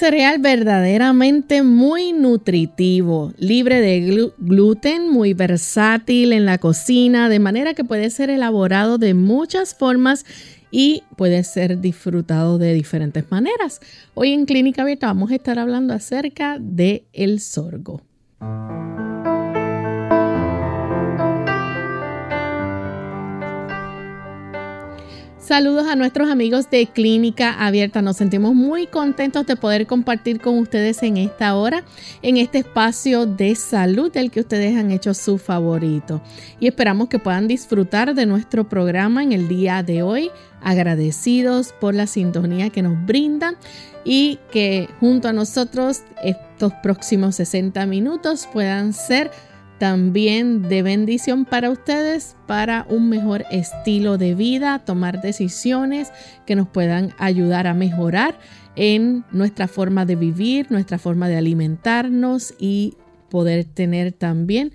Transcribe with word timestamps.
Cereal 0.00 0.38
verdaderamente 0.38 1.62
muy 1.62 2.14
nutritivo, 2.14 3.34
libre 3.36 3.82
de 3.82 4.30
gluten, 4.38 5.10
muy 5.10 5.34
versátil 5.34 6.32
en 6.32 6.46
la 6.46 6.56
cocina, 6.56 7.28
de 7.28 7.38
manera 7.38 7.74
que 7.74 7.84
puede 7.84 8.08
ser 8.08 8.30
elaborado 8.30 8.96
de 8.96 9.12
muchas 9.12 9.74
formas 9.74 10.24
y 10.70 11.02
puede 11.16 11.44
ser 11.44 11.82
disfrutado 11.82 12.56
de 12.56 12.72
diferentes 12.72 13.30
maneras. 13.30 13.80
Hoy 14.14 14.32
en 14.32 14.46
Clínica 14.46 14.80
Abierta 14.80 15.08
vamos 15.08 15.32
a 15.32 15.34
estar 15.34 15.58
hablando 15.58 15.92
acerca 15.92 16.56
de 16.58 17.04
el 17.12 17.38
sorgo. 17.38 18.00
Saludos 25.50 25.88
a 25.88 25.96
nuestros 25.96 26.30
amigos 26.30 26.70
de 26.70 26.86
Clínica 26.86 27.52
Abierta. 27.66 28.02
Nos 28.02 28.18
sentimos 28.18 28.54
muy 28.54 28.86
contentos 28.86 29.44
de 29.46 29.56
poder 29.56 29.88
compartir 29.88 30.40
con 30.40 30.56
ustedes 30.56 31.02
en 31.02 31.16
esta 31.16 31.56
hora, 31.56 31.82
en 32.22 32.36
este 32.36 32.58
espacio 32.58 33.26
de 33.26 33.56
salud 33.56 34.12
del 34.12 34.30
que 34.30 34.38
ustedes 34.38 34.78
han 34.78 34.92
hecho 34.92 35.12
su 35.12 35.38
favorito. 35.38 36.22
Y 36.60 36.68
esperamos 36.68 37.08
que 37.08 37.18
puedan 37.18 37.48
disfrutar 37.48 38.14
de 38.14 38.26
nuestro 38.26 38.68
programa 38.68 39.24
en 39.24 39.32
el 39.32 39.48
día 39.48 39.82
de 39.82 40.04
hoy, 40.04 40.30
agradecidos 40.62 41.74
por 41.80 41.96
la 41.96 42.06
sintonía 42.06 42.70
que 42.70 42.82
nos 42.82 43.04
brindan 43.04 43.56
y 44.04 44.38
que 44.52 44.88
junto 45.00 45.26
a 45.26 45.32
nosotros 45.32 46.02
estos 46.22 46.74
próximos 46.74 47.34
60 47.34 47.86
minutos 47.86 48.48
puedan 48.52 48.92
ser 48.92 49.32
también 49.80 50.68
de 50.68 50.82
bendición 50.82 51.46
para 51.46 51.70
ustedes 51.70 52.36
para 52.46 52.86
un 52.90 53.08
mejor 53.08 53.46
estilo 53.50 54.18
de 54.18 54.34
vida, 54.34 54.80
tomar 54.80 55.22
decisiones 55.22 56.12
que 56.46 56.54
nos 56.54 56.68
puedan 56.68 57.14
ayudar 57.16 57.66
a 57.66 57.72
mejorar 57.72 58.38
en 58.76 59.24
nuestra 59.32 59.68
forma 59.68 60.04
de 60.04 60.16
vivir, 60.16 60.66
nuestra 60.70 60.98
forma 60.98 61.30
de 61.30 61.38
alimentarnos 61.38 62.52
y 62.58 62.98
poder 63.30 63.64
tener 63.64 64.12
también 64.12 64.74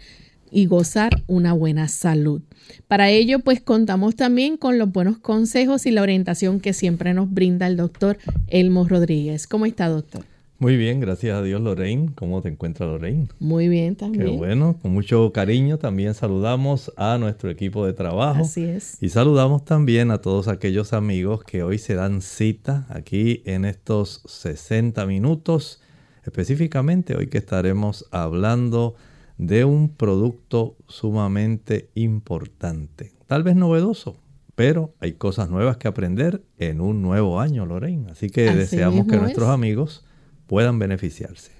y 0.49 0.65
gozar 0.65 1.11
una 1.27 1.53
buena 1.53 1.87
salud. 1.87 2.41
Para 2.87 3.09
ello, 3.09 3.39
pues 3.39 3.61
contamos 3.61 4.15
también 4.15 4.57
con 4.57 4.79
los 4.79 4.91
buenos 4.91 5.19
consejos 5.19 5.85
y 5.85 5.91
la 5.91 6.01
orientación 6.01 6.59
que 6.59 6.73
siempre 6.73 7.13
nos 7.13 7.31
brinda 7.31 7.67
el 7.67 7.77
doctor 7.77 8.17
Elmo 8.47 8.87
Rodríguez. 8.87 9.45
¿Cómo 9.45 9.67
está, 9.67 9.87
doctor? 9.87 10.25
Muy 10.57 10.77
bien, 10.77 11.01
gracias 11.01 11.37
a 11.37 11.41
Dios, 11.41 11.59
Lorraine. 11.59 12.13
¿Cómo 12.15 12.41
te 12.41 12.47
encuentras, 12.47 12.87
Lorraine? 12.87 13.27
Muy 13.39 13.67
bien 13.67 13.97
también. 13.97 14.25
Qué 14.25 14.31
bueno, 14.31 14.77
con 14.81 14.93
mucho 14.93 15.33
cariño 15.33 15.77
también 15.77 16.13
saludamos 16.13 16.93
a 16.95 17.17
nuestro 17.17 17.49
equipo 17.49 17.85
de 17.85 17.91
trabajo. 17.91 18.43
Así 18.43 18.63
es. 18.63 18.97
Y 19.03 19.09
saludamos 19.09 19.65
también 19.65 20.11
a 20.11 20.19
todos 20.19 20.47
aquellos 20.47 20.93
amigos 20.93 21.43
que 21.43 21.61
hoy 21.61 21.77
se 21.77 21.95
dan 21.95 22.21
cita 22.21 22.85
aquí 22.89 23.43
en 23.45 23.65
estos 23.65 24.21
60 24.27 25.05
minutos, 25.05 25.81
específicamente 26.23 27.17
hoy 27.17 27.27
que 27.27 27.37
estaremos 27.37 28.05
hablando 28.11 28.95
de 29.37 29.65
un 29.65 29.89
producto 29.89 30.77
sumamente 30.87 31.89
importante, 31.95 33.11
tal 33.27 33.43
vez 33.43 33.57
novedoso, 33.57 34.15
pero 34.55 34.93
hay 35.01 35.13
cosas 35.13 35.49
nuevas 35.49 35.75
que 35.75 35.89
aprender 35.89 36.43
en 36.57 36.79
un 36.79 37.01
nuevo 37.01 37.41
año, 37.41 37.65
Lorraine. 37.65 38.09
Así 38.09 38.29
que 38.29 38.55
deseamos 38.55 39.05
que 39.07 39.17
nuestros 39.17 39.49
amigos 39.49 40.05
puedan 40.47 40.79
beneficiarse. 40.79 41.51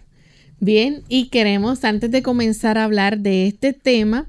Bien, 0.60 1.04
y 1.10 1.28
queremos 1.30 1.84
antes 1.84 2.12
de 2.12 2.24
comenzar 2.24 2.78
a 2.78 2.86
hablar 2.86 3.20
de 3.20 3.48
este 3.48 3.74
tema, 3.74 4.28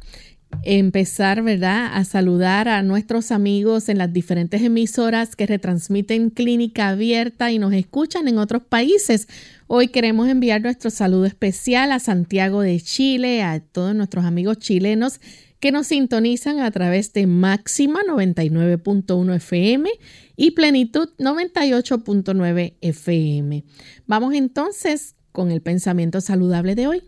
empezar, 0.62 1.42
¿verdad?, 1.42 1.90
a 1.92 2.04
saludar 2.04 2.68
a 2.68 2.82
nuestros 2.82 3.30
amigos 3.30 3.88
en 3.88 3.98
las 3.98 4.12
diferentes 4.12 4.62
emisoras 4.62 5.36
que 5.36 5.46
retransmiten 5.46 6.30
Clínica 6.30 6.88
Abierta 6.88 7.52
y 7.52 7.58
nos 7.58 7.72
escuchan 7.74 8.26
en 8.28 8.38
otros 8.38 8.62
países. 8.62 9.28
Hoy 9.68 9.88
queremos 9.88 10.28
enviar 10.28 10.62
nuestro 10.62 10.90
saludo 10.90 11.26
especial 11.26 11.92
a 11.92 12.00
Santiago 12.00 12.60
de 12.60 12.80
Chile, 12.80 13.42
a 13.42 13.60
todos 13.60 13.94
nuestros 13.94 14.24
amigos 14.24 14.58
chilenos 14.58 15.20
que 15.60 15.72
nos 15.72 15.88
sintonizan 15.88 16.60
a 16.60 16.70
través 16.70 17.12
de 17.12 17.26
Máxima 17.26 18.00
99.1 18.08 19.34
FM 19.36 19.90
y 20.36 20.50
Plenitud 20.52 21.10
98.9 21.18 22.74
FM. 22.80 23.64
Vamos 24.06 24.34
entonces 24.34 25.14
con 25.32 25.50
el 25.50 25.62
pensamiento 25.62 26.20
saludable 26.20 26.74
de 26.74 26.86
hoy. 26.86 27.02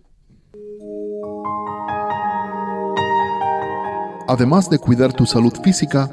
Además 4.29 4.69
de 4.69 4.79
cuidar 4.79 5.15
tu 5.15 5.25
salud 5.25 5.55
física, 5.63 6.11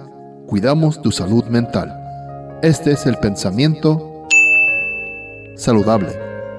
cuidamos 0.47 1.01
tu 1.01 1.11
salud 1.11 1.43
mental. 1.45 1.93
Este 2.61 2.93
es 2.93 3.05
el 3.05 3.17
pensamiento 3.17 4.25
saludable 5.57 6.09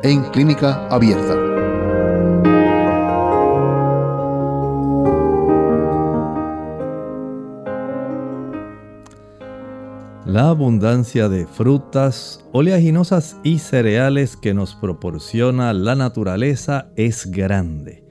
en 0.03 0.22
clínica 0.25 0.87
abierta. 0.88 1.46
La 10.37 10.51
abundancia 10.51 11.31
de 11.31 11.47
frutas, 11.47 12.45
oleaginosas 12.53 13.39
y 13.43 13.59
cereales 13.59 14.37
que 14.37 14.53
nos 14.53 14.75
proporciona 14.75 15.73
la 15.73 15.95
naturaleza 15.95 16.91
es 16.95 17.31
grande 17.31 18.05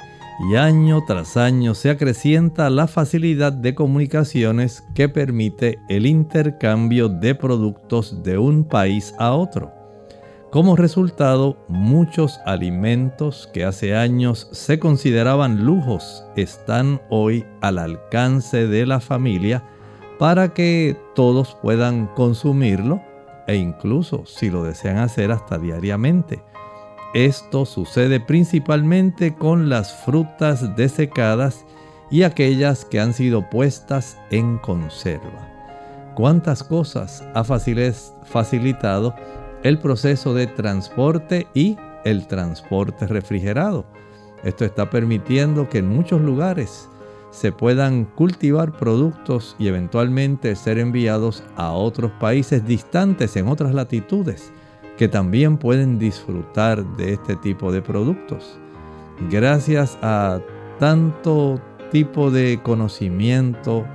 y 0.49 0.55
año 0.55 1.03
tras 1.05 1.37
año 1.37 1.75
se 1.75 1.91
acrecienta 1.91 2.71
la 2.71 2.87
facilidad 2.87 3.53
de 3.53 3.75
comunicaciones 3.75 4.83
que 4.95 5.07
permite 5.07 5.77
el 5.87 6.07
intercambio 6.07 7.09
de 7.09 7.35
productos 7.35 8.23
de 8.23 8.39
un 8.39 8.63
país 8.63 9.13
a 9.19 9.33
otro. 9.33 9.71
Como 10.51 10.75
resultado, 10.75 11.63
muchos 11.67 12.39
alimentos 12.47 13.47
que 13.53 13.65
hace 13.65 13.95
años 13.95 14.49
se 14.51 14.79
consideraban 14.79 15.63
lujos 15.63 16.25
están 16.35 16.99
hoy 17.11 17.45
al 17.61 17.77
alcance 17.77 18.65
de 18.65 18.87
la 18.87 18.99
familia 18.99 19.63
para 20.17 20.53
que 20.53 20.97
todos 21.13 21.57
puedan 21.61 22.07
consumirlo 22.07 23.01
e 23.47 23.55
incluso 23.55 24.25
si 24.25 24.49
lo 24.49 24.63
desean 24.63 24.97
hacer 24.97 25.31
hasta 25.31 25.57
diariamente. 25.57 26.43
Esto 27.13 27.65
sucede 27.65 28.19
principalmente 28.19 29.35
con 29.35 29.69
las 29.69 29.93
frutas 30.03 30.75
desecadas 30.75 31.65
y 32.11 32.23
aquellas 32.23 32.85
que 32.85 32.99
han 32.99 33.13
sido 33.13 33.49
puestas 33.49 34.17
en 34.31 34.57
conserva. 34.57 35.51
¿Cuántas 36.15 36.63
cosas 36.63 37.23
ha 37.33 37.43
facilitado 37.43 39.15
el 39.63 39.79
proceso 39.79 40.33
de 40.33 40.47
transporte 40.47 41.47
y 41.53 41.77
el 42.03 42.27
transporte 42.27 43.07
refrigerado? 43.07 43.85
Esto 44.43 44.63
está 44.63 44.89
permitiendo 44.89 45.69
que 45.69 45.79
en 45.79 45.87
muchos 45.87 46.21
lugares 46.21 46.87
se 47.35 47.51
puedan 47.51 48.05
cultivar 48.05 48.77
productos 48.77 49.57
y 49.59 49.67
eventualmente 49.67 50.55
ser 50.55 50.79
enviados 50.79 51.43
a 51.57 51.73
otros 51.73 52.11
países 52.13 52.65
distantes 52.65 53.35
en 53.35 53.49
otras 53.49 53.73
latitudes 53.73 54.53
que 54.97 55.09
también 55.09 55.57
pueden 55.57 55.99
disfrutar 55.99 56.85
de 56.95 57.11
este 57.13 57.35
tipo 57.35 57.73
de 57.73 57.81
productos. 57.81 58.57
Gracias 59.29 59.97
a 60.01 60.39
tanto 60.79 61.59
tipo 61.91 62.31
de 62.31 62.61
conocimiento, 62.63 63.85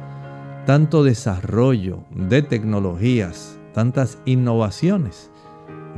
tanto 0.66 1.02
desarrollo 1.02 2.04
de 2.10 2.42
tecnologías, 2.42 3.58
tantas 3.72 4.18
innovaciones, 4.26 5.30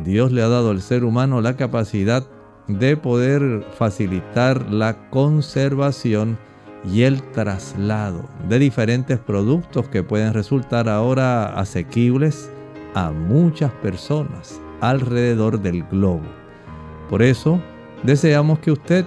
Dios 0.05 0.31
le 0.31 0.43
ha 0.43 0.49
dado 0.49 0.71
al 0.71 0.81
ser 0.81 1.05
humano 1.05 1.41
la 1.41 1.57
capacidad 1.57 2.25
de 2.69 2.97
poder 2.97 3.67
facilitar 3.77 4.71
la 4.71 5.11
conservación 5.11 6.39
y 6.85 7.03
el 7.03 7.23
traslado 7.23 8.25
de 8.49 8.59
diferentes 8.59 9.19
productos 9.19 9.89
que 9.89 10.03
pueden 10.03 10.35
resultar 10.35 10.89
ahora 10.89 11.59
asequibles 11.59 12.51
a 12.95 13.11
muchas 13.11 13.71
personas 13.73 14.61
alrededor 14.81 15.61
del 15.61 15.85
globo. 15.85 16.23
Por 17.09 17.23
eso 17.23 17.61
deseamos 18.03 18.59
que 18.59 18.73
usted 18.73 19.05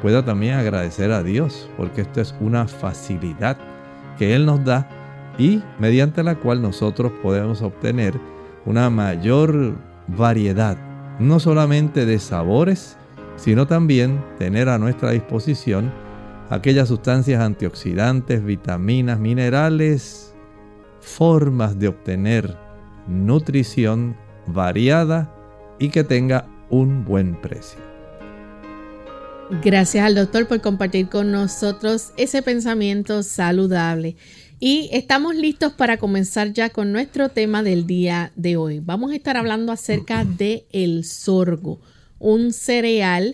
pueda 0.00 0.24
también 0.24 0.54
agradecer 0.54 1.12
a 1.12 1.22
Dios, 1.22 1.70
porque 1.76 2.00
esto 2.00 2.20
es 2.20 2.34
una 2.40 2.66
facilidad 2.66 3.56
que 4.18 4.34
Él 4.34 4.44
nos 4.44 4.64
da 4.64 4.88
y 5.38 5.62
mediante 5.78 6.22
la 6.22 6.34
cual 6.34 6.60
nosotros 6.60 7.12
podemos 7.22 7.62
obtener 7.62 8.18
una 8.66 8.90
mayor 8.90 9.74
variedad, 10.08 10.76
no 11.18 11.40
solamente 11.40 12.04
de 12.04 12.18
sabores, 12.18 12.96
sino 13.36 13.66
también 13.66 14.22
tener 14.38 14.68
a 14.68 14.78
nuestra 14.78 15.12
disposición 15.12 15.92
aquellas 16.52 16.88
sustancias 16.88 17.40
antioxidantes, 17.40 18.44
vitaminas, 18.44 19.18
minerales, 19.18 20.34
formas 21.00 21.78
de 21.78 21.88
obtener 21.88 22.58
nutrición 23.08 24.14
variada 24.46 25.34
y 25.78 25.88
que 25.88 26.04
tenga 26.04 26.46
un 26.68 27.06
buen 27.06 27.40
precio. 27.40 27.80
Gracias 29.62 30.04
al 30.04 30.14
doctor 30.14 30.46
por 30.46 30.60
compartir 30.60 31.08
con 31.08 31.32
nosotros 31.32 32.12
ese 32.18 32.42
pensamiento 32.42 33.22
saludable. 33.22 34.16
Y 34.60 34.90
estamos 34.92 35.34
listos 35.34 35.72
para 35.72 35.96
comenzar 35.96 36.52
ya 36.52 36.68
con 36.68 36.92
nuestro 36.92 37.30
tema 37.30 37.62
del 37.62 37.86
día 37.86 38.30
de 38.36 38.58
hoy. 38.58 38.80
Vamos 38.80 39.12
a 39.12 39.16
estar 39.16 39.38
hablando 39.38 39.72
acerca 39.72 40.24
de 40.26 40.66
el 40.70 41.04
sorgo, 41.04 41.80
un 42.18 42.52
cereal 42.52 43.32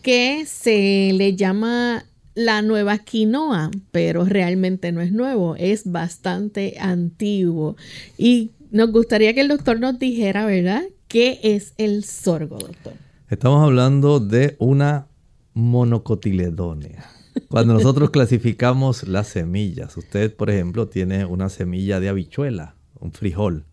que 0.00 0.46
se 0.46 1.12
le 1.12 1.36
llama 1.36 2.06
la 2.34 2.62
nueva 2.62 2.98
quinoa, 2.98 3.70
pero 3.92 4.24
realmente 4.24 4.92
no 4.92 5.00
es 5.00 5.12
nuevo, 5.12 5.56
es 5.56 5.90
bastante 5.90 6.76
antiguo. 6.78 7.76
Y 8.18 8.50
nos 8.70 8.90
gustaría 8.90 9.34
que 9.34 9.40
el 9.40 9.48
doctor 9.48 9.78
nos 9.78 9.98
dijera, 9.98 10.46
¿verdad? 10.46 10.82
¿Qué 11.08 11.40
es 11.42 11.74
el 11.78 12.04
sorgo, 12.04 12.58
doctor? 12.58 12.94
Estamos 13.28 13.62
hablando 13.62 14.20
de 14.20 14.56
una 14.58 15.06
monocotiledónea. 15.54 17.06
Cuando 17.48 17.74
nosotros 17.74 18.10
clasificamos 18.12 19.06
las 19.06 19.28
semillas, 19.28 19.96
usted, 19.96 20.34
por 20.34 20.50
ejemplo, 20.50 20.88
tiene 20.88 21.24
una 21.24 21.48
semilla 21.48 22.00
de 22.00 22.08
habichuela, 22.08 22.74
un 22.98 23.12
frijol. 23.12 23.64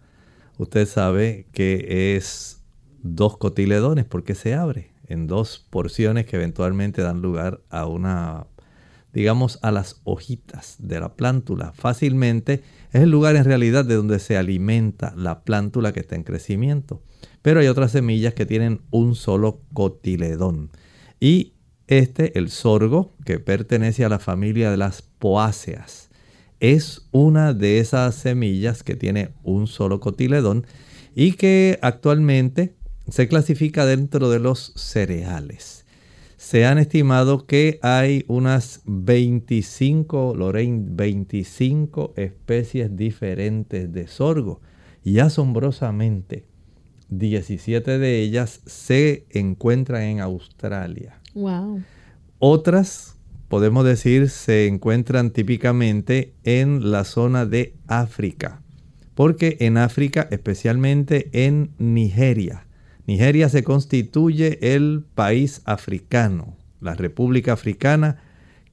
Usted 0.57 0.87
sabe 0.87 1.47
que 1.51 2.15
es 2.15 2.61
dos 3.01 3.37
cotiledones 3.37 4.05
porque 4.05 4.35
se 4.35 4.53
abre 4.53 4.91
en 5.11 5.27
dos 5.27 5.65
porciones 5.69 6.25
que 6.25 6.37
eventualmente 6.37 7.01
dan 7.01 7.21
lugar 7.21 7.61
a 7.69 7.85
una, 7.85 8.47
digamos, 9.13 9.59
a 9.61 9.71
las 9.71 10.01
hojitas 10.03 10.75
de 10.79 10.99
la 10.99 11.15
plántula. 11.15 11.73
Fácilmente 11.73 12.63
es 12.91 13.01
el 13.01 13.11
lugar 13.11 13.35
en 13.35 13.45
realidad 13.45 13.85
de 13.85 13.95
donde 13.95 14.19
se 14.19 14.37
alimenta 14.37 15.13
la 15.15 15.43
plántula 15.43 15.91
que 15.91 15.99
está 16.01 16.15
en 16.15 16.23
crecimiento. 16.23 17.01
Pero 17.41 17.59
hay 17.59 17.67
otras 17.67 17.91
semillas 17.91 18.33
que 18.33 18.45
tienen 18.45 18.81
un 18.91 19.15
solo 19.15 19.61
cotiledón. 19.73 20.71
Y 21.19 21.53
este, 21.87 22.37
el 22.37 22.49
sorgo, 22.49 23.15
que 23.25 23.39
pertenece 23.39 24.05
a 24.05 24.09
la 24.09 24.19
familia 24.19 24.71
de 24.71 24.77
las 24.77 25.01
poáceas, 25.01 26.09
es 26.61 27.07
una 27.11 27.53
de 27.53 27.79
esas 27.79 28.15
semillas 28.15 28.83
que 28.83 28.95
tiene 28.95 29.33
un 29.43 29.67
solo 29.67 29.99
cotiledón 29.99 30.65
y 31.15 31.33
que 31.33 31.79
actualmente 31.81 32.75
se 33.09 33.27
clasifica 33.27 33.85
dentro 33.85 34.29
de 34.29 34.39
los 34.39 34.73
cereales. 34.75 35.80
Se 36.51 36.65
han 36.65 36.79
estimado 36.79 37.47
que 37.47 37.79
hay 37.81 38.25
unas 38.27 38.81
25, 38.83 40.35
Lorraine, 40.35 40.83
25 40.85 42.11
especies 42.17 42.93
diferentes 42.93 43.89
de 43.93 44.07
sorgo 44.07 44.59
y 45.01 45.19
asombrosamente 45.19 46.45
17 47.07 47.99
de 47.99 48.19
ellas 48.19 48.59
se 48.65 49.27
encuentran 49.29 50.01
en 50.01 50.19
Australia. 50.19 51.21
Wow. 51.35 51.83
Otras, 52.39 53.15
podemos 53.47 53.85
decir, 53.85 54.27
se 54.27 54.67
encuentran 54.67 55.31
típicamente 55.31 56.33
en 56.43 56.91
la 56.91 57.05
zona 57.05 57.45
de 57.45 57.75
África, 57.87 58.61
porque 59.15 59.55
en 59.61 59.77
África, 59.77 60.27
especialmente 60.29 61.29
en 61.31 61.71
Nigeria, 61.77 62.67
Nigeria 63.07 63.49
se 63.49 63.63
constituye 63.63 64.75
el 64.75 65.03
país 65.15 65.61
africano, 65.65 66.55
la 66.79 66.93
República 66.93 67.53
Africana, 67.53 68.21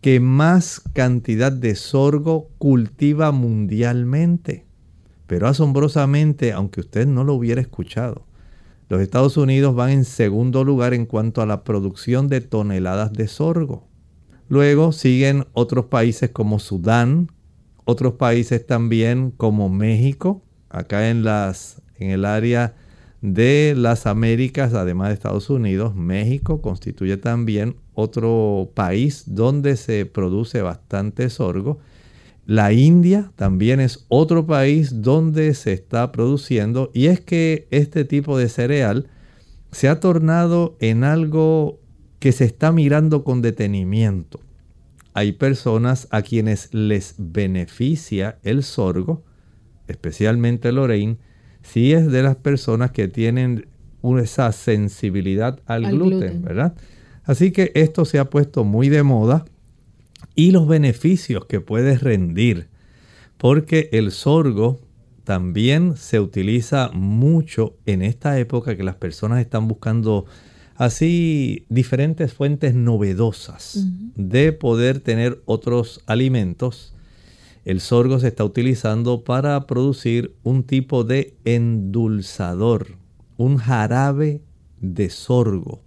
que 0.01 0.21
más 0.21 0.81
cantidad 0.93 1.51
de 1.51 1.75
sorgo 1.75 2.49
cultiva 2.59 3.33
mundialmente. 3.33 4.67
Pero 5.27 5.49
asombrosamente, 5.49 6.53
aunque 6.53 6.81
usted 6.81 7.07
no 7.07 7.25
lo 7.25 7.35
hubiera 7.35 7.61
escuchado, 7.61 8.25
los 8.89 9.03
Estados 9.03 9.37
Unidos 9.37 9.75
van 9.75 9.91
en 9.91 10.05
segundo 10.05 10.65
lugar 10.65 10.95
en 10.95 11.05
cuanto 11.05 11.43
a 11.43 11.47
la 11.47 11.63
producción 11.63 12.29
de 12.29 12.41
toneladas 12.41 13.13
de 13.13 13.29
sorgo. 13.29 13.87
Luego 14.49 14.93
siguen 14.93 15.47
otros 15.53 15.87
países 15.87 16.31
como 16.31 16.59
Sudán, 16.59 17.31
otros 17.85 18.15
países 18.15 18.67
también 18.67 19.31
como 19.31 19.69
México, 19.69 20.43
acá 20.71 21.11
en, 21.11 21.23
las, 21.23 21.83
en 21.99 22.11
el 22.11 22.25
área 22.25 22.75
de 23.21 23.75
las 23.77 24.07
Américas, 24.07 24.75
además 24.75 25.09
de 25.09 25.15
Estados 25.15 25.51
Unidos, 25.51 25.95
México 25.95 26.61
constituye 26.61 27.17
también 27.17 27.77
otro 27.95 28.71
país 28.75 29.25
donde 29.27 29.77
se 29.77 30.07
produce 30.07 30.63
bastante 30.63 31.29
sorgo. 31.31 31.79
La 32.47 32.73
India 32.73 33.33
también 33.37 33.81
es 33.81 34.07
otro 34.09 34.47
país 34.47 35.03
donde 35.03 35.53
se 35.55 35.73
está 35.73 36.13
produciendo 36.13 36.91
y 36.95 37.07
es 37.07 37.21
que 37.21 37.67
este 37.71 38.05
tipo 38.05 38.39
de 38.39 38.49
cereal 38.49 39.09
se 39.73 39.89
ha 39.89 40.01
tornado 40.01 40.77
en 40.81 41.05
algo 41.05 41.81
que 42.21 42.33
se 42.33 42.45
está 42.45 42.73
mirando 42.73 43.25
con 43.25 43.43
detenimiento. 43.43 44.41
Hay 45.13 45.33
personas 45.33 46.07
a 46.11 46.23
quienes 46.23 46.73
les 46.73 47.17
beneficia 47.19 48.39
el 48.45 48.63
sorgo, 48.63 49.25
especialmente 49.89 50.71
Lorraine, 50.73 51.19
si 51.73 51.93
es 51.93 52.11
de 52.11 52.23
las 52.23 52.37
personas 52.37 52.91
que 52.91 53.09
tienen 53.09 53.67
esa 54.21 54.53
sensibilidad 54.53 55.61
al, 55.67 55.91
gluten, 55.91 56.43
¿verdad? 56.43 56.75
Así 57.25 57.51
que 57.51 57.73
esto 57.75 58.05
se 58.05 58.19
ha 58.19 58.31
puesto 58.31 58.65
muy 58.65 58.89
de 58.89 59.03
moda 59.03 59.45
y 60.35 60.51
los 60.51 60.67
beneficios 60.67 61.45
que 61.45 61.61
puede 61.61 61.99
rendir, 61.99 62.69
porque 63.37 63.91
el 63.93 64.13
sorgo 64.13 64.81
también 65.25 65.97
se 65.97 66.21
utiliza 66.21 66.91
mucho 66.95 67.77
en 67.85 68.01
esta 68.01 68.39
época 68.39 68.77
que 68.77 68.83
las 68.83 68.97
personas 68.97 69.41
están 69.41 69.69
buscando 69.69 70.25
así 70.77 71.67
diferentes 71.69 72.33
fuentes 72.33 72.75
novedosas 72.75 73.85
de 74.15 74.53
poder 74.53 75.01
tener 75.01 75.43
otros 75.45 76.01
alimentos. 76.07 76.95
El 77.69 77.83
sorgo 77.83 78.19
se 78.19 78.29
está 78.29 78.47
utilizando 78.47 79.25
para 79.25 79.67
producir 79.67 80.35
un 80.43 80.63
tipo 80.63 81.05
de 81.05 81.35
endulzador, 81.45 82.97
un 83.37 83.59
jarabe 83.59 84.41
de 84.81 85.11
sorgo 85.11 85.83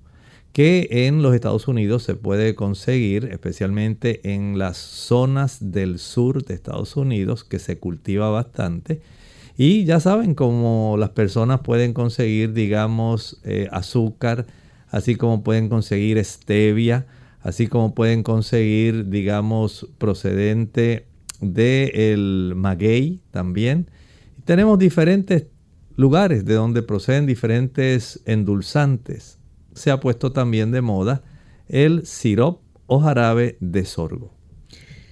que 0.54 1.08
en 1.08 1.24
los 1.24 1.34
Estados 1.34 1.68
Unidos 1.68 2.04
se 2.04 2.14
puede 2.14 2.54
conseguir, 2.54 3.30
especialmente 3.32 4.22
en 4.32 4.60
las 4.60 4.78
zonas 4.78 5.72
del 5.72 5.98
sur 5.98 6.46
de 6.46 6.54
Estados 6.54 6.96
Unidos, 6.98 7.44
que 7.44 7.58
se 7.58 7.80
cultiva 7.80 8.30
bastante. 8.30 9.02
Y 9.58 9.84
ya 9.84 10.00
saben 10.00 10.36
cómo 10.36 10.98
las 11.00 11.10
personas 11.10 11.62
pueden 11.62 11.96
conseguir, 11.96 12.54
digamos, 12.54 13.42
eh, 13.44 13.68
azúcar, 13.72 14.46
así 14.92 15.16
como 15.16 15.44
pueden 15.44 15.68
conseguir 15.68 16.24
stevia, 16.24 17.08
así 17.42 17.66
como 17.66 17.96
pueden 17.96 18.22
conseguir, 18.22 19.10
digamos, 19.10 19.88
procedente 19.98 21.08
del 21.42 22.54
maguey 22.56 23.20
también. 23.32 23.90
tenemos 24.46 24.80
diferentes 24.80 25.48
lugares 25.98 26.46
de 26.46 26.54
donde 26.54 26.82
proceden 26.82 27.26
diferentes 27.26 28.22
endulzantes 28.26 29.42
se 29.74 29.92
ha 29.92 30.00
puesto 30.00 30.32
también 30.32 30.72
de 30.72 30.82
moda 30.82 31.24
el 31.68 32.06
sirop 32.06 32.62
o 32.88 33.00
jarabe 33.00 33.58
de 33.60 33.86
sorgo. 33.86 34.34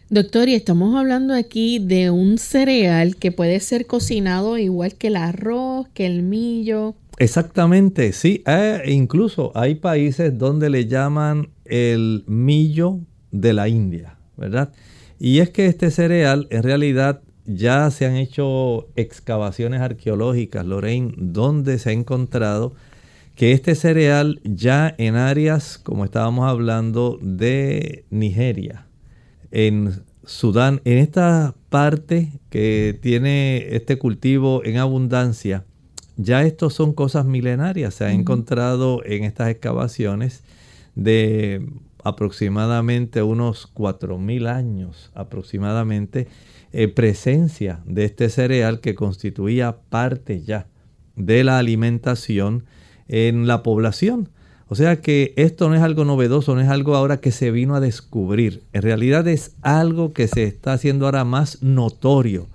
Doctor, 0.09 0.49
y 0.49 0.55
estamos 0.55 0.95
hablando 0.95 1.35
aquí 1.35 1.79
de 1.79 2.09
un 2.09 2.39
cereal 2.39 3.15
que 3.15 3.31
puede 3.31 3.59
ser 3.59 3.85
cocinado 3.85 4.57
igual 4.57 4.95
que 4.95 5.07
el 5.07 5.15
arroz, 5.15 5.87
que 5.93 6.07
el 6.07 6.23
millo. 6.23 6.95
Exactamente, 7.19 8.11
sí. 8.11 8.43
Eh, 8.47 8.81
incluso 8.87 9.51
hay 9.53 9.75
países 9.75 10.35
donde 10.37 10.69
le 10.69 10.87
llaman 10.87 11.49
el 11.65 12.23
millo 12.25 12.99
de 13.31 13.53
la 13.53 13.69
India, 13.69 14.17
¿verdad? 14.35 14.71
Y 15.19 15.39
es 15.39 15.49
que 15.49 15.65
este 15.65 15.91
cereal 15.91 16.47
en 16.49 16.63
realidad 16.63 17.21
ya 17.45 17.89
se 17.91 18.05
han 18.05 18.15
hecho 18.15 18.87
excavaciones 18.95 19.81
arqueológicas, 19.81 20.65
Lorraine, 20.65 21.13
donde 21.17 21.77
se 21.77 21.89
ha 21.89 21.93
encontrado 21.93 22.73
que 23.35 23.51
este 23.51 23.75
cereal 23.75 24.39
ya 24.43 24.93
en 24.97 25.15
áreas, 25.15 25.77
como 25.77 26.05
estábamos 26.05 26.47
hablando, 26.47 27.19
de 27.21 28.05
Nigeria, 28.09 28.85
en 29.51 30.03
Sudán, 30.25 30.81
en 30.85 30.97
esta 30.99 31.55
parte 31.69 32.31
que 32.49 32.97
tiene 33.01 33.75
este 33.75 33.97
cultivo 33.97 34.63
en 34.63 34.77
abundancia, 34.77 35.65
ya 36.17 36.43
estos 36.43 36.73
son 36.73 36.93
cosas 36.93 37.25
milenarias. 37.25 37.95
Se 37.95 38.05
ha 38.05 38.11
encontrado 38.11 39.03
en 39.05 39.23
estas 39.23 39.49
excavaciones 39.49 40.43
de 40.95 41.65
aproximadamente 42.03 43.21
unos 43.23 43.73
4.000 43.73 44.47
años 44.47 45.11
aproximadamente 45.13 46.27
eh, 46.71 46.87
presencia 46.87 47.81
de 47.85 48.05
este 48.05 48.29
cereal 48.29 48.79
que 48.79 48.95
constituía 48.95 49.77
parte 49.89 50.41
ya 50.41 50.67
de 51.15 51.43
la 51.43 51.57
alimentación 51.57 52.65
en 53.07 53.47
la 53.47 53.63
población. 53.63 54.29
O 54.67 54.75
sea 54.75 55.01
que 55.01 55.33
esto 55.35 55.67
no 55.67 55.75
es 55.75 55.81
algo 55.81 56.05
novedoso, 56.05 56.53
no 56.53 56.61
es 56.61 56.69
algo 56.69 56.95
ahora 56.95 57.19
que 57.19 57.31
se 57.31 57.49
vino 57.49 57.75
a 57.75 57.79
descubrir. 57.79 58.61
En 58.71 58.83
realidad 58.83 59.27
es 59.27 59.55
algo 59.61 60.13
que 60.13 60.27
se 60.27 60.43
está 60.43 60.73
haciendo 60.73 61.05
ahora 61.05 61.25
más 61.25 61.63
notorio, 61.63 62.47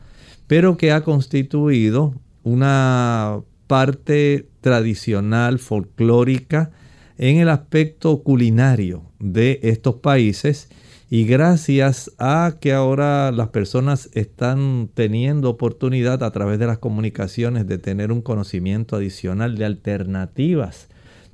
pero 0.47 0.77
que 0.77 0.93
ha 0.93 1.03
constituido 1.03 2.15
una 2.45 3.41
parte 3.67 4.47
tradicional, 4.61 5.59
folclórica, 5.59 6.71
en 7.19 7.39
el 7.39 7.49
aspecto 7.49 8.23
culinario 8.23 9.03
de 9.19 9.61
estos 9.63 9.97
países 9.97 10.69
y 11.11 11.27
gracias 11.27 12.11
a 12.19 12.57
que 12.61 12.73
ahora 12.73 13.31
las 13.31 13.49
personas 13.51 14.11
están 14.15 14.91
teniendo 14.95 15.51
oportunidad 15.51 16.23
a 16.25 16.33
través 16.33 16.59
de 16.59 16.67
las 16.67 16.79
comunicaciones 16.79 17.67
de 17.67 17.79
tener 17.79 18.11
un 18.11 18.21
conocimiento 18.21 18.97
adicional 18.97 19.57
de 19.57 19.65
alternativas 19.65 20.89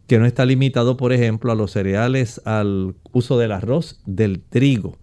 que 0.06 0.18
no 0.18 0.26
está 0.26 0.44
limitado, 0.44 0.96
por 0.96 1.12
ejemplo, 1.12 1.52
a 1.52 1.54
los 1.54 1.70
cereales, 1.70 2.42
al 2.44 2.96
uso 3.12 3.38
del 3.38 3.52
arroz, 3.52 4.02
del 4.06 4.42
trigo, 4.42 4.98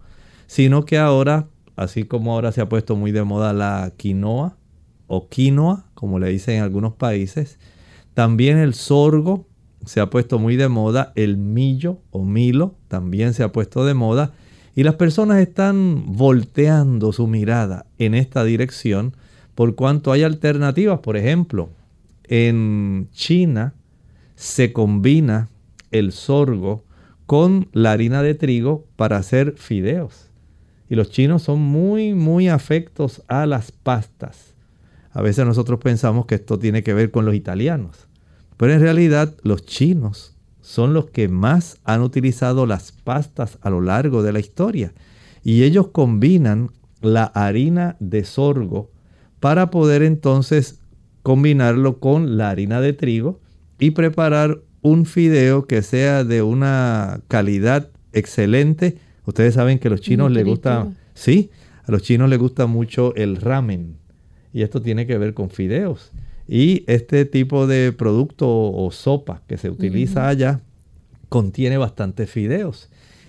sino 0.46 0.84
que 0.84 0.98
ahora, 0.98 1.48
así 1.76 2.04
como 2.04 2.34
ahora 2.34 2.52
se 2.52 2.60
ha 2.60 2.68
puesto 2.68 2.94
muy 2.94 3.10
de 3.10 3.24
moda 3.24 3.54
la 3.54 3.94
quinoa 3.96 4.58
o 5.06 5.28
quinoa, 5.28 5.86
como 5.94 6.18
le 6.18 6.28
dicen 6.28 6.56
en 6.56 6.62
algunos 6.62 6.92
países, 6.92 7.58
también 8.12 8.58
el 8.58 8.74
sorgo 8.74 9.48
se 9.84 10.00
ha 10.00 10.10
puesto 10.10 10.38
muy 10.38 10.56
de 10.56 10.68
moda, 10.68 11.12
el 11.14 11.36
millo 11.36 11.98
o 12.10 12.24
milo 12.24 12.74
también 12.88 13.34
se 13.34 13.42
ha 13.42 13.52
puesto 13.52 13.84
de 13.84 13.94
moda, 13.94 14.32
y 14.74 14.84
las 14.84 14.94
personas 14.94 15.38
están 15.38 16.04
volteando 16.16 17.12
su 17.12 17.26
mirada 17.26 17.86
en 17.98 18.14
esta 18.14 18.44
dirección 18.44 19.14
por 19.54 19.74
cuanto 19.74 20.12
hay 20.12 20.22
alternativas. 20.22 21.00
Por 21.00 21.16
ejemplo, 21.16 21.70
en 22.24 23.08
China 23.12 23.74
se 24.36 24.72
combina 24.72 25.48
el 25.90 26.12
sorgo 26.12 26.84
con 27.26 27.68
la 27.72 27.92
harina 27.92 28.22
de 28.22 28.34
trigo 28.34 28.86
para 28.96 29.16
hacer 29.16 29.54
fideos. 29.56 30.30
Y 30.88 30.94
los 30.94 31.10
chinos 31.10 31.42
son 31.42 31.60
muy, 31.60 32.14
muy 32.14 32.48
afectos 32.48 33.22
a 33.28 33.46
las 33.46 33.72
pastas. 33.72 34.54
A 35.10 35.22
veces 35.22 35.44
nosotros 35.44 35.80
pensamos 35.80 36.26
que 36.26 36.36
esto 36.36 36.58
tiene 36.58 36.82
que 36.82 36.94
ver 36.94 37.10
con 37.10 37.24
los 37.24 37.34
italianos. 37.34 38.07
Pero 38.58 38.74
en 38.74 38.80
realidad 38.80 39.34
los 39.42 39.64
chinos 39.64 40.36
son 40.60 40.92
los 40.92 41.06
que 41.06 41.28
más 41.28 41.78
han 41.84 42.02
utilizado 42.02 42.66
las 42.66 42.92
pastas 42.92 43.56
a 43.62 43.70
lo 43.70 43.80
largo 43.80 44.22
de 44.22 44.32
la 44.32 44.40
historia. 44.40 44.92
Y 45.42 45.62
ellos 45.62 45.88
combinan 45.88 46.70
la 47.00 47.24
harina 47.24 47.96
de 48.00 48.24
sorgo 48.24 48.90
para 49.40 49.70
poder 49.70 50.02
entonces 50.02 50.80
combinarlo 51.22 52.00
con 52.00 52.36
la 52.36 52.50
harina 52.50 52.80
de 52.80 52.92
trigo 52.92 53.40
y 53.78 53.92
preparar 53.92 54.60
un 54.82 55.06
fideo 55.06 55.66
que 55.66 55.82
sea 55.82 56.24
de 56.24 56.42
una 56.42 57.20
calidad 57.28 57.90
excelente. 58.12 58.98
Ustedes 59.24 59.54
saben 59.54 59.78
que 59.78 59.88
a 59.88 59.90
los 59.92 60.00
chinos 60.00 60.32
les 60.32 60.44
gusta, 60.44 60.88
sí, 61.14 61.50
a 61.84 61.92
los 61.92 62.02
chinos 62.02 62.28
les 62.28 62.38
gusta 62.38 62.66
mucho 62.66 63.14
el 63.14 63.36
ramen. 63.36 63.96
Y 64.52 64.62
esto 64.62 64.82
tiene 64.82 65.06
que 65.06 65.16
ver 65.16 65.34
con 65.34 65.50
fideos. 65.50 66.10
Y 66.48 66.84
este 66.86 67.26
tipo 67.26 67.66
de 67.66 67.92
producto 67.92 68.48
o 68.48 68.90
sopa 68.90 69.42
que 69.46 69.58
se 69.58 69.68
utiliza 69.68 70.28
allá 70.28 70.62
contiene 71.28 71.76
bastantes 71.76 72.30
fideos. 72.30 72.88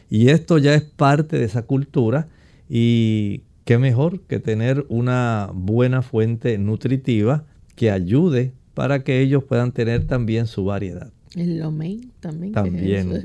Y 0.10 0.30
esto 0.30 0.58
ya 0.58 0.74
es 0.74 0.84
parte 0.84 1.38
de 1.38 1.46
esa 1.46 1.64
cultura 1.64 2.30
y 2.70 3.42
qué 3.66 3.78
mejor 3.78 4.22
que 4.22 4.40
tener 4.40 4.86
una 4.90 5.52
buena 5.54 6.02
fuente 6.02 6.58
nutritiva 6.58 7.46
que 7.76 7.92
ayude 7.92 8.54
para 8.74 9.04
que 9.04 9.20
ellos 9.22 9.44
puedan 9.44 9.74
tener 9.74 10.08
también 10.08 10.48
su 10.48 10.64
variedad. 10.64 11.12
El 11.36 11.60
lomein 11.60 12.12
también. 12.20 12.54
También. 12.54 13.22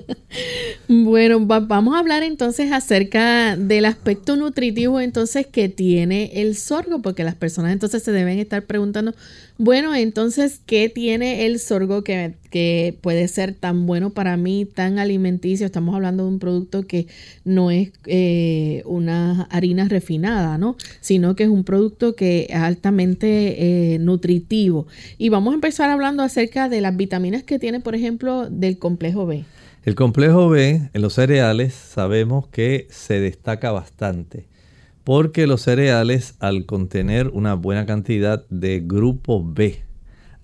bueno, 0.88 1.40
vamos 1.40 1.94
a 1.94 1.98
hablar 1.98 2.22
entonces 2.22 2.72
acerca 2.72 3.56
del 3.56 3.84
aspecto 3.84 4.36
nutritivo 4.36 5.00
entonces 5.00 5.46
que 5.46 5.68
tiene 5.68 6.30
el 6.34 6.56
sorgo, 6.56 7.02
porque 7.02 7.24
las 7.24 7.34
personas 7.34 7.72
entonces 7.72 8.02
se 8.02 8.12
deben 8.12 8.38
estar 8.38 8.64
preguntando, 8.64 9.14
bueno, 9.58 9.94
entonces, 9.94 10.60
¿qué 10.66 10.88
tiene 10.88 11.46
el 11.46 11.60
sorgo 11.60 12.02
que, 12.02 12.34
que 12.50 12.98
puede 13.00 13.28
ser 13.28 13.54
tan 13.54 13.86
bueno 13.86 14.10
para 14.10 14.36
mí, 14.36 14.64
tan 14.64 14.98
alimenticio? 14.98 15.66
Estamos 15.66 15.94
hablando 15.94 16.24
de 16.24 16.30
un 16.30 16.38
producto 16.38 16.86
que 16.86 17.06
no 17.44 17.70
es 17.70 17.92
eh, 18.06 18.82
una 18.86 19.42
harina 19.50 19.86
refinada, 19.88 20.58
¿no? 20.58 20.76
Sino 21.00 21.36
que 21.36 21.44
es 21.44 21.48
un 21.48 21.64
producto 21.64 22.16
que 22.16 22.46
es 22.48 22.56
altamente 22.56 23.94
eh, 23.94 23.98
nutritivo. 24.00 24.86
Y 25.18 25.28
vamos 25.28 25.52
a 25.52 25.54
empezar 25.54 25.90
hablando 25.90 26.22
acerca 26.22 26.68
de 26.68 26.80
las 26.80 26.96
vitaminas 26.96 27.44
que 27.44 27.58
tiene, 27.58 27.78
por 27.78 27.94
ejemplo, 27.94 28.48
del 28.50 28.78
complejo 28.78 29.26
B. 29.26 29.44
El 29.84 29.96
complejo 29.96 30.48
B 30.48 30.90
en 30.92 31.02
los 31.02 31.14
cereales 31.14 31.74
sabemos 31.74 32.46
que 32.46 32.86
se 32.90 33.18
destaca 33.18 33.72
bastante 33.72 34.46
porque 35.02 35.48
los 35.48 35.62
cereales 35.62 36.36
al 36.38 36.66
contener 36.66 37.26
una 37.28 37.54
buena 37.54 37.84
cantidad 37.84 38.46
de 38.48 38.78
grupo 38.78 39.44
B 39.44 39.82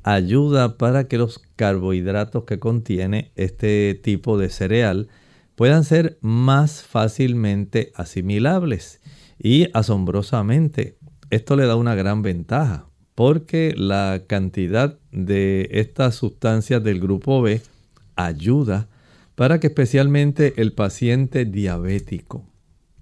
ayuda 0.02 0.76
para 0.76 1.06
que 1.06 1.18
los 1.18 1.40
carbohidratos 1.54 2.42
que 2.46 2.58
contiene 2.58 3.30
este 3.36 3.94
tipo 4.02 4.38
de 4.38 4.50
cereal 4.50 5.06
puedan 5.54 5.84
ser 5.84 6.18
más 6.20 6.82
fácilmente 6.82 7.92
asimilables 7.94 9.00
y 9.38 9.68
asombrosamente. 9.72 10.96
Esto 11.30 11.54
le 11.54 11.66
da 11.66 11.76
una 11.76 11.94
gran 11.94 12.22
ventaja 12.22 12.86
porque 13.14 13.72
la 13.76 14.22
cantidad 14.26 14.98
de 15.12 15.68
estas 15.70 16.16
sustancias 16.16 16.82
del 16.82 16.98
grupo 16.98 17.40
B 17.40 17.60
ayuda 18.16 18.88
para 19.38 19.60
que 19.60 19.68
especialmente 19.68 20.60
el 20.60 20.72
paciente 20.72 21.44
diabético 21.44 22.44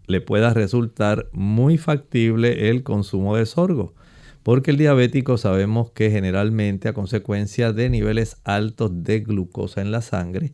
le 0.07 0.21
pueda 0.21 0.53
resultar 0.53 1.31
muy 1.33 1.79
factible 1.79 2.69
el 2.69 2.83
consumo 2.83 3.37
de 3.37 3.47
sorgo. 3.47 3.95
Porque 4.43 4.73
el 4.73 4.77
diabético 4.77 5.39
sabemos 5.39 5.93
que 5.93 6.11
generalmente 6.11 6.89
a 6.89 6.93
consecuencia 6.93 7.73
de 7.73 7.89
niveles 7.89 8.37
altos 8.45 9.03
de 9.03 9.21
glucosa 9.21 9.81
en 9.81 9.91
la 9.91 10.03
sangre 10.03 10.53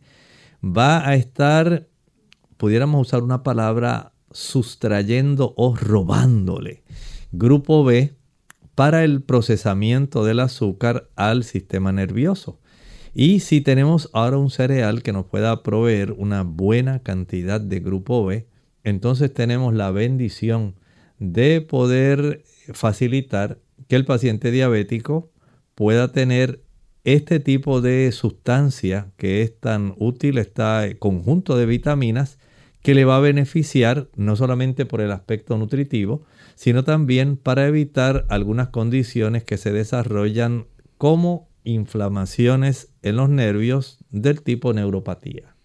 va 0.63 1.05
a 1.05 1.15
estar, 1.15 1.89
pudiéramos 2.55 3.05
usar 3.05 3.21
una 3.21 3.43
palabra, 3.43 4.13
sustrayendo 4.31 5.53
o 5.57 5.75
robándole 5.75 6.83
grupo 7.33 7.83
B 7.83 8.15
para 8.73 9.03
el 9.03 9.21
procesamiento 9.21 10.23
del 10.23 10.39
azúcar 10.39 11.09
al 11.17 11.43
sistema 11.43 11.91
nervioso. 11.91 12.61
Y 13.13 13.41
si 13.41 13.61
tenemos 13.61 14.09
ahora 14.13 14.37
un 14.37 14.49
cereal 14.49 15.03
que 15.03 15.13
nos 15.13 15.25
pueda 15.25 15.61
proveer 15.61 16.13
una 16.13 16.41
buena 16.41 16.99
cantidad 16.99 17.61
de 17.61 17.79
grupo 17.79 18.25
B, 18.25 18.47
entonces 18.83 19.31
tenemos 19.33 19.73
la 19.75 19.91
bendición 19.91 20.75
de 21.19 21.61
poder 21.61 22.43
facilitar 22.73 23.59
que 23.87 23.95
el 23.95 24.05
paciente 24.05 24.49
diabético 24.49 25.31
pueda 25.75 26.11
tener 26.11 26.63
este 27.03 27.39
tipo 27.39 27.81
de 27.81 28.11
sustancia 28.11 29.11
que 29.17 29.41
es 29.41 29.59
tan 29.59 29.93
útil, 29.97 30.37
este 30.37 30.97
conjunto 30.97 31.55
de 31.55 31.65
vitaminas, 31.65 32.39
que 32.81 32.95
le 32.95 33.05
va 33.05 33.17
a 33.17 33.21
beneficiar 33.21 34.09
no 34.15 34.35
solamente 34.35 34.85
por 34.85 35.01
el 35.01 35.11
aspecto 35.11 35.57
nutritivo, 35.57 36.23
sino 36.55 36.83
también 36.83 37.37
para 37.37 37.67
evitar 37.67 38.25
algunas 38.29 38.69
condiciones 38.69 39.43
que 39.43 39.57
se 39.57 39.71
desarrollan 39.71 40.65
como 40.97 41.47
inflamaciones 41.63 42.89
en 43.01 43.17
los 43.17 43.29
nervios 43.29 43.99
del 44.09 44.41
tipo 44.41 44.73
neuropatía. 44.73 45.55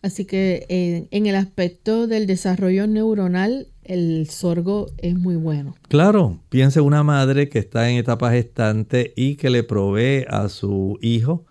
Así 0.00 0.24
que 0.24 0.66
eh, 0.68 1.08
en 1.10 1.26
el 1.26 1.34
aspecto 1.34 2.06
del 2.06 2.26
desarrollo 2.26 2.86
neuronal, 2.86 3.68
el 3.82 4.28
sorgo 4.30 4.86
es 4.98 5.14
muy 5.16 5.36
bueno. 5.36 5.74
Claro, 5.88 6.40
piense 6.50 6.80
una 6.80 7.02
madre 7.02 7.48
que 7.48 7.58
está 7.58 7.90
en 7.90 7.96
etapa 7.96 8.30
gestante 8.30 9.12
y 9.16 9.34
que 9.36 9.50
le 9.50 9.64
provee 9.64 10.24
a 10.28 10.48
su 10.48 10.98
hijo 11.02 11.46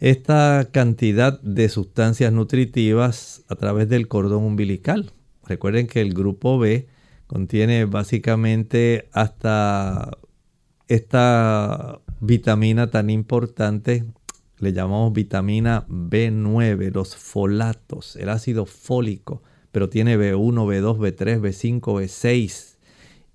esta 0.00 0.68
cantidad 0.72 1.40
de 1.42 1.68
sustancias 1.68 2.32
nutritivas 2.32 3.44
a 3.48 3.54
través 3.56 3.88
del 3.88 4.08
cordón 4.08 4.42
umbilical. 4.42 5.12
Recuerden 5.44 5.86
que 5.86 6.00
el 6.00 6.14
grupo 6.14 6.58
B 6.58 6.88
contiene 7.26 7.84
básicamente 7.84 9.08
hasta 9.12 10.18
esta 10.88 12.01
vitamina 12.22 12.88
tan 12.88 13.10
importante 13.10 14.04
le 14.58 14.72
llamamos 14.72 15.12
vitamina 15.12 15.84
B9, 15.88 16.92
los 16.92 17.16
folatos, 17.16 18.14
el 18.14 18.28
ácido 18.28 18.64
fólico, 18.64 19.42
pero 19.72 19.88
tiene 19.88 20.16
B1, 20.16 20.54
B2, 20.54 20.98
B3, 20.98 21.40
B5, 21.40 21.80
B6 21.80 22.76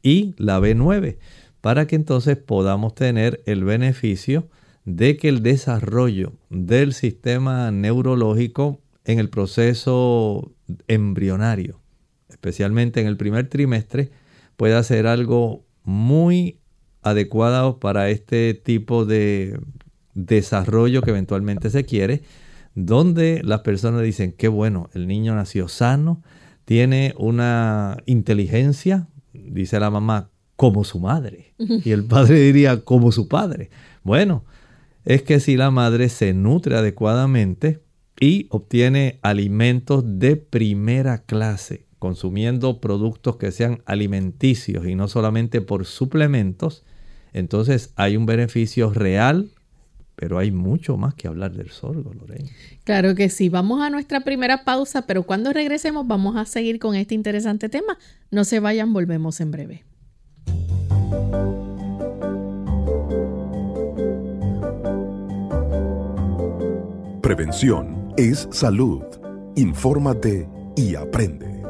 y 0.02 0.36
la 0.38 0.62
B9, 0.62 1.18
para 1.60 1.86
que 1.86 1.98
entonces 1.98 2.38
podamos 2.38 2.96
tener 2.96 3.44
el 3.46 3.66
beneficio 3.66 4.48
de 4.86 5.18
que 5.18 5.28
el 5.28 5.44
desarrollo 5.44 6.32
del 6.50 6.94
sistema 6.94 7.72
neurológico 7.72 8.80
en 9.04 9.20
el 9.20 9.30
proceso 9.30 10.54
embrionario, 10.88 11.82
especialmente 12.30 13.02
en 13.02 13.08
el 13.08 13.18
primer 13.18 13.50
trimestre, 13.50 14.12
puede 14.56 14.82
ser 14.86 15.08
algo 15.08 15.66
muy 15.84 16.60
adecuado 17.10 17.80
para 17.80 18.10
este 18.10 18.54
tipo 18.54 19.06
de 19.06 19.60
desarrollo 20.14 21.02
que 21.02 21.12
eventualmente 21.12 21.70
se 21.70 21.86
quiere, 21.86 22.24
donde 22.76 23.42
las 23.44 23.62
personas 23.62 24.04
dicen, 24.04 24.34
qué 24.34 24.48
bueno, 24.48 24.90
el 24.94 25.08
niño 25.08 25.36
nació 25.36 25.68
sano, 25.68 26.22
tiene 26.66 27.14
una 27.18 27.98
inteligencia, 28.06 29.08
dice 29.34 29.80
la 29.80 29.90
mamá, 29.90 30.30
como 30.56 30.84
su 30.84 31.00
madre. 31.00 31.54
Y 31.58 31.92
el 31.92 32.06
padre 32.06 32.40
diría, 32.40 32.82
como 32.82 33.12
su 33.12 33.28
padre. 33.28 33.70
Bueno, 34.04 34.44
es 35.06 35.22
que 35.22 35.40
si 35.40 35.56
la 35.56 35.72
madre 35.72 36.10
se 36.10 36.34
nutre 36.34 36.76
adecuadamente 36.76 37.82
y 38.20 38.48
obtiene 38.50 39.20
alimentos 39.22 40.04
de 40.20 40.36
primera 40.36 41.20
clase, 41.20 41.86
consumiendo 42.00 42.82
productos 42.82 43.38
que 43.38 43.52
sean 43.52 43.82
alimenticios 43.86 44.86
y 44.88 44.96
no 44.96 45.08
solamente 45.08 45.62
por 45.62 45.86
suplementos, 45.86 46.84
entonces 47.38 47.94
hay 47.96 48.18
un 48.18 48.26
beneficio 48.26 48.92
real, 48.92 49.52
pero 50.16 50.40
hay 50.40 50.52
mucho 50.52 50.98
más 50.98 51.14
que 51.14 51.28
hablar 51.28 51.52
del 51.52 51.70
sorgo, 51.70 52.12
Lorena. 52.12 52.50
Claro 52.84 53.14
que 53.14 53.30
sí. 53.30 53.50
Vamos 53.50 53.82
a 53.82 53.92
nuestra 53.92 54.22
primera 54.22 54.64
pausa, 54.64 55.06
pero 55.06 55.22
cuando 55.24 55.54
regresemos 55.54 56.08
vamos 56.08 56.36
a 56.36 56.46
seguir 56.46 56.80
con 56.80 56.96
este 56.96 57.14
interesante 57.14 57.70
tema. 57.70 58.00
No 58.32 58.44
se 58.44 58.60
vayan, 58.60 58.92
volvemos 58.92 59.40
en 59.40 59.52
breve. 59.52 59.84
Prevención 67.22 68.14
es 68.18 68.48
salud. 68.52 69.04
Infórmate 69.56 70.50
y 70.76 70.96
aprende. 70.96 71.62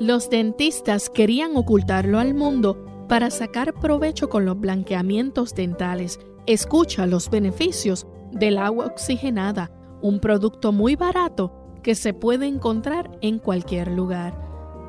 Los 0.00 0.30
dentistas 0.30 1.10
querían 1.10 1.54
ocultarlo 1.56 2.18
al 2.18 2.32
mundo 2.32 2.89
para 3.10 3.28
sacar 3.32 3.74
provecho 3.74 4.28
con 4.28 4.44
los 4.44 4.60
blanqueamientos 4.60 5.52
dentales. 5.52 6.20
Escucha 6.46 7.08
los 7.08 7.28
beneficios 7.28 8.06
del 8.30 8.56
agua 8.56 8.86
oxigenada, 8.86 9.72
un 10.00 10.20
producto 10.20 10.70
muy 10.70 10.94
barato 10.94 11.52
que 11.82 11.96
se 11.96 12.14
puede 12.14 12.46
encontrar 12.46 13.10
en 13.20 13.40
cualquier 13.40 13.88
lugar. 13.90 14.40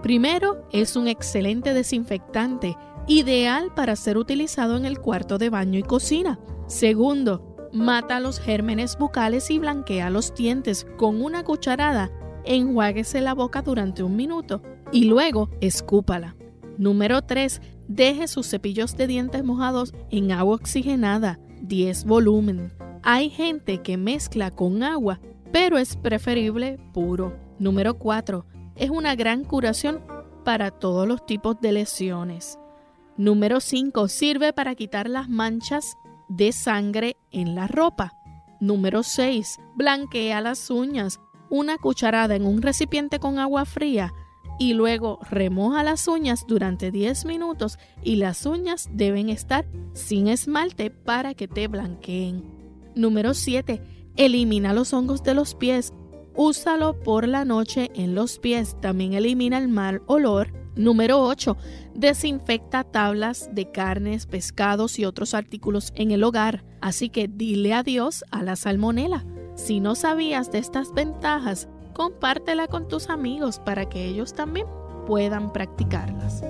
Primero, 0.04 0.68
es 0.72 0.96
un 0.96 1.08
excelente 1.08 1.74
desinfectante, 1.74 2.78
ideal 3.08 3.74
para 3.74 3.96
ser 3.96 4.20
utilizado 4.20 4.78
en 4.78 4.86
el 4.86 5.00
cuarto 5.00 5.40
de 5.40 5.50
baño 5.50 5.80
y 5.80 5.84
cocina. 5.84 6.40
Segundo, 6.68 7.58
mata 7.74 8.20
los 8.20 8.40
gérmenes 8.40 9.00
bucales 9.00 9.50
y 9.50 9.58
blanquea 9.58 10.12
los 10.12 10.36
dientes 10.36 10.86
con 10.96 11.24
una 11.24 11.44
cucharada. 11.44 12.12
Enjuáguese 12.46 13.20
la 13.22 13.34
boca 13.34 13.64
durante 13.64 14.04
un 14.04 14.16
minuto 14.16 14.62
y 14.92 15.06
luego 15.06 15.50
escúpala. 15.60 16.36
Número 16.82 17.22
3. 17.22 17.62
Deje 17.88 18.28
sus 18.28 18.48
cepillos 18.48 18.98
de 18.98 19.06
dientes 19.06 19.44
mojados 19.44 19.94
en 20.10 20.32
agua 20.32 20.56
oxigenada, 20.56 21.40
10 21.62 22.06
volumen. 22.06 22.74
Hay 23.04 23.30
gente 23.30 23.84
que 23.84 23.98
mezcla 23.98 24.50
con 24.50 24.82
agua, 24.82 25.20
pero 25.52 25.78
es 25.78 25.96
preferible 25.96 26.80
puro. 26.92 27.38
Número 27.60 28.00
4. 28.00 28.48
Es 28.76 28.90
una 28.90 29.14
gran 29.14 29.44
curación 29.44 30.02
para 30.44 30.72
todos 30.72 31.08
los 31.08 31.24
tipos 31.24 31.62
de 31.62 31.72
lesiones. 31.72 32.58
Número 33.16 33.60
5. 33.60 34.08
Sirve 34.08 34.52
para 34.52 34.74
quitar 34.74 35.08
las 35.08 35.30
manchas 35.30 35.86
de 36.30 36.52
sangre 36.52 37.16
en 37.30 37.54
la 37.54 37.68
ropa. 37.68 38.14
Número 38.60 39.04
6. 39.04 39.60
Blanquea 39.76 40.42
las 40.42 40.72
uñas. 40.72 41.20
Una 41.52 41.78
cucharada 41.78 42.36
en 42.36 42.48
un 42.48 42.64
recipiente 42.64 43.20
con 43.20 43.38
agua 43.38 43.66
fría 43.66 44.12
y 44.62 44.76
luego 44.76 45.18
remoja 45.28 45.82
las 45.82 46.08
uñas 46.08 46.46
durante 46.48 46.92
10 46.92 47.26
minutos 47.26 47.80
y 48.04 48.18
las 48.18 48.46
uñas 48.46 48.92
deben 48.94 49.30
estar 49.30 49.66
sin 49.94 50.28
esmalte 50.28 50.92
para 50.92 51.34
que 51.34 51.48
te 51.48 51.68
blanqueen. 51.68 52.44
Número 52.94 53.34
7. 53.34 53.82
Elimina 54.18 54.72
los 54.72 54.94
hongos 54.94 55.24
de 55.24 55.34
los 55.34 55.56
pies. 55.56 55.94
Úsalo 56.36 57.00
por 57.00 57.28
la 57.28 57.44
noche 57.44 57.90
en 57.96 58.14
los 58.14 58.38
pies. 58.38 58.80
También 58.80 59.14
elimina 59.14 59.58
el 59.58 59.68
mal 59.68 60.04
olor. 60.06 60.54
Número 60.76 61.24
8. 61.24 61.58
Desinfecta 61.96 62.84
tablas 62.84 63.50
de 63.54 63.72
carnes, 63.72 64.28
pescados 64.28 65.00
y 65.00 65.06
otros 65.06 65.34
artículos 65.34 65.92
en 65.96 66.12
el 66.12 66.24
hogar. 66.24 66.64
Así 66.82 67.10
que 67.10 67.28
dile 67.28 67.74
adiós 67.74 68.24
a 68.30 68.44
la 68.44 68.56
salmonela. 68.56 69.26
Si 69.56 69.80
no 69.80 69.96
sabías 69.96 70.52
de 70.52 70.60
estas 70.60 70.94
ventajas, 70.94 71.68
compártela 72.02 72.66
con 72.66 72.88
tus 72.88 73.12
amigos 73.12 73.60
para 73.60 73.88
que 73.88 74.04
ellos 74.04 74.34
también 74.34 74.66
puedan 75.06 75.54
practicarlas. 75.54 76.44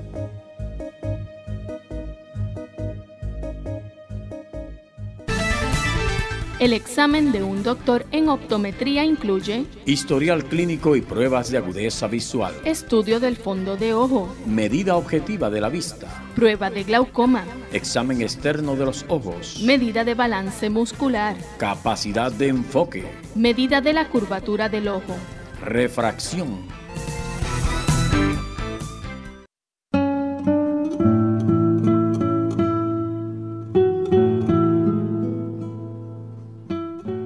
El 6.58 6.72
examen 6.72 7.34
de 7.34 7.44
un 7.44 7.64
doctor 7.64 8.06
en 8.14 8.30
optometría 8.30 9.04
incluye 9.04 9.66
historial 9.86 10.46
clínico 10.46 10.96
y 10.96 11.02
pruebas 11.02 11.52
de 11.52 11.58
agudeza 11.58 12.08
visual, 12.08 12.54
estudio 12.64 13.20
del 13.20 13.36
fondo 13.36 13.76
de 13.76 13.94
ojo, 13.94 14.34
medida 14.46 14.96
objetiva 14.96 15.50
de 15.50 15.60
la 15.60 15.68
vista, 15.68 16.08
prueba 16.34 16.70
de 16.70 16.86
glaucoma, 16.86 17.44
examen 17.74 18.22
externo 18.22 18.78
de 18.78 18.86
los 18.86 19.04
ojos, 19.10 19.60
medida 19.66 20.06
de 20.06 20.14
balance 20.14 20.70
muscular, 20.70 21.36
capacidad 21.58 22.32
de 22.32 22.48
enfoque, 22.48 23.04
medida 23.36 23.82
de 23.82 23.92
la 23.92 24.08
curvatura 24.08 24.70
del 24.70 24.88
ojo, 24.88 25.18
refracción. 25.62 26.68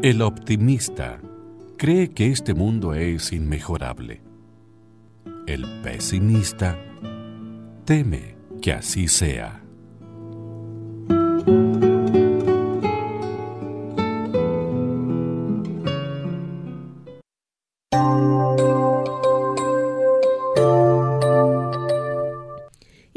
El 0.02 0.21
optimista 0.21 1.19
cree 1.78 2.12
que 2.12 2.30
este 2.30 2.54
mundo 2.54 2.93
es 2.93 3.34
inmejorable. 3.34 4.21
El 5.48 5.65
pesimista 5.82 6.78
teme 7.86 8.36
que 8.62 8.74
así 8.74 9.08
sea. 9.08 9.64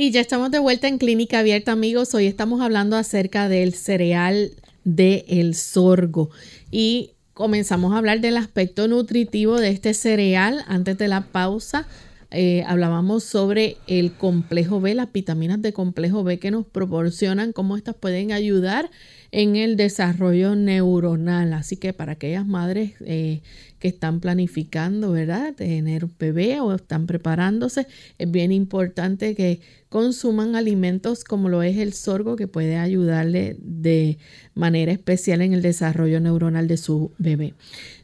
Y 0.08 0.10
ya 0.10 0.22
estamos 0.22 0.50
de 0.50 0.58
vuelta 0.58 0.88
en 0.88 0.96
Clínica 0.96 1.40
Abierta, 1.40 1.72
amigos. 1.72 2.14
Hoy 2.14 2.24
estamos 2.24 2.62
hablando 2.62 2.96
acerca 2.96 3.50
del 3.50 3.74
cereal 3.74 4.52
del 4.84 5.22
el 5.28 5.54
sorgo 5.54 6.30
y 6.70 7.10
comenzamos 7.34 7.92
a 7.92 7.98
hablar 7.98 8.22
del 8.22 8.38
aspecto 8.38 8.88
nutritivo 8.88 9.60
de 9.60 9.68
este 9.68 9.92
cereal 9.92 10.64
antes 10.66 10.96
de 10.96 11.08
la 11.08 11.26
pausa. 11.26 11.86
Eh, 12.30 12.62
hablábamos 12.66 13.24
sobre 13.24 13.78
el 13.86 14.12
complejo 14.12 14.82
B, 14.82 14.94
las 14.94 15.10
vitaminas 15.10 15.62
de 15.62 15.72
complejo 15.72 16.24
B 16.24 16.38
que 16.38 16.50
nos 16.50 16.66
proporcionan, 16.66 17.54
cómo 17.54 17.74
estas 17.74 17.94
pueden 17.94 18.32
ayudar 18.32 18.90
en 19.30 19.56
el 19.56 19.76
desarrollo 19.76 20.54
neuronal. 20.54 21.54
Así 21.54 21.78
que 21.78 21.94
para 21.94 22.12
aquellas 22.12 22.46
madres 22.46 22.92
eh, 23.00 23.40
que 23.78 23.88
están 23.88 24.20
planificando, 24.20 25.12
¿verdad?, 25.12 25.54
tener 25.54 26.04
un 26.04 26.12
bebé 26.18 26.60
o 26.60 26.74
están 26.74 27.06
preparándose, 27.06 27.86
es 28.18 28.30
bien 28.30 28.52
importante 28.52 29.34
que 29.34 29.60
consuman 29.88 30.54
alimentos 30.54 31.24
como 31.24 31.48
lo 31.48 31.62
es 31.62 31.78
el 31.78 31.94
sorgo, 31.94 32.36
que 32.36 32.46
puede 32.46 32.76
ayudarle 32.76 33.56
de 33.58 34.18
manera 34.54 34.92
especial 34.92 35.40
en 35.40 35.54
el 35.54 35.62
desarrollo 35.62 36.20
neuronal 36.20 36.68
de 36.68 36.76
su 36.76 37.12
bebé. 37.16 37.54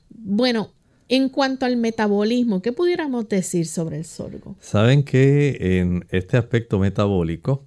Bueno, 0.09 0.71
en 1.17 1.29
cuanto 1.29 1.65
al 1.65 1.77
metabolismo, 1.77 2.61
¿qué 2.61 2.73
pudiéramos 2.73 3.29
decir 3.29 3.67
sobre 3.67 3.99
el 3.99 4.05
sorgo? 4.05 4.57
Saben 4.61 5.05
que 5.05 5.79
en 5.79 6.07
este 6.11 6.37
aspecto 6.37 6.79
metabólico 6.79 7.65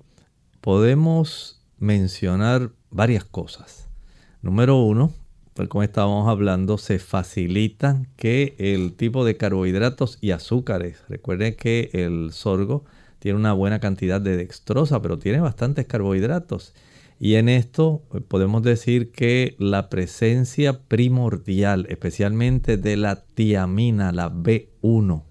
podemos 0.59 1.61
mencionar 1.79 2.71
varias 2.89 3.23
cosas. 3.23 3.87
Número 4.41 4.75
uno, 4.83 5.13
pues 5.53 5.69
como 5.69 5.83
estábamos 5.83 6.27
hablando, 6.27 6.77
se 6.77 6.99
facilita 6.99 8.03
que 8.17 8.55
el 8.59 8.93
tipo 8.93 9.23
de 9.23 9.37
carbohidratos 9.37 10.17
y 10.19 10.31
azúcares, 10.31 11.03
recuerden 11.07 11.55
que 11.55 11.89
el 11.93 12.33
sorgo 12.33 12.83
tiene 13.19 13.39
una 13.39 13.53
buena 13.53 13.79
cantidad 13.79 14.19
de 14.19 14.35
dextrosa, 14.35 15.01
pero 15.01 15.17
tiene 15.19 15.39
bastantes 15.39 15.85
carbohidratos. 15.85 16.73
Y 17.19 17.35
en 17.35 17.49
esto 17.49 18.03
eh, 18.13 18.21
podemos 18.21 18.63
decir 18.63 19.11
que 19.11 19.55
la 19.59 19.89
presencia 19.89 20.81
primordial, 20.81 21.87
especialmente 21.89 22.77
de 22.77 22.97
la 22.97 23.23
tiamina, 23.23 24.11
la 24.11 24.31
B1, 24.31 25.23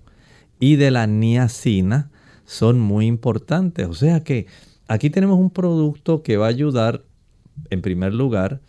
y 0.59 0.77
de 0.77 0.91
la 0.91 1.07
niacina, 1.07 2.11
son 2.45 2.81
muy 2.81 3.07
importantes. 3.07 3.87
O 3.87 3.95
sea 3.95 4.25
que 4.25 4.47
aquí 4.89 5.11
tenemos 5.11 5.39
un 5.39 5.51
producto 5.51 6.23
que 6.23 6.37
va 6.37 6.47
a 6.47 6.51
ayudar, 6.51 7.05
en 7.71 7.83
primer 7.83 8.15
lugar, 8.15 8.61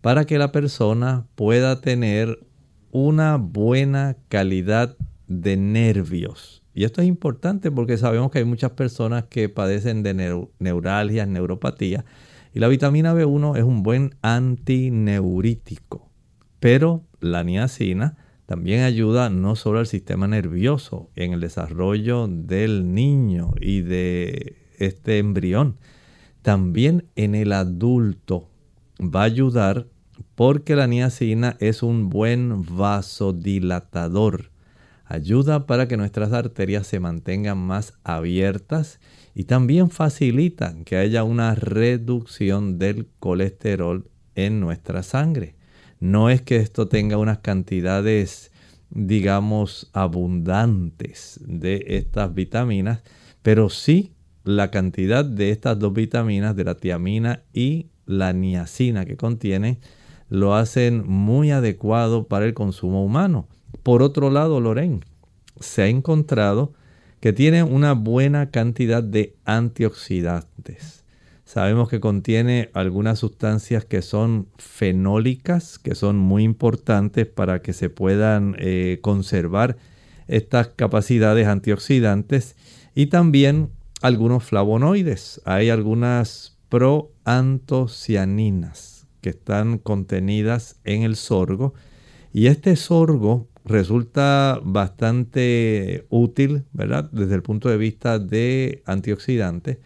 para 0.00 0.24
que 0.24 0.38
la 0.38 0.52
persona 0.52 1.26
pueda 1.34 1.80
tener 1.80 2.38
una 2.90 3.36
buena 3.36 4.16
calidad 4.28 4.96
de 5.26 5.56
nervios 5.56 6.62
Y 6.74 6.84
esto 6.84 7.00
es 7.00 7.08
importante 7.08 7.70
porque 7.70 7.96
sabemos 7.96 8.30
que 8.30 8.38
hay 8.38 8.44
muchas 8.44 8.72
personas 8.72 9.24
que 9.24 9.48
padecen 9.48 10.02
de 10.02 10.46
neuralgias, 10.58 11.26
neuropatía. 11.26 12.04
Y 12.54 12.60
la 12.60 12.68
vitamina 12.68 13.12
B1 13.12 13.58
es 13.58 13.64
un 13.64 13.82
buen 13.82 14.14
antineurítico. 14.22 16.08
Pero 16.60 17.04
la 17.18 17.42
niacina 17.42 18.16
también 18.46 18.84
ayuda 18.84 19.28
no 19.28 19.56
solo 19.56 19.80
al 19.80 19.88
sistema 19.88 20.28
nervioso 20.28 21.10
en 21.16 21.32
el 21.32 21.40
desarrollo 21.40 22.28
del 22.28 22.94
niño 22.94 23.54
y 23.60 23.80
de 23.80 24.56
este 24.78 25.18
embrión, 25.18 25.78
también 26.42 27.06
en 27.16 27.34
el 27.34 27.52
adulto 27.52 28.48
va 29.00 29.22
a 29.22 29.24
ayudar 29.24 29.88
porque 30.36 30.76
la 30.76 30.86
niacina 30.86 31.56
es 31.58 31.82
un 31.82 32.08
buen 32.08 32.64
vasodilatador. 32.76 34.52
Ayuda 35.06 35.66
para 35.66 35.88
que 35.88 35.96
nuestras 35.96 36.32
arterias 36.32 36.86
se 36.86 37.00
mantengan 37.00 37.58
más 37.58 37.94
abiertas 38.04 39.00
y 39.34 39.44
también 39.44 39.90
facilita 39.90 40.76
que 40.84 40.96
haya 40.96 41.24
una 41.24 41.54
reducción 41.54 42.78
del 42.78 43.08
colesterol 43.18 44.08
en 44.34 44.60
nuestra 44.60 45.02
sangre. 45.02 45.56
No 46.00 46.30
es 46.30 46.42
que 46.42 46.56
esto 46.56 46.88
tenga 46.88 47.18
unas 47.18 47.38
cantidades, 47.38 48.52
digamos, 48.90 49.90
abundantes 49.92 51.40
de 51.44 51.84
estas 51.88 52.32
vitaminas, 52.34 53.02
pero 53.42 53.70
sí 53.70 54.12
la 54.44 54.70
cantidad 54.70 55.24
de 55.24 55.50
estas 55.50 55.78
dos 55.78 55.92
vitaminas, 55.92 56.54
de 56.54 56.64
la 56.64 56.76
tiamina 56.76 57.42
y 57.52 57.88
la 58.06 58.32
niacina 58.32 59.04
que 59.04 59.16
contiene, 59.16 59.80
lo 60.28 60.54
hacen 60.54 61.06
muy 61.06 61.50
adecuado 61.50 62.28
para 62.28 62.44
el 62.44 62.54
consumo 62.54 63.04
humano. 63.04 63.48
Por 63.82 64.02
otro 64.02 64.30
lado, 64.30 64.60
Loren, 64.60 65.04
se 65.58 65.82
ha 65.82 65.86
encontrado 65.88 66.74
que 67.24 67.32
tiene 67.32 67.62
una 67.62 67.94
buena 67.94 68.50
cantidad 68.50 69.02
de 69.02 69.34
antioxidantes. 69.46 71.04
Sabemos 71.46 71.88
que 71.88 71.98
contiene 71.98 72.68
algunas 72.74 73.20
sustancias 73.20 73.86
que 73.86 74.02
son 74.02 74.48
fenólicas, 74.58 75.78
que 75.78 75.94
son 75.94 76.18
muy 76.18 76.42
importantes 76.42 77.26
para 77.26 77.62
que 77.62 77.72
se 77.72 77.88
puedan 77.88 78.56
eh, 78.58 78.98
conservar 79.00 79.78
estas 80.28 80.68
capacidades 80.68 81.48
antioxidantes 81.48 82.56
y 82.94 83.06
también 83.06 83.70
algunos 84.02 84.44
flavonoides. 84.44 85.40
Hay 85.46 85.70
algunas 85.70 86.58
proantocianinas 86.68 89.06
que 89.22 89.30
están 89.30 89.78
contenidas 89.78 90.78
en 90.84 91.04
el 91.04 91.16
sorgo. 91.16 91.72
Y 92.34 92.48
este 92.48 92.76
sorgo 92.76 93.48
resulta 93.64 94.60
bastante 94.62 96.06
útil, 96.10 96.64
¿verdad? 96.72 97.10
Desde 97.12 97.34
el 97.34 97.42
punto 97.42 97.68
de 97.68 97.76
vista 97.76 98.18
de 98.18 98.82
antioxidante, 98.86 99.80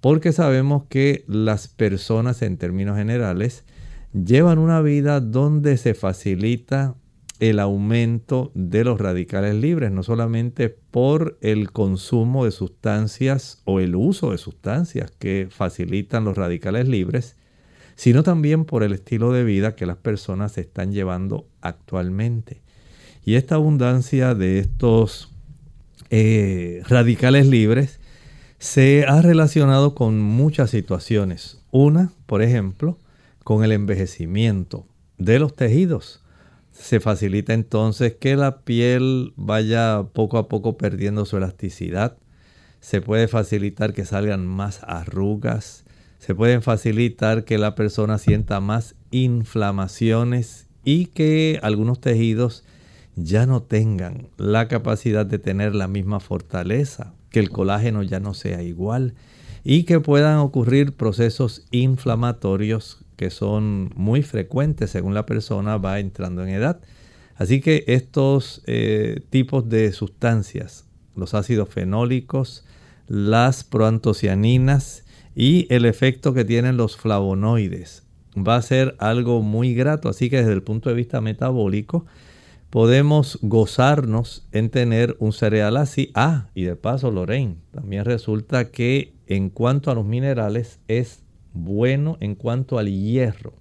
porque 0.00 0.32
sabemos 0.32 0.84
que 0.88 1.24
las 1.26 1.68
personas 1.68 2.42
en 2.42 2.56
términos 2.56 2.96
generales 2.96 3.64
llevan 4.12 4.58
una 4.58 4.80
vida 4.80 5.20
donde 5.20 5.76
se 5.76 5.94
facilita 5.94 6.94
el 7.38 7.58
aumento 7.58 8.50
de 8.54 8.84
los 8.84 8.98
radicales 8.98 9.54
libres, 9.54 9.90
no 9.90 10.02
solamente 10.02 10.70
por 10.70 11.36
el 11.42 11.70
consumo 11.70 12.44
de 12.44 12.50
sustancias 12.50 13.60
o 13.64 13.80
el 13.80 13.94
uso 13.94 14.30
de 14.30 14.38
sustancias 14.38 15.10
que 15.10 15.48
facilitan 15.50 16.24
los 16.24 16.36
radicales 16.36 16.88
libres, 16.88 17.36
sino 17.94 18.22
también 18.22 18.64
por 18.64 18.82
el 18.82 18.92
estilo 18.92 19.32
de 19.32 19.44
vida 19.44 19.74
que 19.74 19.86
las 19.86 19.96
personas 19.96 20.56
están 20.56 20.92
llevando 20.92 21.48
actualmente. 21.60 22.62
Y 23.26 23.34
esta 23.34 23.56
abundancia 23.56 24.36
de 24.36 24.60
estos 24.60 25.32
eh, 26.10 26.80
radicales 26.86 27.48
libres 27.48 27.98
se 28.60 29.04
ha 29.04 29.20
relacionado 29.20 29.96
con 29.96 30.20
muchas 30.20 30.70
situaciones. 30.70 31.60
Una, 31.72 32.12
por 32.26 32.40
ejemplo, 32.40 32.98
con 33.42 33.64
el 33.64 33.72
envejecimiento 33.72 34.86
de 35.18 35.40
los 35.40 35.56
tejidos. 35.56 36.22
Se 36.70 37.00
facilita 37.00 37.52
entonces 37.52 38.14
que 38.14 38.36
la 38.36 38.60
piel 38.60 39.32
vaya 39.34 40.04
poco 40.12 40.38
a 40.38 40.48
poco 40.48 40.76
perdiendo 40.76 41.24
su 41.24 41.36
elasticidad. 41.36 42.16
Se 42.78 43.00
puede 43.00 43.26
facilitar 43.26 43.92
que 43.92 44.04
salgan 44.04 44.46
más 44.46 44.84
arrugas, 44.84 45.84
se 46.20 46.36
pueden 46.36 46.62
facilitar 46.62 47.44
que 47.44 47.58
la 47.58 47.74
persona 47.74 48.18
sienta 48.18 48.60
más 48.60 48.94
inflamaciones 49.10 50.68
y 50.84 51.06
que 51.06 51.58
algunos 51.64 52.00
tejidos 52.00 52.62
ya 53.16 53.46
no 53.46 53.62
tengan 53.62 54.28
la 54.36 54.68
capacidad 54.68 55.26
de 55.26 55.38
tener 55.38 55.74
la 55.74 55.88
misma 55.88 56.20
fortaleza, 56.20 57.14
que 57.30 57.40
el 57.40 57.50
colágeno 57.50 58.02
ya 58.02 58.20
no 58.20 58.34
sea 58.34 58.62
igual 58.62 59.14
y 59.64 59.82
que 59.82 59.98
puedan 60.00 60.38
ocurrir 60.38 60.92
procesos 60.92 61.66
inflamatorios 61.70 63.04
que 63.16 63.30
son 63.30 63.90
muy 63.96 64.22
frecuentes 64.22 64.90
según 64.90 65.14
la 65.14 65.26
persona 65.26 65.78
va 65.78 65.98
entrando 65.98 66.42
en 66.42 66.50
edad. 66.50 66.80
Así 67.34 67.60
que 67.60 67.84
estos 67.88 68.62
eh, 68.66 69.22
tipos 69.30 69.68
de 69.68 69.92
sustancias, 69.92 70.84
los 71.14 71.34
ácidos 71.34 71.68
fenólicos, 71.68 72.64
las 73.08 73.64
proantocianinas, 73.64 75.04
y 75.36 75.66
el 75.68 75.84
efecto 75.84 76.32
que 76.32 76.46
tienen 76.46 76.78
los 76.78 76.96
flavonoides 76.96 78.04
va 78.36 78.56
a 78.56 78.62
ser 78.62 78.96
algo 78.98 79.42
muy 79.42 79.74
grato. 79.74 80.08
Así 80.08 80.30
que 80.30 80.38
desde 80.38 80.54
el 80.54 80.62
punto 80.62 80.88
de 80.88 80.96
vista 80.96 81.20
metabólico 81.20 82.06
podemos 82.70 83.38
gozarnos 83.42 84.46
en 84.52 84.70
tener 84.70 85.16
un 85.18 85.32
cereal 85.32 85.76
así. 85.76 86.10
Ah, 86.14 86.48
y 86.54 86.64
de 86.64 86.76
paso, 86.76 87.10
Lorraine, 87.10 87.56
también 87.70 88.04
resulta 88.04 88.70
que 88.70 89.14
en 89.26 89.50
cuanto 89.50 89.90
a 89.90 89.94
los 89.94 90.04
minerales 90.04 90.80
es 90.88 91.22
bueno 91.52 92.16
en 92.20 92.34
cuanto 92.34 92.78
al 92.78 92.88
hierro. 92.88 93.54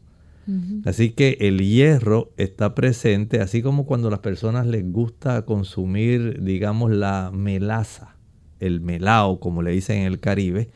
Así 0.85 1.09
que 1.09 1.37
el 1.39 1.59
hierro 1.59 2.31
está 2.37 2.75
presente, 2.75 3.39
así 3.41 3.63
como 3.63 3.87
cuando 3.87 4.09
a 4.09 4.11
las 4.11 4.19
personas 4.19 4.67
les 4.67 4.87
gusta 4.91 5.43
consumir, 5.43 6.43
digamos, 6.43 6.91
la 6.91 7.31
melaza, 7.33 8.15
el 8.59 8.79
melao, 8.79 9.39
como 9.39 9.63
le 9.63 9.71
dicen 9.71 10.01
en 10.01 10.05
el 10.05 10.19
Caribe, 10.19 10.69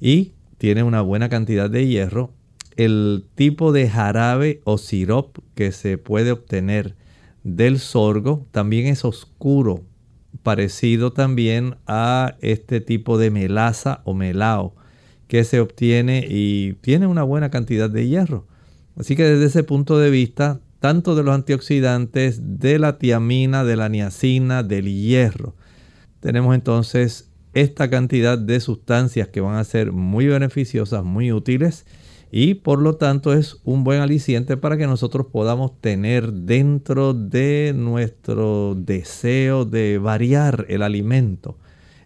y 0.00 0.32
tiene 0.58 0.82
una 0.82 1.02
buena 1.02 1.28
cantidad 1.28 1.70
de 1.70 1.86
hierro. 1.86 2.32
El 2.76 3.24
tipo 3.36 3.70
de 3.70 3.88
jarabe 3.88 4.60
o 4.64 4.76
sirop 4.76 5.38
que 5.54 5.70
se 5.70 5.98
puede 5.98 6.32
obtener 6.32 6.96
del 7.46 7.78
sorgo 7.78 8.44
también 8.50 8.88
es 8.88 9.04
oscuro, 9.04 9.84
parecido 10.42 11.12
también 11.12 11.76
a 11.86 12.34
este 12.40 12.80
tipo 12.80 13.18
de 13.18 13.30
melaza 13.30 14.02
o 14.04 14.14
melao 14.14 14.74
que 15.28 15.44
se 15.44 15.60
obtiene 15.60 16.26
y 16.28 16.72
tiene 16.80 17.06
una 17.06 17.22
buena 17.22 17.50
cantidad 17.50 17.88
de 17.88 18.08
hierro. 18.08 18.46
Así 18.98 19.14
que 19.14 19.22
desde 19.22 19.44
ese 19.46 19.62
punto 19.62 19.96
de 19.98 20.10
vista, 20.10 20.60
tanto 20.80 21.14
de 21.14 21.22
los 21.22 21.36
antioxidantes, 21.36 22.40
de 22.58 22.80
la 22.80 22.98
tiamina, 22.98 23.62
de 23.62 23.76
la 23.76 23.88
niacina, 23.88 24.64
del 24.64 24.86
hierro, 24.86 25.54
tenemos 26.18 26.52
entonces 26.52 27.30
esta 27.54 27.88
cantidad 27.88 28.38
de 28.38 28.58
sustancias 28.58 29.28
que 29.28 29.40
van 29.40 29.54
a 29.54 29.64
ser 29.64 29.92
muy 29.92 30.26
beneficiosas, 30.26 31.04
muy 31.04 31.30
útiles 31.30 31.86
y 32.30 32.54
por 32.54 32.80
lo 32.80 32.96
tanto 32.96 33.32
es 33.32 33.60
un 33.64 33.84
buen 33.84 34.00
aliciente 34.00 34.56
para 34.56 34.76
que 34.76 34.86
nosotros 34.86 35.26
podamos 35.32 35.80
tener 35.80 36.32
dentro 36.32 37.14
de 37.14 37.72
nuestro 37.74 38.74
deseo 38.74 39.64
de 39.64 39.98
variar 39.98 40.66
el 40.68 40.82
alimento 40.82 41.56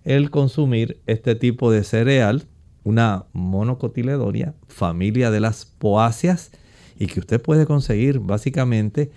el 0.05 0.31
consumir 0.31 1.01
este 1.07 1.35
tipo 1.35 1.71
de 1.71 1.85
cereal, 1.85 2.47
una 2.85 3.27
monocotiledonia, 3.33 4.55
familia 4.69 5.31
de 5.31 5.41
las 5.41 5.67
poáceas 5.67 6.51
y 6.99 7.07
que 7.07 7.21
usted 7.21 7.41
puede 7.41 7.67
conseguir 7.67 8.19
básicamente 8.19 9.11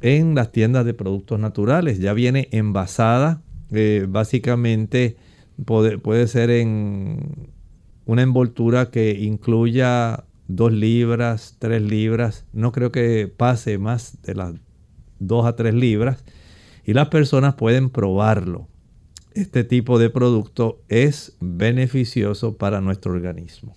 en 0.00 0.34
las 0.34 0.52
tiendas 0.52 0.84
de 0.84 0.94
productos 0.94 1.40
naturales. 1.40 1.98
Ya 1.98 2.12
viene 2.12 2.48
envasada 2.52 3.42
eh, 3.70 4.06
básicamente 4.08 5.16
puede, 5.64 6.26
ser 6.28 6.50
en 6.50 7.50
una 8.06 8.22
envoltura 8.22 8.90
que 8.90 9.10
incluya 9.20 10.24
dos 10.48 10.72
libras, 10.72 11.56
tres 11.58 11.82
libras. 11.82 12.44
No 12.52 12.72
creo 12.72 12.90
que 12.90 13.28
pase 13.28 13.78
más 13.78 14.20
de 14.22 14.34
las 14.34 14.54
dos 15.20 15.46
a 15.46 15.54
tres 15.54 15.74
libras. 15.74 16.24
Y 16.84 16.94
las 16.94 17.08
personas 17.08 17.54
pueden 17.54 17.90
probarlo. 17.90 18.66
Este 19.34 19.62
tipo 19.62 19.98
de 19.98 20.10
producto 20.10 20.80
es 20.88 21.36
beneficioso 21.38 22.56
para 22.56 22.80
nuestro 22.80 23.12
organismo. 23.12 23.76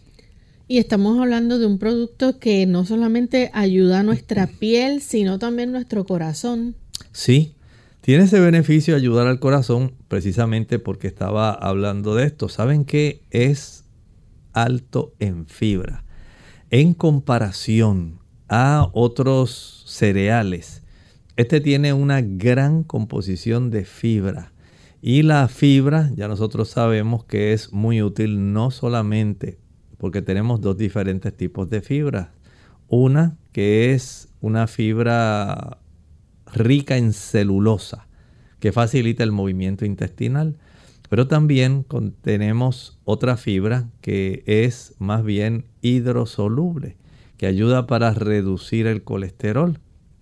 Y 0.67 0.77
estamos 0.77 1.19
hablando 1.19 1.59
de 1.59 1.65
un 1.65 1.77
producto 1.77 2.39
que 2.39 2.65
no 2.65 2.85
solamente 2.85 3.51
ayuda 3.53 3.99
a 3.99 4.03
nuestra 4.03 4.47
piel, 4.59 5.01
sino 5.01 5.37
también 5.37 5.73
nuestro 5.73 6.05
corazón. 6.05 6.75
Sí, 7.11 7.55
tiene 7.99 8.23
ese 8.23 8.39
beneficio 8.39 8.93
de 8.93 9.01
ayudar 9.01 9.27
al 9.27 9.39
corazón 9.39 9.93
precisamente 10.07 10.79
porque 10.79 11.07
estaba 11.07 11.51
hablando 11.51 12.15
de 12.15 12.25
esto. 12.25 12.47
¿Saben 12.47 12.85
qué? 12.85 13.21
Es 13.29 13.83
alto 14.53 15.13
en 15.19 15.45
fibra. 15.45 16.05
En 16.73 16.93
comparación 16.93 18.19
a 18.47 18.87
otros 18.93 19.83
cereales, 19.87 20.83
este 21.35 21.59
tiene 21.59 21.91
una 21.91 22.21
gran 22.21 22.85
composición 22.85 23.71
de 23.71 23.83
fibra 23.83 24.53
Y 25.01 25.23
la 25.23 25.49
fibra, 25.49 26.09
ya 26.15 26.29
nosotros 26.29 26.69
sabemos 26.69 27.25
que 27.25 27.51
es 27.51 27.73
muy 27.73 28.01
útil 28.01 28.53
no 28.53 28.71
solamente 28.71 29.59
porque 29.97 30.21
tenemos 30.21 30.61
dos 30.61 30.77
diferentes 30.77 31.35
tipos 31.35 31.69
de 31.69 31.81
fibras. 31.81 32.29
Una 32.87 33.35
que 33.51 33.93
es 33.93 34.29
una 34.39 34.65
fibra 34.67 35.79
rica 36.53 36.95
en 36.95 37.11
celulosa, 37.11 38.07
que 38.61 38.71
facilita 38.71 39.25
el 39.25 39.33
movimiento 39.33 39.83
intestinal. 39.83 40.55
Pero 41.11 41.27
también 41.27 41.85
tenemos 42.21 42.97
otra 43.03 43.35
fibra 43.35 43.89
que 43.99 44.43
es 44.45 44.95
más 44.97 45.25
bien 45.25 45.65
hidrosoluble, 45.81 46.95
que 47.35 47.47
ayuda 47.47 47.85
para 47.85 48.13
reducir 48.13 48.87
el 48.87 49.03
colesterol. 49.03 49.77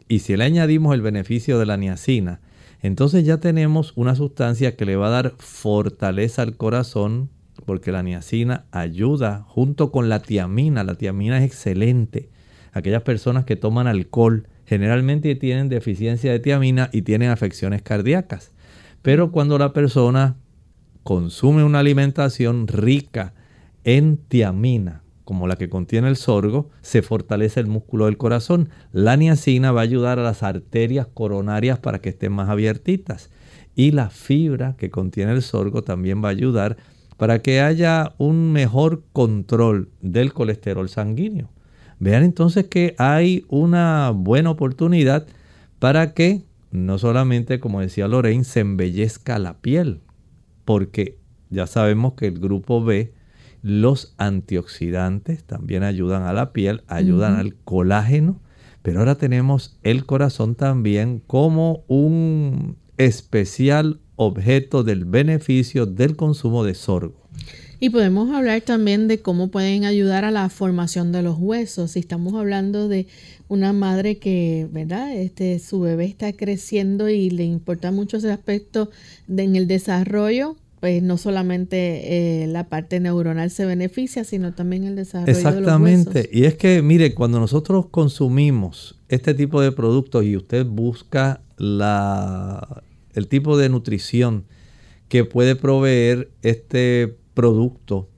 Y 0.07 0.19
si 0.19 0.35
le 0.35 0.45
añadimos 0.45 0.95
el 0.95 1.03
beneficio 1.03 1.59
de 1.59 1.67
la 1.67 1.77
niacina, 1.77 2.41
entonces 2.81 3.23
ya 3.23 3.37
tenemos 3.37 3.93
una 3.97 4.15
sustancia 4.15 4.75
que 4.75 4.85
le 4.85 4.95
va 4.95 5.09
a 5.09 5.11
dar 5.11 5.35
fortaleza 5.37 6.41
al 6.41 6.57
corazón, 6.57 7.29
porque 7.67 7.91
la 7.91 8.01
niacina 8.01 8.65
ayuda 8.71 9.45
junto 9.47 9.91
con 9.91 10.09
la 10.09 10.23
tiamina. 10.23 10.83
La 10.83 10.95
tiamina 10.95 11.37
es 11.37 11.43
excelente. 11.43 12.31
Aquellas 12.73 13.03
personas 13.03 13.45
que 13.45 13.55
toman 13.55 13.85
alcohol 13.85 14.47
generalmente 14.65 15.35
tienen 15.35 15.69
deficiencia 15.69 16.31
de 16.31 16.39
tiamina 16.39 16.89
y 16.91 17.03
tienen 17.03 17.29
afecciones 17.29 17.83
cardíacas. 17.83 18.53
Pero 19.03 19.31
cuando 19.31 19.59
la 19.59 19.71
persona 19.71 20.35
consume 21.03 21.63
una 21.63 21.79
alimentación 21.79 22.67
rica 22.67 23.33
en 23.83 24.17
tiamina, 24.17 25.03
como 25.23 25.47
la 25.47 25.57
que 25.57 25.69
contiene 25.69 26.07
el 26.07 26.15
sorgo, 26.15 26.69
se 26.81 27.01
fortalece 27.01 27.59
el 27.59 27.67
músculo 27.67 28.05
del 28.05 28.17
corazón. 28.17 28.69
La 28.91 29.15
niacina 29.15 29.71
va 29.71 29.81
a 29.81 29.83
ayudar 29.83 30.19
a 30.19 30.23
las 30.23 30.43
arterias 30.43 31.07
coronarias 31.13 31.79
para 31.79 31.99
que 31.99 32.09
estén 32.09 32.31
más 32.31 32.49
abiertitas. 32.49 33.29
Y 33.75 33.91
la 33.91 34.09
fibra 34.09 34.75
que 34.77 34.89
contiene 34.89 35.31
el 35.31 35.41
sorgo 35.41 35.83
también 35.83 36.23
va 36.23 36.29
a 36.29 36.31
ayudar 36.31 36.77
para 37.17 37.41
que 37.41 37.61
haya 37.61 38.13
un 38.17 38.51
mejor 38.51 39.03
control 39.13 39.89
del 40.01 40.33
colesterol 40.33 40.89
sanguíneo. 40.89 41.49
Vean 41.99 42.23
entonces 42.23 42.65
que 42.67 42.95
hay 42.97 43.45
una 43.49 44.11
buena 44.15 44.49
oportunidad 44.49 45.27
para 45.79 46.13
que 46.13 46.43
no 46.71 46.97
solamente, 46.97 47.59
como 47.59 47.81
decía 47.81 48.07
Lorraine, 48.07 48.43
se 48.43 48.61
embellezca 48.61 49.37
la 49.39 49.57
piel, 49.57 50.01
porque 50.69 51.17
ya 51.49 51.65
sabemos 51.65 52.13
que 52.13 52.27
el 52.27 52.37
grupo 52.37 52.83
B 52.83 53.11
los 53.63 54.13
antioxidantes 54.19 55.43
también 55.43 55.81
ayudan 55.81 56.21
a 56.21 56.31
la 56.31 56.53
piel, 56.53 56.83
ayudan 56.85 57.37
al 57.37 57.55
colágeno, 57.55 58.39
pero 58.83 58.99
ahora 58.99 59.15
tenemos 59.15 59.79
el 59.81 60.05
corazón 60.05 60.53
también 60.53 61.23
como 61.25 61.85
un 61.87 62.77
especial 62.97 63.99
objeto 64.15 64.83
del 64.83 65.05
beneficio 65.05 65.87
del 65.87 66.15
consumo 66.15 66.63
de 66.63 66.75
sorgo. 66.75 67.27
Y 67.81 67.89
podemos 67.91 68.29
hablar 68.35 68.61
también 68.61 69.07
de 69.07 69.21
cómo 69.21 69.47
pueden 69.49 69.85
ayudar 69.85 70.25
a 70.25 70.31
la 70.31 70.49
formación 70.49 71.13
de 71.13 71.21
los 71.21 71.37
huesos. 71.39 71.91
Si 71.91 71.99
estamos 71.99 72.33
hablando 72.33 72.89
de 72.89 73.07
una 73.47 73.71
madre 73.71 74.17
que, 74.17 74.67
¿verdad? 74.71 75.15
Este, 75.15 75.59
su 75.59 75.79
bebé 75.79 76.05
está 76.05 76.33
creciendo 76.33 77.09
y 77.09 77.29
le 77.29 77.45
importa 77.45 77.91
mucho 77.91 78.17
ese 78.17 78.31
aspecto 78.31 78.89
en 79.29 79.55
el 79.55 79.67
desarrollo, 79.67 80.57
pues 80.81 81.01
no 81.01 81.17
solamente 81.17 82.43
eh, 82.43 82.47
la 82.47 82.67
parte 82.67 82.99
neuronal 82.99 83.49
se 83.49 83.65
beneficia, 83.65 84.25
sino 84.25 84.53
también 84.53 84.83
el 84.83 84.95
desarrollo 84.95 85.31
Exactamente. 85.31 85.97
de 85.99 86.05
los 86.05 86.15
huesos. 86.15 86.33
Y 86.33 86.45
es 86.45 86.55
que, 86.55 86.81
mire, 86.81 87.13
cuando 87.13 87.39
nosotros 87.39 87.87
consumimos 87.87 88.95
este 89.07 89.33
tipo 89.33 89.61
de 89.61 89.71
productos 89.71 90.25
y 90.25 90.35
usted 90.35 90.65
busca 90.65 91.41
la, 91.57 92.83
el 93.13 93.27
tipo 93.27 93.57
de 93.57 93.69
nutrición 93.69 94.43
que 95.07 95.25
puede 95.25 95.55
proveer 95.55 96.29
este 96.43 97.15
producto, 97.39 98.09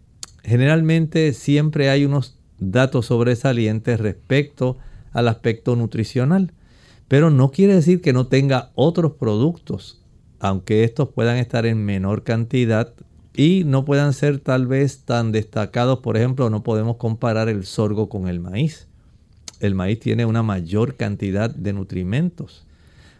generalmente 0.43 1.33
siempre 1.33 1.91
hay 1.91 2.05
unos 2.05 2.39
datos 2.57 3.05
sobresalientes 3.05 3.99
respecto 3.99 4.79
al 5.11 5.27
aspecto 5.27 5.75
nutricional. 5.75 6.53
Pero 7.07 7.29
no 7.29 7.51
quiere 7.51 7.75
decir 7.75 8.01
que 8.01 8.13
no 8.13 8.25
tenga 8.25 8.71
otros 8.73 9.11
productos 9.13 10.01
aunque 10.41 10.83
estos 10.83 11.09
puedan 11.09 11.37
estar 11.37 11.67
en 11.67 11.85
menor 11.85 12.23
cantidad 12.23 12.93
y 13.35 13.63
no 13.63 13.85
puedan 13.85 14.11
ser 14.11 14.39
tal 14.39 14.65
vez 14.65 15.05
tan 15.05 15.31
destacados, 15.31 15.99
por 15.99 16.17
ejemplo, 16.17 16.49
no 16.49 16.63
podemos 16.63 16.97
comparar 16.97 17.47
el 17.47 17.63
sorgo 17.63 18.09
con 18.09 18.27
el 18.27 18.39
maíz. 18.39 18.87
El 19.59 19.75
maíz 19.75 19.99
tiene 19.99 20.25
una 20.25 20.41
mayor 20.41 20.95
cantidad 20.95 21.53
de 21.53 21.73
nutrimentos. 21.73 22.65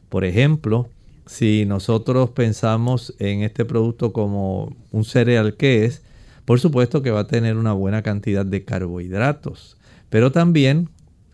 Por 0.09 0.25
ejemplo, 0.25 0.89
si 1.25 1.65
nosotros 1.65 2.31
pensamos 2.31 3.13
en 3.19 3.43
este 3.43 3.65
producto 3.65 4.13
como 4.13 4.75
un 4.91 5.03
cereal 5.03 5.55
que 5.57 5.85
es, 5.85 6.03
por 6.45 6.59
supuesto 6.59 7.01
que 7.01 7.11
va 7.11 7.21
a 7.21 7.27
tener 7.27 7.57
una 7.57 7.73
buena 7.73 8.01
cantidad 8.01 8.45
de 8.45 8.65
carbohidratos, 8.65 9.77
pero 10.09 10.31
también 10.31 10.89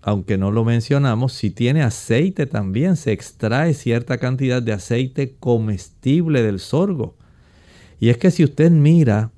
aunque 0.08 0.38
no 0.38 0.52
lo 0.52 0.64
mencionamos, 0.64 1.34
si 1.34 1.50
tiene 1.50 1.84
aceite 1.84 2.46
también, 2.46 2.96
se 2.96 3.12
extrae 3.12 3.74
cierta 3.74 4.20
cantidad 4.20 4.62
de 4.62 4.72
aceite 4.72 5.36
comestible 5.38 6.44
del 6.44 6.62
sorgo. 6.62 7.18
Y 8.00 8.08
es 8.08 8.18
que 8.18 8.32
si 8.32 8.46
usted 8.46 8.72
mira 8.72 9.32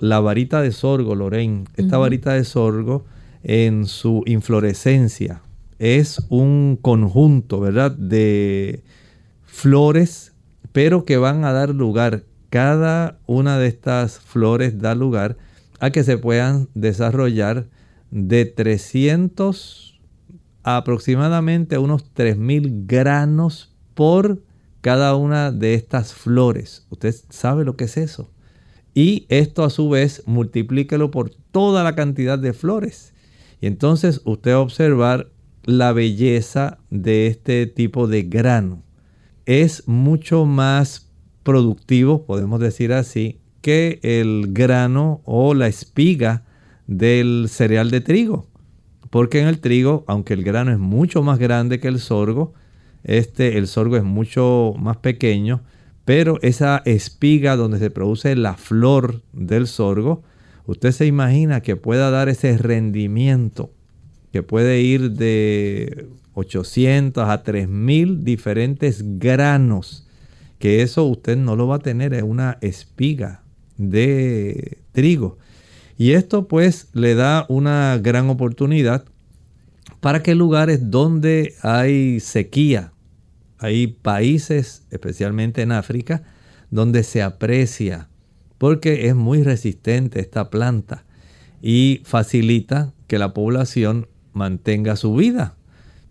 la 0.00 0.18
varita 0.18 0.62
de 0.62 0.72
sorgo, 0.72 1.14
Lorraine, 1.14 1.66
esta 1.76 1.96
varita 1.98 2.32
de 2.32 2.42
sorgo 2.42 3.04
en 3.44 3.86
su 3.86 4.24
inflorescencia 4.26 5.42
es 5.78 6.20
un 6.28 6.76
conjunto, 6.82 7.60
¿verdad?, 7.60 7.92
de 7.92 8.82
flores, 9.46 10.34
pero 10.72 11.04
que 11.04 11.16
van 11.16 11.44
a 11.44 11.52
dar 11.52 11.70
lugar, 11.70 12.24
cada 12.50 13.18
una 13.26 13.58
de 13.58 13.68
estas 13.68 14.20
flores 14.20 14.78
da 14.78 14.94
lugar 14.94 15.36
a 15.80 15.90
que 15.90 16.04
se 16.04 16.18
puedan 16.18 16.68
desarrollar 16.74 17.68
de 18.10 18.44
300 18.44 20.00
aproximadamente 20.62 21.78
unos 21.78 22.12
3.000 22.14 22.86
granos 22.86 23.74
por 23.94 24.42
cada 24.80 25.16
una 25.16 25.52
de 25.52 25.74
estas 25.74 26.12
flores. 26.12 26.86
Usted 26.90 27.14
sabe 27.28 27.64
lo 27.64 27.76
que 27.76 27.84
es 27.84 27.96
eso. 27.96 28.30
Y 28.94 29.26
esto 29.28 29.64
a 29.64 29.70
su 29.70 29.88
vez 29.88 30.22
multiplíquelo 30.26 31.10
por 31.10 31.30
toda 31.50 31.84
la 31.84 31.94
cantidad 31.94 32.38
de 32.38 32.52
flores. 32.52 33.12
Y 33.60 33.66
entonces 33.66 34.22
usted 34.24 34.52
va 34.52 34.56
a 34.56 34.60
observar 34.60 35.30
la 35.64 35.92
belleza 35.92 36.78
de 36.90 37.26
este 37.26 37.66
tipo 37.66 38.06
de 38.06 38.22
grano. 38.22 38.82
Es 39.46 39.86
mucho 39.86 40.44
más 40.44 41.08
productivo, 41.42 42.26
podemos 42.26 42.60
decir 42.60 42.92
así, 42.92 43.38
que 43.62 44.00
el 44.02 44.52
grano 44.52 45.22
o 45.24 45.54
la 45.54 45.68
espiga 45.68 46.44
del 46.86 47.46
cereal 47.48 47.90
de 47.90 48.00
trigo. 48.00 48.46
Porque 49.10 49.40
en 49.40 49.48
el 49.48 49.60
trigo, 49.60 50.04
aunque 50.08 50.34
el 50.34 50.42
grano 50.42 50.72
es 50.72 50.78
mucho 50.78 51.22
más 51.22 51.38
grande 51.38 51.80
que 51.80 51.88
el 51.88 52.00
sorgo, 52.00 52.54
este, 53.04 53.56
el 53.56 53.68
sorgo 53.68 53.96
es 53.96 54.02
mucho 54.02 54.74
más 54.78 54.96
pequeño, 54.96 55.62
pero 56.04 56.38
esa 56.42 56.82
espiga 56.84 57.56
donde 57.56 57.78
se 57.78 57.90
produce 57.90 58.34
la 58.36 58.54
flor 58.54 59.22
del 59.32 59.66
sorgo, 59.66 60.22
usted 60.66 60.92
se 60.92 61.06
imagina 61.06 61.60
que 61.60 61.76
pueda 61.76 62.10
dar 62.10 62.28
ese 62.28 62.56
rendimiento, 62.58 63.70
que 64.32 64.42
puede 64.42 64.80
ir 64.80 65.12
de 65.12 66.08
800 66.36 67.28
a 67.28 67.42
3000 67.42 68.22
diferentes 68.22 69.18
granos, 69.18 70.06
que 70.58 70.82
eso 70.82 71.04
usted 71.04 71.38
no 71.38 71.56
lo 71.56 71.66
va 71.66 71.76
a 71.76 71.80
tener 71.80 72.12
en 72.12 72.26
una 72.26 72.58
espiga 72.60 73.42
de 73.78 74.78
trigo. 74.92 75.38
Y 75.96 76.12
esto 76.12 76.46
pues 76.46 76.88
le 76.92 77.14
da 77.14 77.46
una 77.48 77.98
gran 78.02 78.28
oportunidad 78.28 79.06
para 80.00 80.22
que 80.22 80.34
lugares 80.34 80.90
donde 80.90 81.54
hay 81.62 82.20
sequía, 82.20 82.92
hay 83.58 83.86
países, 83.86 84.82
especialmente 84.90 85.62
en 85.62 85.72
África, 85.72 86.22
donde 86.70 87.02
se 87.02 87.22
aprecia, 87.22 88.10
porque 88.58 89.08
es 89.08 89.14
muy 89.14 89.42
resistente 89.42 90.20
esta 90.20 90.50
planta 90.50 91.06
y 91.62 92.02
facilita 92.04 92.92
que 93.06 93.18
la 93.18 93.32
población 93.32 94.08
mantenga 94.34 94.96
su 94.96 95.14
vida. 95.14 95.56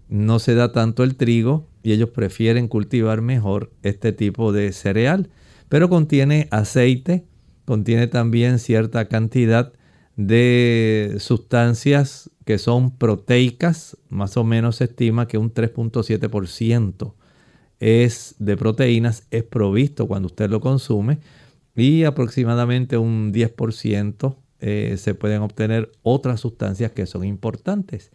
No 0.08 0.40
se 0.40 0.56
da 0.56 0.72
tanto 0.72 1.04
el 1.04 1.16
trigo 1.16 1.68
y 1.84 1.92
ellos 1.92 2.10
prefieren 2.10 2.68
cultivar 2.68 3.22
mejor 3.22 3.72
este 3.84 4.12
tipo 4.12 4.52
de 4.52 4.72
cereal, 4.72 5.30
pero 5.70 5.90
contiene 5.90 6.48
aceite, 6.52 7.26
contiene 7.66 8.08
también 8.08 8.60
cierta 8.60 9.08
cantidad 9.08 9.74
de 10.16 11.18
sustancias 11.20 12.30
que 12.46 12.58
son 12.58 12.92
proteicas, 12.92 13.98
más 14.10 14.38
o 14.38 14.44
menos 14.44 14.78
se 14.78 14.86
estima 14.86 15.28
que 15.28 15.38
un 15.38 15.54
3.7% 15.54 17.14
es 17.80 18.36
de 18.40 18.56
proteínas, 18.56 19.28
es 19.32 19.44
provisto 19.44 20.08
cuando 20.08 20.28
usted 20.28 20.50
lo 20.50 20.62
consume 20.62 21.20
y 21.76 22.04
aproximadamente 22.04 22.98
un 22.98 23.34
10% 23.34 24.38
eh, 24.60 24.96
se 24.98 25.14
pueden 25.14 25.42
obtener 25.42 25.92
otras 26.02 26.40
sustancias 26.40 26.92
que 26.92 27.06
son 27.06 27.26
importantes. 27.26 28.12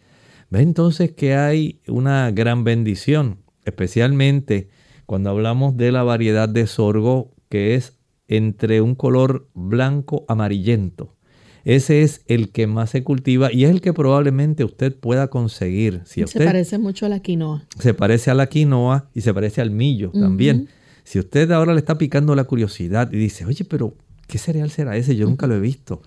Ve 0.51 0.61
entonces 0.61 1.13
que 1.13 1.33
hay 1.33 1.79
una 1.87 2.29
gran 2.31 2.65
bendición, 2.65 3.37
especialmente 3.63 4.69
cuando 5.05 5.29
hablamos 5.29 5.77
de 5.77 5.93
la 5.93 6.03
variedad 6.03 6.49
de 6.49 6.67
sorgo 6.67 7.33
que 7.47 7.75
es 7.75 7.97
entre 8.27 8.81
un 8.81 8.95
color 8.95 9.49
blanco 9.53 10.25
amarillento. 10.27 11.15
Ese 11.63 12.01
es 12.01 12.23
el 12.27 12.51
que 12.51 12.67
más 12.67 12.89
se 12.89 13.01
cultiva 13.01 13.53
y 13.53 13.63
es 13.63 13.71
el 13.71 13.79
que 13.79 13.93
probablemente 13.93 14.65
usted 14.65 14.93
pueda 14.93 15.29
conseguir. 15.29 16.01
Si 16.03 16.27
se 16.27 16.43
parece 16.43 16.77
mucho 16.77 17.05
a 17.05 17.09
la 17.09 17.21
quinoa. 17.21 17.65
Se 17.79 17.93
parece 17.93 18.29
a 18.29 18.33
la 18.33 18.47
quinoa 18.47 19.09
y 19.13 19.21
se 19.21 19.33
parece 19.33 19.61
al 19.61 19.71
millo 19.71 20.11
también. 20.11 20.67
Si 21.05 21.17
usted 21.17 21.49
ahora 21.51 21.73
le 21.73 21.79
está 21.79 21.97
picando 21.97 22.35
la 22.35 22.43
curiosidad 22.43 23.09
y 23.13 23.17
dice, 23.17 23.45
oye, 23.45 23.63
pero 23.63 23.95
¿qué 24.27 24.37
cereal 24.37 24.69
será 24.69 24.97
ese? 24.97 25.15
Yo 25.15 25.27
nunca 25.27 25.47
lo 25.47 25.55
he 25.55 25.61
visto. 25.61 26.01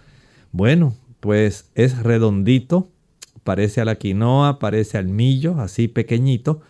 Bueno, 0.52 0.94
pues 1.20 1.70
es 1.74 2.02
redondito, 2.02 2.90
parece 3.44 3.80
a 3.80 3.85
la 3.85 3.96
quinoa, 3.96 4.59
parece 4.59 4.98
al 4.98 5.09
millo, 5.09 5.61
así 5.61 5.87
pequeñito, 5.87 6.61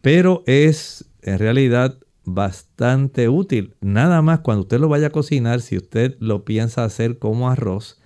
pero 0.00 0.42
es 0.46 1.04
en 1.22 1.38
realidad 1.38 1.98
bastante 2.24 3.28
útil. 3.28 3.74
Nada 3.80 4.22
más 4.22 4.40
cuando 4.40 4.62
usted 4.62 4.80
lo 4.80 4.88
vaya 4.88 5.08
a 5.08 5.10
cocinar, 5.10 5.60
si 5.60 5.76
usted 5.76 6.16
lo 6.20 6.44
piensa 6.44 6.84
hacer 6.84 7.18
como 7.18 7.50
arroz, 7.50 8.00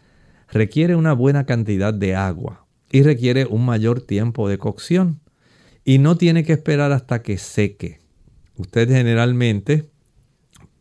requiere 0.48 0.96
una 0.96 1.12
buena 1.12 1.46
cantidad 1.46 1.94
de 1.94 2.16
agua 2.16 2.66
y 2.90 3.02
requiere 3.02 3.44
un 3.44 3.64
mayor 3.64 4.00
tiempo 4.00 4.48
de 4.48 4.58
cocción. 4.58 5.20
Y 5.84 5.98
no 5.98 6.16
tiene 6.16 6.44
que 6.44 6.54
esperar 6.54 6.92
hasta 6.92 7.22
que 7.22 7.36
seque. 7.36 8.00
Usted 8.56 8.88
generalmente 8.88 9.90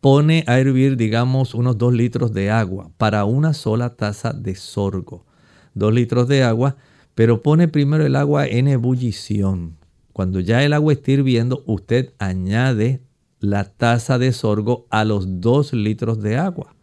pone 0.00 0.44
a 0.46 0.58
hervir, 0.58 0.96
digamos, 0.96 1.54
unos 1.54 1.76
2 1.76 1.92
litros 1.92 2.32
de 2.32 2.50
agua 2.50 2.90
para 2.96 3.24
una 3.24 3.52
sola 3.52 3.96
taza 3.96 4.32
de 4.32 4.54
sorgo. 4.54 5.26
2 5.74 5.92
litros 5.92 6.28
de 6.28 6.42
agua, 6.42 6.76
pero 7.14 7.42
pone 7.42 7.68
primero 7.68 8.04
el 8.04 8.16
agua 8.16 8.46
en 8.46 8.68
ebullición. 8.68 9.76
Cuando 10.12 10.40
ya 10.40 10.62
el 10.64 10.72
agua 10.72 10.92
esté 10.92 11.12
hirviendo, 11.12 11.62
usted 11.66 12.12
añade 12.18 13.00
la 13.40 13.64
taza 13.64 14.18
de 14.18 14.32
sorgo 14.32 14.86
a 14.90 15.04
los 15.04 15.40
2 15.40 15.72
litros 15.74 16.20
de 16.20 16.36
agua. 16.36 16.74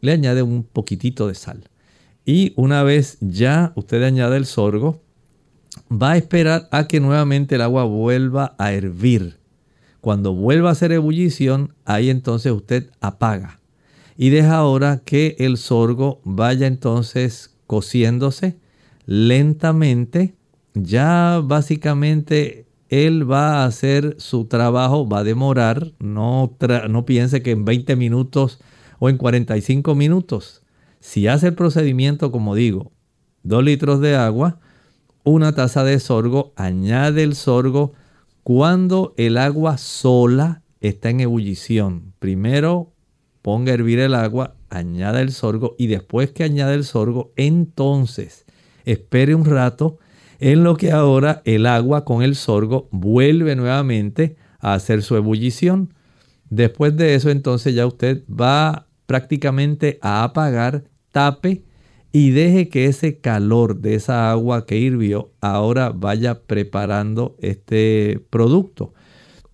Le 0.00 0.12
añade 0.12 0.42
un 0.42 0.64
poquitito 0.64 1.28
de 1.28 1.34
sal. 1.34 1.68
Y 2.24 2.52
una 2.56 2.82
vez 2.82 3.18
ya 3.20 3.72
usted 3.76 4.02
añade 4.02 4.36
el 4.36 4.46
sorgo, 4.46 5.02
va 5.90 6.12
a 6.12 6.16
esperar 6.16 6.68
a 6.70 6.86
que 6.86 7.00
nuevamente 7.00 7.54
el 7.54 7.62
agua 7.62 7.84
vuelva 7.84 8.54
a 8.58 8.72
hervir. 8.72 9.38
Cuando 10.00 10.34
vuelva 10.34 10.70
a 10.70 10.72
hacer 10.72 10.92
ebullición, 10.92 11.74
ahí 11.84 12.10
entonces 12.10 12.52
usted 12.52 12.90
apaga. 13.00 13.60
Y 14.16 14.30
deja 14.30 14.56
ahora 14.56 15.02
que 15.04 15.36
el 15.38 15.56
sorgo 15.56 16.20
vaya 16.24 16.66
entonces 16.66 17.56
cociéndose 17.66 18.58
lentamente. 19.10 20.36
Ya 20.74 21.40
básicamente 21.42 22.68
él 22.88 23.28
va 23.28 23.62
a 23.62 23.64
hacer 23.64 24.14
su 24.18 24.44
trabajo, 24.44 25.08
va 25.08 25.18
a 25.18 25.24
demorar. 25.24 25.90
No, 25.98 26.56
piense 27.04 27.42
que 27.42 27.50
en 27.50 27.64
20 27.64 27.96
minutos 27.96 28.60
o 29.00 29.08
en 29.08 29.16
45 29.16 29.96
minutos 29.96 30.62
si 31.00 31.26
hace 31.26 31.48
el 31.48 31.54
procedimiento, 31.54 32.30
como 32.30 32.54
digo, 32.54 32.92
2 33.42 33.64
litros 33.64 34.00
de 34.00 34.14
agua, 34.14 34.60
una 35.24 35.54
taza 35.54 35.82
de 35.82 35.98
sorgo, 35.98 36.52
añade 36.54 37.24
el 37.24 37.34
sorgo 37.34 37.94
cuando 38.44 39.14
el 39.16 39.38
agua 39.38 39.76
sola 39.76 40.62
está 40.80 41.10
en 41.10 41.20
ebullición. 41.20 42.12
Primero 42.20 42.92
ponga 43.42 43.72
a 43.72 43.74
hervir 43.74 43.98
el 43.98 44.14
agua, 44.14 44.54
añada 44.68 45.20
el 45.20 45.32
sorgo 45.32 45.74
y 45.78 45.88
después 45.88 46.30
que 46.30 46.44
añade 46.44 46.74
el 46.74 46.84
sorgo, 46.84 47.32
entonces 47.34 48.44
espere 48.84 49.34
un 49.34 49.44
rato 49.44 49.98
en 50.38 50.64
lo 50.64 50.76
que 50.76 50.90
ahora 50.90 51.42
el 51.44 51.66
agua 51.66 52.04
con 52.04 52.22
el 52.22 52.34
sorgo 52.34 52.88
vuelve 52.90 53.54
nuevamente 53.56 54.36
a 54.58 54.74
hacer 54.74 55.02
su 55.02 55.16
ebullición. 55.16 55.94
Después 56.48 56.96
de 56.96 57.14
eso, 57.14 57.30
entonces 57.30 57.74
ya 57.74 57.86
usted 57.86 58.24
va 58.28 58.86
prácticamente 59.06 59.98
a 60.02 60.24
apagar 60.24 60.84
tape 61.12 61.64
y 62.12 62.30
deje 62.30 62.68
que 62.68 62.86
ese 62.86 63.18
calor 63.18 63.80
de 63.80 63.94
esa 63.94 64.30
agua 64.30 64.66
que 64.66 64.78
hirvió 64.78 65.32
ahora 65.40 65.90
vaya 65.90 66.42
preparando 66.42 67.36
este 67.40 68.20
producto. 68.30 68.94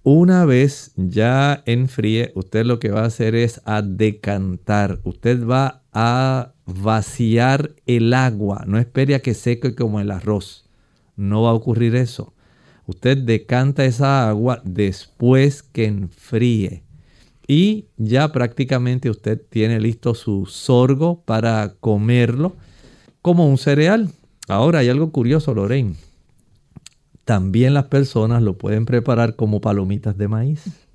Una 0.02 0.44
vez 0.44 0.92
ya 0.96 1.62
enfríe, 1.66 2.32
usted 2.34 2.64
lo 2.64 2.78
que 2.78 2.90
va 2.90 3.00
a 3.00 3.06
hacer 3.06 3.34
es 3.34 3.60
a 3.64 3.82
decantar. 3.82 5.00
Usted 5.02 5.44
va 5.44 5.82
a 5.92 6.52
vaciar 6.66 7.74
el 7.86 8.12
agua. 8.12 8.64
No 8.66 8.78
espere 8.78 9.14
a 9.14 9.22
que 9.22 9.34
seque 9.34 9.74
como 9.74 10.00
el 10.00 10.10
arroz. 10.10 10.68
No 11.16 11.42
va 11.42 11.50
a 11.50 11.54
ocurrir 11.54 11.94
eso. 11.94 12.34
Usted 12.86 13.18
decanta 13.18 13.84
esa 13.84 14.28
agua 14.28 14.60
después 14.64 15.62
que 15.62 15.86
enfríe 15.86 16.84
y 17.48 17.86
ya 17.96 18.32
prácticamente 18.32 19.10
usted 19.10 19.40
tiene 19.48 19.80
listo 19.80 20.14
su 20.14 20.46
sorgo 20.46 21.22
para 21.22 21.74
comerlo 21.80 22.56
como 23.22 23.48
un 23.48 23.58
cereal. 23.58 24.10
Ahora 24.48 24.80
hay 24.80 24.88
algo 24.88 25.10
curioso, 25.10 25.54
Lorraine. 25.54 25.94
También 27.24 27.74
las 27.74 27.86
personas 27.86 28.42
lo 28.42 28.56
pueden 28.56 28.86
preparar 28.86 29.34
como 29.34 29.60
palomitas 29.60 30.16
de 30.16 30.28
maíz. 30.28 30.85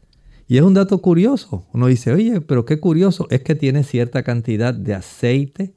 Y 0.52 0.58
es 0.58 0.64
un 0.64 0.74
dato 0.74 0.98
curioso. 0.98 1.66
Uno 1.72 1.88
dice, 1.88 2.12
oye, 2.12 2.42
pero 2.42 2.66
qué 2.66 2.78
curioso, 2.78 3.26
es 3.30 3.42
que 3.42 3.56
tiene 3.56 3.86
cierta 3.86 4.24
cantidad 4.24 4.74
de 4.74 4.94
aceite 4.94 5.76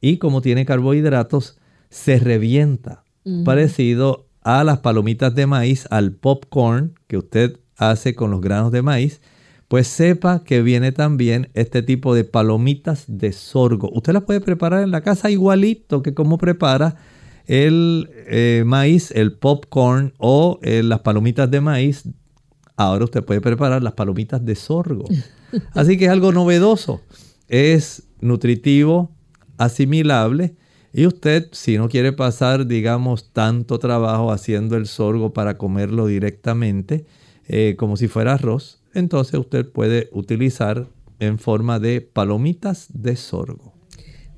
y 0.00 0.16
como 0.16 0.40
tiene 0.40 0.66
carbohidratos, 0.66 1.60
se 1.88 2.18
revienta. 2.18 3.04
Parecido 3.44 4.26
a 4.42 4.64
las 4.64 4.80
palomitas 4.80 5.36
de 5.36 5.46
maíz, 5.46 5.86
al 5.90 6.10
popcorn 6.10 6.94
que 7.06 7.16
usted 7.16 7.60
hace 7.76 8.16
con 8.16 8.32
los 8.32 8.40
granos 8.40 8.72
de 8.72 8.82
maíz 8.82 9.20
pues 9.68 9.86
sepa 9.86 10.42
que 10.42 10.62
viene 10.62 10.90
también 10.90 11.50
este 11.54 11.82
tipo 11.82 12.12
de 12.12 12.24
palomitas 12.24 13.04
de 13.06 13.30
sorgo. 13.32 13.88
Usted 13.92 14.14
las 14.14 14.24
puede 14.24 14.40
preparar 14.40 14.82
en 14.82 14.90
la 14.90 15.02
casa 15.02 15.30
igualito 15.30 16.02
que 16.02 16.14
como 16.14 16.38
prepara 16.38 16.96
el 17.46 18.10
eh, 18.26 18.64
maíz, 18.66 19.12
el 19.12 19.34
popcorn 19.34 20.12
o 20.18 20.58
eh, 20.62 20.82
las 20.82 21.02
palomitas 21.02 21.48
de 21.52 21.60
maíz. 21.60 22.02
Ahora 22.78 23.06
usted 23.06 23.24
puede 23.24 23.40
preparar 23.40 23.82
las 23.82 23.94
palomitas 23.94 24.44
de 24.44 24.54
sorgo. 24.54 25.04
Así 25.74 25.98
que 25.98 26.04
es 26.04 26.10
algo 26.12 26.30
novedoso. 26.30 27.00
Es 27.48 28.04
nutritivo, 28.20 29.10
asimilable. 29.56 30.54
Y 30.92 31.06
usted, 31.06 31.48
si 31.50 31.76
no 31.76 31.88
quiere 31.88 32.12
pasar, 32.12 32.68
digamos, 32.68 33.32
tanto 33.32 33.80
trabajo 33.80 34.30
haciendo 34.30 34.76
el 34.76 34.86
sorgo 34.86 35.32
para 35.32 35.58
comerlo 35.58 36.06
directamente, 36.06 37.04
eh, 37.48 37.74
como 37.76 37.96
si 37.96 38.06
fuera 38.06 38.34
arroz, 38.34 38.80
entonces 38.94 39.40
usted 39.40 39.68
puede 39.68 40.08
utilizar 40.12 40.86
en 41.18 41.40
forma 41.40 41.80
de 41.80 42.00
palomitas 42.00 42.86
de 42.94 43.16
sorgo. 43.16 43.74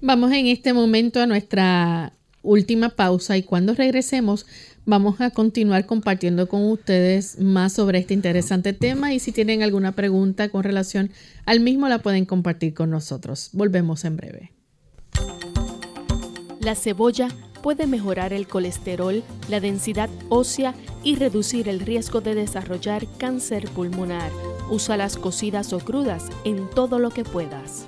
Vamos 0.00 0.32
en 0.32 0.46
este 0.46 0.72
momento 0.72 1.20
a 1.20 1.26
nuestra 1.26 2.14
última 2.42 2.88
pausa 2.88 3.36
y 3.36 3.42
cuando 3.42 3.74
regresemos 3.74 4.46
vamos 4.84 5.20
a 5.20 5.30
continuar 5.30 5.86
compartiendo 5.86 6.48
con 6.48 6.68
ustedes 6.70 7.38
más 7.38 7.72
sobre 7.72 7.98
este 7.98 8.14
interesante 8.14 8.72
tema 8.72 9.12
y 9.12 9.18
si 9.18 9.32
tienen 9.32 9.62
alguna 9.62 9.92
pregunta 9.92 10.48
con 10.48 10.62
relación 10.62 11.10
al 11.46 11.60
mismo 11.60 11.88
la 11.88 11.98
pueden 11.98 12.24
compartir 12.24 12.74
con 12.74 12.90
nosotros. 12.90 13.50
Volvemos 13.52 14.04
en 14.04 14.16
breve. 14.16 14.52
La 16.60 16.74
cebolla 16.74 17.28
puede 17.62 17.86
mejorar 17.86 18.32
el 18.32 18.46
colesterol, 18.46 19.22
la 19.48 19.60
densidad 19.60 20.10
ósea 20.28 20.74
y 21.02 21.16
reducir 21.16 21.68
el 21.68 21.80
riesgo 21.80 22.20
de 22.20 22.34
desarrollar 22.34 23.06
cáncer 23.18 23.68
pulmonar. 23.70 24.30
Úsalas 24.70 25.16
cocidas 25.16 25.72
o 25.72 25.78
crudas 25.78 26.28
en 26.44 26.68
todo 26.70 26.98
lo 26.98 27.10
que 27.10 27.24
puedas. 27.24 27.86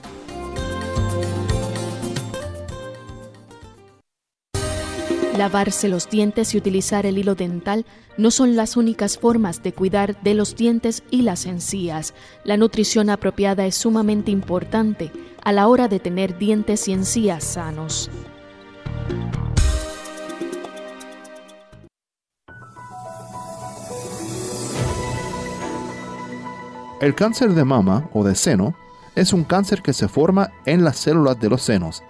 Lavarse 5.42 5.88
los 5.88 6.08
dientes 6.08 6.54
y 6.54 6.58
utilizar 6.58 7.04
el 7.04 7.18
hilo 7.18 7.34
dental 7.34 7.84
no 8.16 8.30
son 8.30 8.54
las 8.54 8.76
únicas 8.76 9.18
formas 9.18 9.60
de 9.64 9.72
cuidar 9.72 10.22
de 10.22 10.34
los 10.34 10.54
dientes 10.54 11.02
y 11.10 11.22
las 11.22 11.46
encías. 11.46 12.14
La 12.44 12.56
nutrición 12.56 13.10
apropiada 13.10 13.66
es 13.66 13.74
sumamente 13.74 14.30
importante 14.30 15.10
a 15.42 15.50
la 15.50 15.66
hora 15.66 15.88
de 15.88 15.98
tener 15.98 16.38
dientes 16.38 16.86
y 16.86 16.92
encías 16.92 17.42
sanos. 17.42 18.08
El 27.00 27.16
cáncer 27.16 27.52
de 27.54 27.64
mama 27.64 28.08
o 28.12 28.22
de 28.22 28.36
seno 28.36 28.76
es 29.16 29.32
un 29.32 29.42
cáncer 29.42 29.82
que 29.82 29.92
se 29.92 30.06
forma 30.06 30.52
en 30.66 30.84
las 30.84 30.98
células 30.98 31.40
de 31.40 31.48
los 31.48 31.62
senos. 31.62 32.04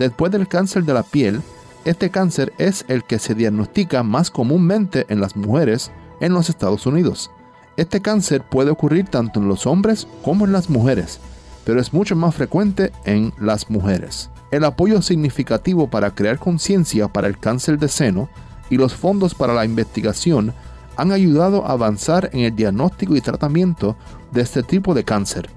Después 0.00 0.32
del 0.32 0.48
cáncer 0.48 0.82
de 0.82 0.94
la 0.94 1.04
piel, 1.04 1.42
este 1.84 2.10
cáncer 2.10 2.52
es 2.58 2.84
el 2.88 3.04
que 3.04 3.18
se 3.18 3.34
diagnostica 3.34 4.02
más 4.02 4.30
comúnmente 4.30 5.06
en 5.08 5.20
las 5.20 5.36
mujeres 5.36 5.90
en 6.20 6.32
los 6.32 6.48
Estados 6.48 6.86
Unidos. 6.86 7.30
Este 7.76 8.00
cáncer 8.00 8.42
puede 8.42 8.70
ocurrir 8.70 9.06
tanto 9.08 9.40
en 9.40 9.48
los 9.48 9.66
hombres 9.66 10.06
como 10.22 10.44
en 10.44 10.52
las 10.52 10.70
mujeres, 10.70 11.18
pero 11.64 11.80
es 11.80 11.92
mucho 11.92 12.14
más 12.14 12.34
frecuente 12.34 12.92
en 13.04 13.32
las 13.38 13.70
mujeres. 13.70 14.30
El 14.50 14.64
apoyo 14.64 15.02
significativo 15.02 15.88
para 15.88 16.14
crear 16.14 16.38
conciencia 16.38 17.08
para 17.08 17.26
el 17.26 17.38
cáncer 17.38 17.78
de 17.78 17.88
seno 17.88 18.28
y 18.70 18.76
los 18.76 18.94
fondos 18.94 19.34
para 19.34 19.54
la 19.54 19.64
investigación 19.64 20.54
han 20.96 21.10
ayudado 21.10 21.66
a 21.66 21.72
avanzar 21.72 22.30
en 22.32 22.40
el 22.40 22.54
diagnóstico 22.54 23.16
y 23.16 23.20
tratamiento 23.20 23.96
de 24.30 24.42
este 24.42 24.62
tipo 24.62 24.94
de 24.94 25.04
cáncer. 25.04 25.48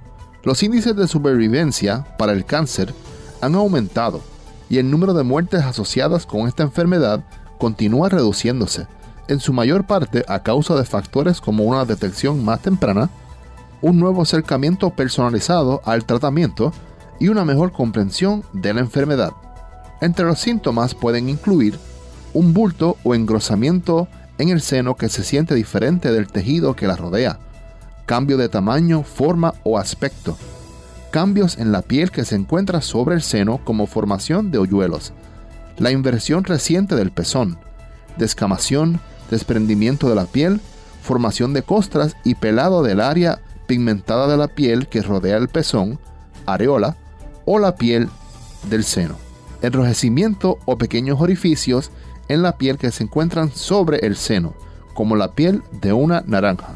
Los 0.44 0.64
índices 0.64 0.96
de 0.96 1.08
supervivencia 1.08 2.06
para 2.18 2.32
el 2.32 2.46
cáncer 2.46 2.94
han 3.42 3.56
aumentado 3.56 4.22
y 4.70 4.78
el 4.78 4.90
número 4.90 5.14
de 5.14 5.24
muertes 5.24 5.64
asociadas 5.64 6.26
con 6.26 6.48
esta 6.48 6.64
enfermedad 6.64 7.24
continúa 7.58 8.10
reduciéndose, 8.10 8.88
en 9.28 9.40
su 9.40 9.54
mayor 9.54 9.86
parte 9.86 10.24
a 10.28 10.44
causa 10.44 10.76
de 10.76 10.86
factores 10.86 11.42
como 11.42 11.64
una 11.64 11.86
detección 11.86 12.44
más 12.44 12.62
temprana, 12.62 13.10
un 13.82 14.00
nuevo 14.00 14.22
acercamiento 14.22 14.90
personalizado 14.92 15.82
al 15.86 16.06
tratamiento 16.06 16.74
y 17.20 17.30
una 17.30 17.46
mejor 17.46 17.72
comprensión 17.72 18.44
de 18.54 18.74
la 18.74 18.82
enfermedad. 18.82 19.34
Entre 20.02 20.26
los 20.26 20.40
síntomas 20.40 20.94
pueden 20.94 21.30
incluir 21.30 21.80
un 22.34 22.54
bulto 22.54 22.98
o 23.04 23.16
engrosamiento 23.16 24.08
en 24.38 24.50
el 24.50 24.62
seno 24.62 24.96
que 24.96 25.10
se 25.10 25.24
siente 25.24 25.56
diferente 25.56 26.12
del 26.12 26.28
tejido 26.28 26.76
que 26.76 26.88
la 26.88 26.96
rodea, 26.96 27.40
cambio 28.06 28.38
de 28.38 28.50
tamaño, 28.50 29.04
forma 29.04 29.54
o 29.64 29.78
aspecto, 29.78 30.38
cambios 31.16 31.60
en 31.60 31.72
la 31.72 31.82
piel 31.82 32.12
que 32.12 32.26
se 32.26 32.36
encuentra 32.36 32.82
sobre 32.82 33.16
el 33.16 33.22
seno 33.22 33.62
como 33.64 33.88
formación 33.88 34.52
de 34.52 34.58
hoyuelos, 34.58 35.14
la 35.78 35.92
inversión 35.92 36.44
reciente 36.44 36.94
del 36.98 37.12
pezón, 37.12 37.58
descamación, 38.18 39.00
desprendimiento 39.32 40.10
de 40.10 40.16
la 40.16 40.26
piel, 40.26 40.60
formación 41.02 41.54
de 41.54 41.62
costras 41.62 42.18
y 42.26 42.36
pelado 42.36 42.84
del 42.84 43.00
área 43.00 43.40
pigmentada 43.66 44.28
de 44.28 44.36
la 44.36 44.50
piel 44.50 44.90
que 44.90 45.02
rodea 45.02 45.38
el 45.38 45.48
pezón, 45.48 46.00
areola 46.46 46.98
o 47.46 47.60
la 47.60 47.78
piel 47.78 48.10
del 48.70 48.84
seno, 48.84 49.16
enrojecimiento 49.62 50.60
o 50.66 50.78
pequeños 50.78 51.22
orificios 51.22 51.92
en 52.28 52.42
la 52.42 52.58
piel 52.58 52.78
que 52.78 52.92
se 52.92 53.06
encuentran 53.06 53.52
sobre 53.52 54.06
el 54.06 54.18
seno, 54.18 54.54
como 54.94 55.16
la 55.16 55.32
piel 55.32 55.64
de 55.80 55.94
una 55.94 56.26
naranja. 56.28 56.76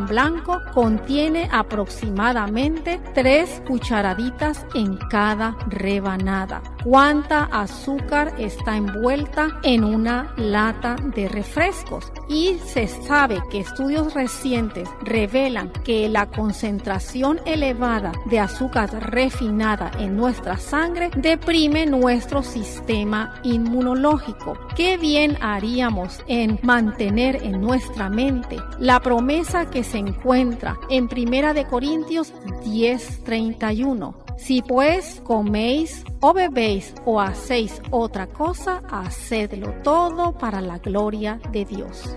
blanco 0.07 0.61
contiene 0.73 1.49
aproximadamente 1.51 2.99
3 3.13 3.63
cucharaditas 3.67 4.65
en 4.73 4.97
cada 5.09 5.57
rebanada. 5.67 6.61
¿Cuánta 6.83 7.43
azúcar 7.45 8.33
está 8.37 8.75
envuelta 8.75 9.59
en 9.63 9.83
una 9.83 10.33
lata 10.37 10.95
de 11.15 11.27
refrescos? 11.27 12.11
Y 12.27 12.57
se 12.65 12.87
sabe 12.87 13.41
que 13.51 13.59
estudios 13.59 14.13
recientes 14.13 14.89
revelan 15.03 15.71
que 15.83 16.09
la 16.09 16.25
concentración 16.25 17.39
elevada 17.45 18.11
de 18.25 18.39
azúcar 18.39 18.89
refinada 19.11 19.91
en 19.99 20.15
nuestra 20.15 20.57
sangre 20.57 21.11
deprime 21.15 21.85
nuestro 21.85 22.41
sistema 22.41 23.35
inmunológico. 23.43 24.57
¿Qué 24.75 24.97
bien 24.97 25.37
haríamos 25.41 26.23
en 26.27 26.59
mantener 26.63 27.43
en 27.43 27.61
nuestra 27.61 28.09
mente 28.09 28.57
la 28.79 28.99
promesa 28.99 29.69
que 29.69 29.83
se 29.91 29.97
encuentra 29.97 30.79
en 30.89 31.09
Primera 31.09 31.53
de 31.53 31.65
Corintios 31.65 32.33
10:31. 32.63 34.15
Si 34.37 34.61
pues 34.61 35.19
coméis 35.25 36.05
o 36.21 36.33
bebéis 36.33 36.93
o 37.03 37.19
hacéis 37.19 37.81
otra 37.91 38.27
cosa, 38.27 38.81
hacedlo 38.89 39.73
todo 39.83 40.31
para 40.31 40.61
la 40.61 40.77
gloria 40.77 41.41
de 41.51 41.65
Dios. 41.65 42.15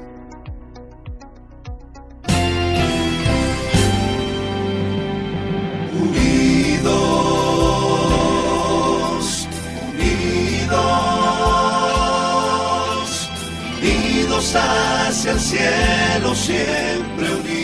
Unidos, 6.00 6.88
unidos, 9.90 10.78
unidos 13.82 14.54
hacia 14.54 15.32
el 15.32 15.40
cielo 15.40 16.34
siempre 16.36 17.34
unidos 17.34 17.63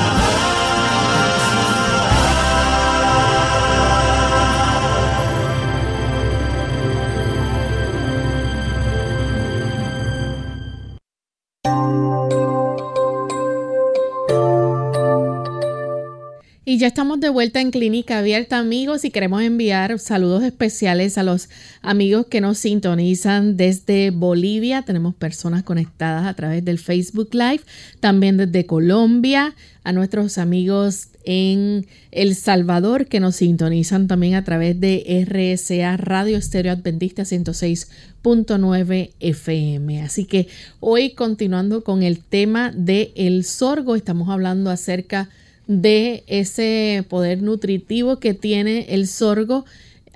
Y 16.71 16.77
ya 16.77 16.87
estamos 16.87 17.19
de 17.19 17.27
vuelta 17.29 17.59
en 17.59 17.69
Clínica 17.69 18.19
Abierta, 18.19 18.57
amigos, 18.57 19.03
y 19.03 19.11
queremos 19.11 19.41
enviar 19.41 19.99
saludos 19.99 20.41
especiales 20.43 21.17
a 21.17 21.23
los 21.23 21.49
amigos 21.81 22.27
que 22.27 22.39
nos 22.39 22.59
sintonizan 22.59 23.57
desde 23.57 24.09
Bolivia. 24.09 24.83
Tenemos 24.83 25.13
personas 25.13 25.63
conectadas 25.63 26.25
a 26.25 26.33
través 26.33 26.63
del 26.63 26.79
Facebook 26.79 27.29
Live, 27.33 27.61
también 27.99 28.37
desde 28.37 28.65
Colombia, 28.65 29.53
a 29.83 29.91
nuestros 29.91 30.37
amigos 30.37 31.09
en 31.25 31.85
El 32.11 32.35
Salvador 32.35 33.07
que 33.07 33.19
nos 33.19 33.37
sintonizan 33.37 34.07
también 34.07 34.35
a 34.35 34.43
través 34.43 34.79
de 34.79 35.25
RSA 35.27 35.97
Radio 35.97 36.37
Estéreo 36.37 36.73
Adventista 36.73 37.23
106.9 37.23 39.11
FM. 39.19 40.01
Así 40.01 40.25
que 40.25 40.47
hoy 40.79 41.11
continuando 41.11 41.83
con 41.83 42.03
el 42.03 42.19
tema 42.19 42.71
del 42.71 43.11
el 43.15 43.45
sorgo, 43.45 43.95
estamos 43.95 44.29
hablando 44.29 44.69
acerca 44.69 45.25
de 45.25 45.41
de 45.67 46.25
ese 46.27 47.05
poder 47.07 47.41
nutritivo 47.41 48.19
que 48.19 48.33
tiene 48.33 48.87
el 48.89 49.07
sorgo 49.07 49.65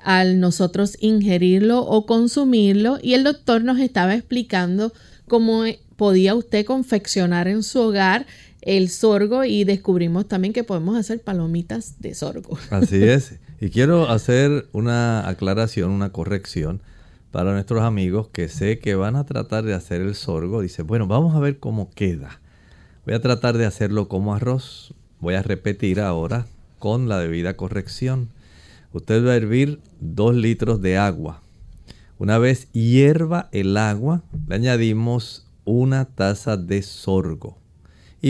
al 0.03 0.39
nosotros 0.41 0.97
ingerirlo 0.99 1.79
o 1.79 2.05
consumirlo 2.05 2.99
y 3.01 3.13
el 3.13 3.23
doctor 3.23 3.63
nos 3.63 3.79
estaba 3.79 4.15
explicando 4.15 4.91
cómo 5.27 5.63
podía 5.95 6.35
usted 6.35 6.65
confeccionar 6.65 7.47
en 7.47 7.63
su 7.63 7.79
hogar 7.79 8.25
el 8.65 8.89
sorgo 8.89 9.45
y 9.45 9.63
descubrimos 9.63 10.27
también 10.27 10.53
que 10.53 10.63
podemos 10.63 10.97
hacer 10.97 11.21
palomitas 11.21 12.01
de 12.01 12.15
sorgo. 12.15 12.57
Así 12.71 13.01
es. 13.03 13.39
Y 13.61 13.69
quiero 13.69 14.09
hacer 14.09 14.67
una 14.73 15.29
aclaración, 15.29 15.91
una 15.91 16.11
corrección 16.11 16.81
para 17.31 17.53
nuestros 17.53 17.83
amigos 17.83 18.27
que 18.29 18.49
sé 18.49 18.79
que 18.79 18.95
van 18.95 19.15
a 19.15 19.25
tratar 19.25 19.63
de 19.63 19.73
hacer 19.73 20.01
el 20.01 20.15
sorgo. 20.15 20.61
Dice, 20.61 20.81
bueno, 20.81 21.05
vamos 21.07 21.35
a 21.35 21.39
ver 21.39 21.59
cómo 21.59 21.91
queda. 21.91 22.41
Voy 23.05 23.13
a 23.13 23.21
tratar 23.21 23.57
de 23.57 23.65
hacerlo 23.65 24.07
como 24.07 24.33
arroz. 24.33 24.93
Voy 25.19 25.35
a 25.35 25.43
repetir 25.43 26.01
ahora 26.01 26.47
con 26.79 27.07
la 27.07 27.19
debida 27.19 27.55
corrección. 27.55 28.29
Usted 28.93 29.25
va 29.25 29.31
a 29.31 29.35
hervir 29.35 29.79
2 29.99 30.35
litros 30.35 30.81
de 30.81 30.97
agua. 30.97 31.41
Una 32.17 32.39
vez 32.39 32.71
hierva 32.71 33.49
el 33.51 33.77
agua, 33.77 34.23
le 34.47 34.55
añadimos 34.55 35.45
una 35.65 36.05
taza 36.05 36.57
de 36.57 36.81
sorgo. 36.81 37.59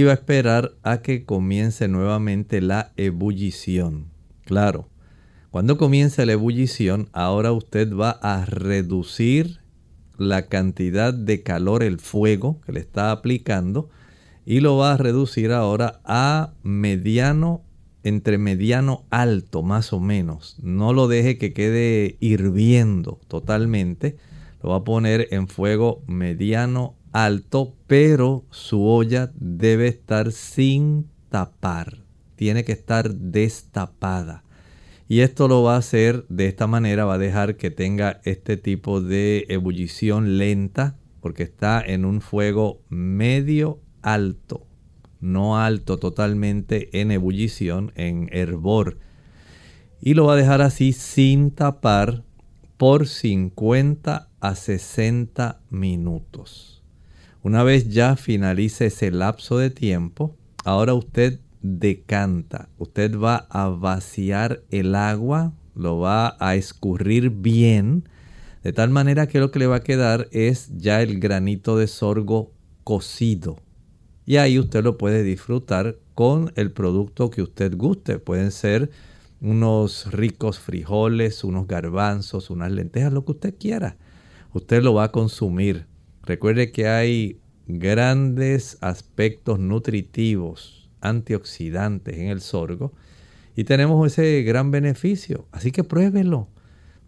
Va 0.03 0.11
a 0.11 0.15
esperar 0.15 0.73
a 0.83 0.97
que 1.01 1.23
comience 1.23 1.87
nuevamente 1.87 2.59
la 2.59 2.91
ebullición. 2.97 4.07
Claro, 4.43 4.89
cuando 5.51 5.77
comience 5.77 6.25
la 6.25 6.33
ebullición, 6.33 7.07
ahora 7.13 7.53
usted 7.53 7.93
va 7.95 8.11
a 8.11 8.43
reducir 8.43 9.61
la 10.17 10.47
cantidad 10.47 11.13
de 11.13 11.43
calor, 11.43 11.81
el 11.81 11.99
fuego 11.99 12.59
que 12.65 12.73
le 12.73 12.81
está 12.81 13.11
aplicando, 13.11 13.89
y 14.45 14.59
lo 14.59 14.75
va 14.75 14.93
a 14.93 14.97
reducir 14.97 15.53
ahora 15.53 16.01
a 16.03 16.53
mediano, 16.61 17.63
entre 18.03 18.37
mediano 18.37 19.05
alto 19.09 19.63
más 19.63 19.93
o 19.93 20.01
menos. 20.01 20.57
No 20.61 20.91
lo 20.91 21.07
deje 21.07 21.37
que 21.37 21.53
quede 21.53 22.17
hirviendo 22.19 23.21
totalmente. 23.29 24.17
Lo 24.61 24.71
va 24.71 24.77
a 24.77 24.83
poner 24.83 25.29
en 25.31 25.47
fuego 25.47 26.03
mediano 26.05 26.95
alto, 27.16 27.74
pero 27.88 28.43
su 28.49 28.86
olla 28.86 29.32
debe 29.36 29.88
estar 29.88 30.34
sin 30.34 31.07
tapar. 31.30 32.03
Tiene 32.36 32.66
que 32.66 32.74
estar 32.74 33.16
destapada. 33.16 34.43
Y 35.07 35.22
esto 35.22 35.47
lo 35.47 35.63
va 35.63 35.76
a 35.76 35.80
hacer 35.80 36.26
de 36.28 36.47
esta 36.47 36.68
manera, 36.68 37.05
va 37.05 37.13
a 37.13 37.18
dejar 37.18 37.55
que 37.55 37.72
tenga 37.72 38.20
este 38.26 38.57
tipo 38.57 38.99
de 38.99 39.45
ebullición 39.47 40.38
lenta, 40.38 40.97
porque 41.22 41.43
está 41.43 41.82
en 41.82 42.03
un 42.03 42.20
fuego 42.20 42.82
medio 42.89 43.80
alto, 44.01 44.68
no 45.22 45.57
alto 45.57 45.97
totalmente 45.97 46.99
en 46.99 47.11
ebullición, 47.11 47.93
en 47.95 48.28
hervor. 48.34 48.97
Y 50.01 50.16
lo 50.16 50.26
va 50.26 50.34
a 50.34 50.38
dejar 50.38 50.61
así 50.61 50.91
sin 50.91 51.51
tapar 51.51 52.24
por 52.76 53.07
50 53.07 54.28
a 54.41 54.55
60 54.55 55.61
minutos. 55.70 56.74
Una 57.45 57.61
vez 57.61 57.89
ya 57.89 58.15
finalice 58.15 58.87
ese 58.87 59.11
lapso 59.11 59.59
de 59.59 59.69
tiempo, 59.69 60.35
ahora 60.63 60.95
usted 60.95 61.41
decanta. 61.61 62.69
Usted 62.79 63.19
va 63.19 63.45
a 63.51 63.67
vaciar 63.67 64.63
el 64.71 64.95
agua, 64.95 65.53
lo 65.75 65.99
va 65.99 66.37
a 66.39 66.55
escurrir 66.55 67.29
bien, 67.29 68.09
de 68.63 68.73
tal 68.73 68.89
manera 68.89 69.27
que 69.27 69.39
lo 69.39 69.51
que 69.51 69.59
le 69.59 69.67
va 69.67 69.75
a 69.75 69.83
quedar 69.83 70.27
es 70.31 70.71
ya 70.75 71.03
el 71.03 71.19
granito 71.19 71.77
de 71.77 71.85
sorgo 71.85 72.51
cocido. 72.83 73.57
Y 74.25 74.37
ahí 74.37 74.57
usted 74.57 74.83
lo 74.83 74.97
puede 74.97 75.21
disfrutar 75.21 75.97
con 76.15 76.51
el 76.55 76.71
producto 76.71 77.29
que 77.29 77.43
usted 77.43 77.77
guste. 77.77 78.17
Pueden 78.17 78.49
ser 78.49 78.89
unos 79.39 80.11
ricos 80.11 80.57
frijoles, 80.57 81.43
unos 81.43 81.67
garbanzos, 81.67 82.49
unas 82.49 82.71
lentejas, 82.71 83.13
lo 83.13 83.23
que 83.23 83.33
usted 83.33 83.53
quiera. 83.55 83.97
Usted 84.51 84.81
lo 84.81 84.95
va 84.95 85.03
a 85.03 85.11
consumir. 85.11 85.85
Recuerde 86.26 86.71
que 86.71 86.88
hay 86.88 87.39
grandes 87.67 88.78
aspectos 88.82 89.59
nutritivos 89.59 90.89
antioxidantes 91.01 92.17
en 92.17 92.28
el 92.28 92.41
sorgo 92.41 92.93
y 93.55 93.63
tenemos 93.63 94.05
ese 94.07 94.43
gran 94.43 94.71
beneficio. 94.71 95.47
Así 95.51 95.71
que 95.71 95.84
pruébelo. 95.84 96.49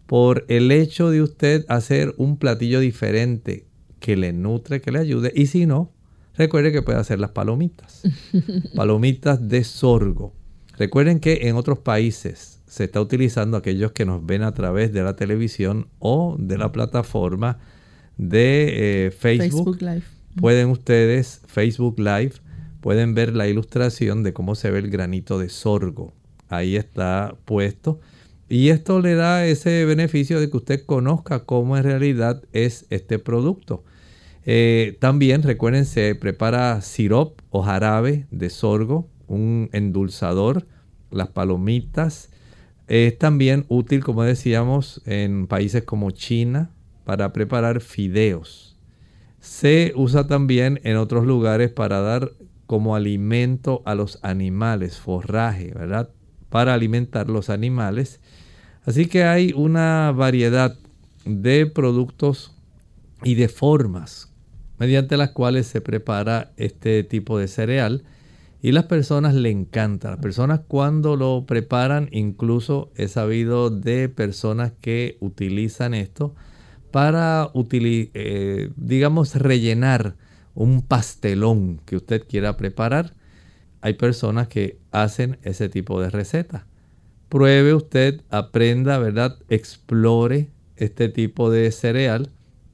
Por 0.06 0.46
el 0.48 0.72
hecho 0.72 1.10
de 1.10 1.20
usted 1.20 1.66
hacer 1.68 2.14
un 2.16 2.38
platillo 2.38 2.80
diferente 2.80 3.66
que 4.00 4.16
le 4.16 4.32
nutre, 4.32 4.80
que 4.80 4.90
le 4.90 5.00
ayude. 5.00 5.32
Y 5.34 5.46
si 5.46 5.66
no, 5.66 5.92
recuerde 6.34 6.72
que 6.72 6.80
puede 6.80 6.98
hacer 6.98 7.20
las 7.20 7.32
palomitas. 7.32 8.02
palomitas 8.74 9.48
de 9.48 9.64
sorgo. 9.64 10.32
Recuerden 10.78 11.20
que 11.20 11.48
en 11.48 11.56
otros 11.56 11.80
países 11.80 12.62
se 12.66 12.84
está 12.84 13.02
utilizando 13.02 13.56
aquellos 13.56 13.92
que 13.92 14.06
nos 14.06 14.24
ven 14.24 14.42
a 14.42 14.54
través 14.54 14.92
de 14.92 15.02
la 15.02 15.16
televisión 15.16 15.88
o 15.98 16.36
de 16.38 16.56
la 16.56 16.72
plataforma 16.72 17.58
de 18.18 19.06
eh, 19.06 19.10
Facebook. 19.12 19.78
Facebook 19.78 19.82
Live. 19.82 20.02
Pueden 20.36 20.68
ustedes, 20.68 21.40
Facebook 21.46 21.98
Live, 21.98 22.32
pueden 22.80 23.14
ver 23.14 23.34
la 23.34 23.48
ilustración 23.48 24.22
de 24.22 24.32
cómo 24.32 24.54
se 24.54 24.70
ve 24.70 24.80
el 24.80 24.90
granito 24.90 25.38
de 25.38 25.48
sorgo. 25.48 26.12
Ahí 26.48 26.76
está 26.76 27.36
puesto. 27.44 28.00
Y 28.48 28.68
esto 28.68 29.00
le 29.00 29.14
da 29.14 29.46
ese 29.46 29.84
beneficio 29.84 30.40
de 30.40 30.50
que 30.50 30.56
usted 30.56 30.84
conozca 30.84 31.44
cómo 31.44 31.76
en 31.76 31.84
realidad 31.84 32.42
es 32.52 32.86
este 32.90 33.18
producto. 33.18 33.84
Eh, 34.44 34.96
también 35.00 35.42
recuerden, 35.42 35.84
se 35.84 36.14
prepara 36.14 36.80
sirop 36.80 37.40
o 37.50 37.62
jarabe 37.62 38.26
de 38.30 38.48
sorgo, 38.48 39.08
un 39.26 39.68
endulzador, 39.72 40.66
las 41.10 41.28
palomitas. 41.28 42.30
Es 42.86 43.18
también 43.18 43.66
útil, 43.68 44.02
como 44.02 44.22
decíamos, 44.22 45.02
en 45.04 45.46
países 45.46 45.82
como 45.82 46.10
China 46.10 46.70
para 47.08 47.32
preparar 47.32 47.80
fideos. 47.80 48.76
Se 49.40 49.94
usa 49.96 50.26
también 50.26 50.78
en 50.84 50.98
otros 50.98 51.24
lugares 51.24 51.70
para 51.70 52.02
dar 52.02 52.32
como 52.66 52.94
alimento 52.94 53.80
a 53.86 53.94
los 53.94 54.18
animales, 54.20 54.98
forraje, 54.98 55.72
¿verdad? 55.72 56.10
Para 56.50 56.74
alimentar 56.74 57.30
los 57.30 57.48
animales. 57.48 58.20
Así 58.84 59.06
que 59.06 59.24
hay 59.24 59.54
una 59.56 60.12
variedad 60.14 60.76
de 61.24 61.64
productos 61.64 62.54
y 63.24 63.36
de 63.36 63.48
formas 63.48 64.30
mediante 64.78 65.16
las 65.16 65.30
cuales 65.30 65.66
se 65.66 65.80
prepara 65.80 66.52
este 66.58 67.04
tipo 67.04 67.38
de 67.38 67.48
cereal 67.48 68.04
y 68.60 68.72
las 68.72 68.84
personas 68.84 69.32
le 69.32 69.48
encanta. 69.48 70.10
Las 70.10 70.20
personas 70.20 70.60
cuando 70.68 71.16
lo 71.16 71.46
preparan, 71.46 72.10
incluso 72.12 72.92
he 72.96 73.08
sabido 73.08 73.70
de 73.70 74.10
personas 74.10 74.72
que 74.78 75.16
utilizan 75.20 75.94
esto 75.94 76.34
para, 76.90 77.50
eh, 77.72 78.70
digamos, 78.76 79.34
rellenar 79.34 80.16
un 80.54 80.82
pastelón 80.82 81.80
que 81.84 81.96
usted 81.96 82.24
quiera 82.26 82.56
preparar, 82.56 83.14
hay 83.80 83.94
personas 83.94 84.48
que 84.48 84.78
hacen 84.90 85.38
ese 85.42 85.68
tipo 85.68 86.00
de 86.00 86.10
receta. 86.10 86.66
Pruebe 87.28 87.74
usted, 87.74 88.22
aprenda, 88.30 88.98
¿verdad? 88.98 89.38
Explore 89.48 90.50
este 90.76 91.08
tipo 91.08 91.50
de 91.50 91.70
cereal 91.70 92.30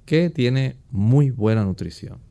que 0.06 0.30
tiene 0.30 0.76
muy 0.90 1.30
buena 1.30 1.64
nutrición. 1.64 2.23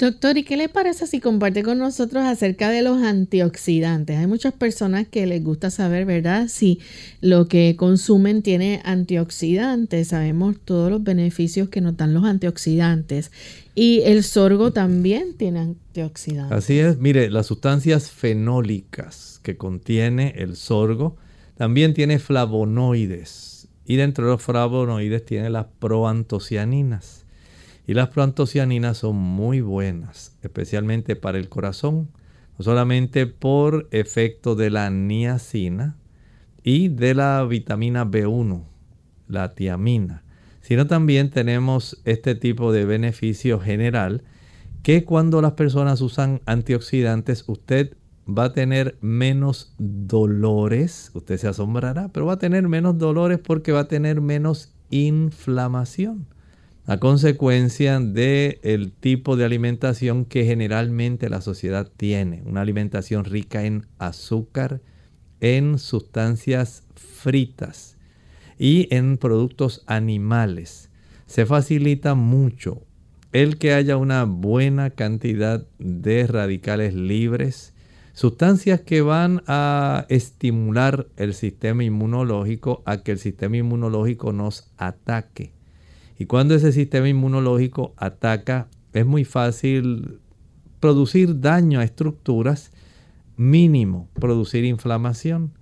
Doctor, 0.00 0.38
¿y 0.38 0.44
qué 0.44 0.56
le 0.56 0.70
parece 0.70 1.06
si 1.06 1.20
comparte 1.20 1.62
con 1.62 1.76
nosotros 1.76 2.24
acerca 2.24 2.70
de 2.70 2.80
los 2.80 3.02
antioxidantes? 3.02 4.16
Hay 4.16 4.26
muchas 4.26 4.54
personas 4.54 5.06
que 5.06 5.26
les 5.26 5.44
gusta 5.44 5.68
saber, 5.68 6.06
¿verdad? 6.06 6.48
Si 6.48 6.80
lo 7.20 7.48
que 7.48 7.76
consumen 7.76 8.40
tiene 8.40 8.80
antioxidantes. 8.84 10.08
Sabemos 10.08 10.56
todos 10.64 10.90
los 10.90 11.04
beneficios 11.04 11.68
que 11.68 11.82
nos 11.82 11.98
dan 11.98 12.14
los 12.14 12.24
antioxidantes. 12.24 13.30
Y 13.74 14.00
el 14.06 14.24
sorgo 14.24 14.72
también 14.72 15.34
tiene 15.34 15.58
antioxidantes. 15.58 16.56
Así 16.56 16.78
es. 16.78 16.96
Mire, 16.96 17.28
las 17.28 17.44
sustancias 17.44 18.10
fenólicas 18.10 19.38
que 19.42 19.58
contiene 19.58 20.32
el 20.38 20.56
sorgo 20.56 21.18
también 21.58 21.92
tiene 21.92 22.18
flavonoides. 22.18 23.68
Y 23.84 23.96
dentro 23.96 24.24
de 24.24 24.30
los 24.32 24.42
flavonoides 24.42 25.26
tiene 25.26 25.50
las 25.50 25.66
proantocianinas. 25.78 27.19
Y 27.90 27.94
las 27.94 28.10
proantocianinas 28.10 28.98
son 28.98 29.16
muy 29.16 29.62
buenas, 29.62 30.36
especialmente 30.42 31.16
para 31.16 31.38
el 31.38 31.48
corazón, 31.48 32.08
no 32.56 32.64
solamente 32.64 33.26
por 33.26 33.88
efecto 33.90 34.54
de 34.54 34.70
la 34.70 34.90
niacina 34.90 35.96
y 36.62 36.86
de 36.86 37.16
la 37.16 37.44
vitamina 37.44 38.04
B1, 38.06 38.62
la 39.26 39.56
tiamina, 39.56 40.22
sino 40.60 40.86
también 40.86 41.30
tenemos 41.30 42.00
este 42.04 42.36
tipo 42.36 42.70
de 42.70 42.84
beneficio 42.84 43.58
general 43.58 44.22
que 44.84 45.04
cuando 45.04 45.42
las 45.42 45.54
personas 45.54 46.00
usan 46.00 46.42
antioxidantes, 46.46 47.42
usted 47.48 47.96
va 48.24 48.44
a 48.44 48.52
tener 48.52 48.98
menos 49.00 49.74
dolores, 49.78 51.10
usted 51.14 51.38
se 51.38 51.48
asombrará, 51.48 52.06
pero 52.06 52.26
va 52.26 52.34
a 52.34 52.38
tener 52.38 52.68
menos 52.68 52.98
dolores 52.98 53.40
porque 53.40 53.72
va 53.72 53.80
a 53.80 53.88
tener 53.88 54.20
menos 54.20 54.74
inflamación 54.90 56.28
a 56.90 56.98
consecuencia 56.98 58.00
del 58.00 58.58
el 58.64 58.90
tipo 58.90 59.36
de 59.36 59.44
alimentación 59.44 60.24
que 60.24 60.44
generalmente 60.44 61.30
la 61.30 61.40
sociedad 61.40 61.88
tiene. 61.96 62.42
Una 62.44 62.62
alimentación 62.62 63.24
rica 63.24 63.64
en 63.64 63.86
azúcar, 64.00 64.80
en 65.38 65.78
sustancias 65.78 66.82
fritas 66.96 67.96
y 68.58 68.92
en 68.92 69.18
productos 69.18 69.84
animales. 69.86 70.90
Se 71.26 71.46
facilita 71.46 72.16
mucho 72.16 72.82
el 73.30 73.58
que 73.58 73.72
haya 73.72 73.96
una 73.96 74.24
buena 74.24 74.90
cantidad 74.90 75.64
de 75.78 76.26
radicales 76.26 76.92
libres, 76.92 77.72
sustancias 78.14 78.80
que 78.80 79.00
van 79.00 79.44
a 79.46 80.06
estimular 80.08 81.06
el 81.16 81.34
sistema 81.34 81.84
inmunológico 81.84 82.82
a 82.84 83.04
que 83.04 83.12
el 83.12 83.20
sistema 83.20 83.58
inmunológico 83.58 84.32
nos 84.32 84.72
ataque. 84.76 85.59
Y 86.20 86.26
cuando 86.26 86.54
ese 86.54 86.70
sistema 86.70 87.08
inmunológico 87.08 87.94
ataca, 87.96 88.68
es 88.92 89.04
muy 89.06 89.24
fácil 89.24 90.20
producir 90.78 91.40
daño 91.40 91.80
a 91.80 91.84
estructuras, 91.84 92.72
mínimo 93.38 94.10
producir 94.20 94.66
inflamación. 94.66 95.54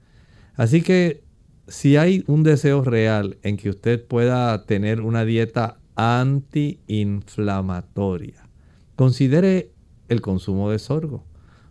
Así 0.56 0.82
que 0.82 1.22
si 1.68 1.96
hay 1.96 2.24
un 2.26 2.42
deseo 2.42 2.82
real 2.82 3.38
en 3.44 3.56
que 3.56 3.70
usted 3.70 4.04
pueda 4.04 4.64
tener 4.64 5.00
una 5.00 5.24
dieta 5.24 5.78
antiinflamatoria, 5.94 8.48
considere 8.96 9.70
el 10.08 10.20
consumo 10.20 10.72
de 10.72 10.80
sorgo. 10.80 11.24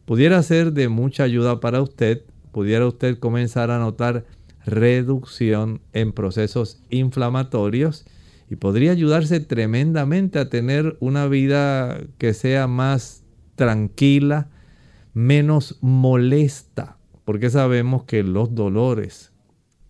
Pudiera 0.06 0.42
ser 0.44 0.72
de 0.72 0.88
mucha 0.88 1.24
ayuda 1.24 1.60
para 1.60 1.82
usted 1.82 2.24
pudiera 2.54 2.88
usted 2.88 3.20
comenzar 3.20 3.70
a 3.70 3.80
notar 3.80 4.24
reducción 4.66 5.82
en 5.92 6.14
procesos 6.14 6.82
inflamatorios 6.90 8.06
y 8.50 8.56
podría 8.56 8.92
ayudarse 8.92 9.40
tremendamente 9.40 10.40
a 10.40 10.50
tener 10.50 10.98
una 11.00 11.28
vida 11.28 12.00
que 12.18 12.34
sea 12.34 12.68
más 12.68 13.24
tranquila, 13.56 14.50
menos 15.14 15.78
molesta, 15.82 16.98
porque 17.26 17.50
sabemos 17.50 18.04
que 18.04 18.24
los 18.24 18.56
dolores 18.56 19.34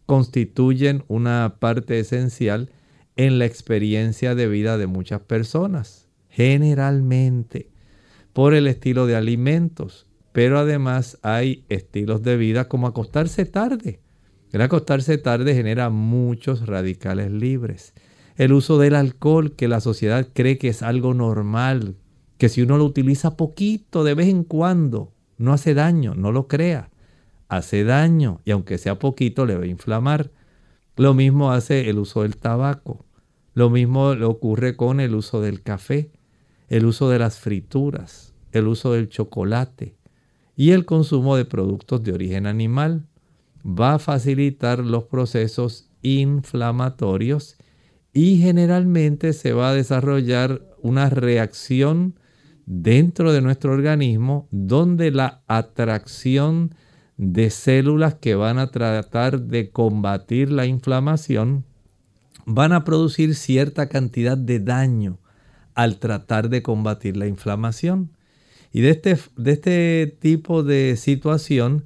constituyen 0.05 1.03
una 1.08 1.58
parte 1.60 1.99
esencial 1.99 2.72
en 3.18 3.39
la 3.39 3.45
experiencia 3.45 4.36
de 4.36 4.47
vida 4.47 4.78
de 4.78 4.88
muchas 4.88 5.22
personas, 5.22 6.08
generalmente 6.30 7.70
por 8.32 8.53
el 8.53 8.68
estilo 8.68 9.05
de 9.05 9.16
alimentos, 9.16 10.08
pero 10.32 10.60
además 10.60 11.18
hay 11.24 11.66
estilos 11.70 12.22
de 12.22 12.38
vida 12.38 12.68
como 12.68 12.88
acostarse 12.88 13.45
tarde. 13.45 13.99
El 14.51 14.62
acostarse 14.62 15.18
tarde 15.18 15.55
genera 15.55 15.89
muchos 15.89 16.68
radicales 16.68 17.32
libres. 17.32 17.93
El 18.38 18.54
uso 18.54 18.78
del 18.78 18.94
alcohol, 18.94 19.54
que 19.56 19.68
la 19.68 19.82
sociedad 19.82 20.28
cree 20.32 20.60
que 20.60 20.68
es 20.68 20.84
algo 20.84 21.16
normal, 21.16 21.96
que 22.38 22.50
si 22.50 22.62
uno 22.62 22.78
lo 22.78 22.86
utiliza 22.86 23.36
poquito 23.36 24.04
de 24.04 24.14
vez 24.14 24.28
en 24.28 24.44
cuando, 24.44 25.12
no 25.40 25.54
hace 25.54 25.74
daño, 25.74 26.14
no 26.14 26.32
lo 26.32 26.48
crea. 26.48 26.92
Hace 27.50 27.84
daño 27.84 28.42
y 28.46 28.52
aunque 28.52 28.78
sea 28.78 29.00
poquito 29.00 29.48
le 29.48 29.56
va 29.56 29.64
a 29.64 29.68
inflamar. 29.68 30.30
Lo 30.98 31.16
mismo 31.16 31.52
hace 31.52 31.90
el 31.90 31.98
uso 31.98 32.22
del 32.22 32.38
tabaco. 32.38 33.06
Lo 33.56 33.72
mismo 33.72 34.14
le 34.14 34.26
ocurre 34.26 34.76
con 34.76 35.00
el 35.00 35.16
uso 35.16 35.42
del 35.42 35.64
café, 35.64 36.12
el 36.70 36.86
uso 36.86 37.10
de 37.10 37.18
las 37.18 37.40
frituras, 37.40 38.36
el 38.52 38.68
uso 38.68 38.94
del 38.94 39.10
chocolate 39.10 39.96
y 40.56 40.72
el 40.72 40.86
consumo 40.86 41.36
de 41.38 41.46
productos 41.46 42.04
de 42.04 42.14
origen 42.14 42.46
animal. 42.46 43.08
Va 43.66 43.96
a 43.96 44.00
facilitar 44.00 44.80
los 44.80 45.06
procesos 45.06 45.90
inflamatorios 46.04 47.58
y 48.18 48.38
generalmente 48.38 49.32
se 49.32 49.53
va 49.53 49.70
a 49.70 49.74
desarrollar 49.76 50.63
una 50.82 51.07
reacción 51.07 52.15
dentro 52.65 53.32
de 53.32 53.43
nuestro 53.43 53.74
organismo 53.74 54.47
donde 54.49 55.11
la 55.11 55.43
atracción 55.45 56.74
de 57.15 57.51
células 57.51 58.15
que 58.15 58.34
van 58.34 58.57
a 58.57 58.72
tratar 58.72 59.41
de 59.41 59.70
combatir 59.70 60.51
la 60.51 60.65
inflamación 60.65 61.63
van 62.47 62.74
a 62.74 62.84
producir 62.84 63.36
cierta 63.36 63.88
cantidad 63.88 64.36
de 64.36 64.61
daño 64.61 65.20
al 65.76 65.99
tratar 65.99 66.49
de 66.49 66.63
combatir 66.63 67.18
la 67.18 67.28
inflamación. 67.28 68.09
Y 68.74 68.82
de 68.82 68.89
este, 68.89 69.15
de 69.36 69.51
este 69.51 70.18
tipo 70.20 70.63
de 70.63 70.95
situación 70.97 71.86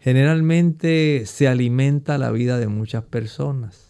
generalmente 0.00 1.24
se 1.26 1.48
alimenta 1.48 2.16
la 2.16 2.30
vida 2.30 2.58
de 2.58 2.68
muchas 2.68 3.04
personas. 3.04 3.85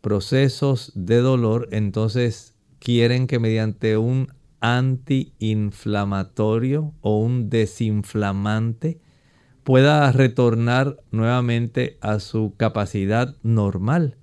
Procesos 0.00 0.92
de 0.94 1.18
dolor 1.18 1.68
entonces 1.72 2.54
quieren 2.78 3.26
que 3.26 3.38
mediante 3.38 3.98
un 3.98 4.28
antiinflamatorio 4.60 6.94
o 7.00 7.18
un 7.18 7.50
desinflamante 7.50 9.00
pueda 9.64 10.12
retornar 10.12 11.02
nuevamente 11.10 11.98
a 12.00 12.20
su 12.20 12.54
capacidad 12.56 13.36
normal. 13.42 14.16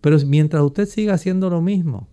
Pero 0.00 0.16
mientras 0.26 0.62
usted 0.62 0.86
siga 0.86 1.14
haciendo 1.14 1.50
lo 1.50 1.60
mismo, 1.60 2.08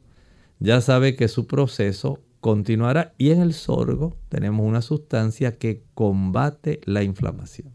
ya 0.59 0.81
sabe 0.81 1.15
que 1.15 1.27
su 1.27 1.45
proceso 1.47 2.19
continuará 2.41 3.13
y 3.17 3.31
en 3.31 3.41
el 3.41 3.53
sorgo 3.53 4.17
tenemos 4.29 4.67
una 4.67 4.81
sustancia 4.81 5.57
que 5.57 5.83
combate 5.93 6.81
la 6.85 7.03
inflamación. 7.03 7.74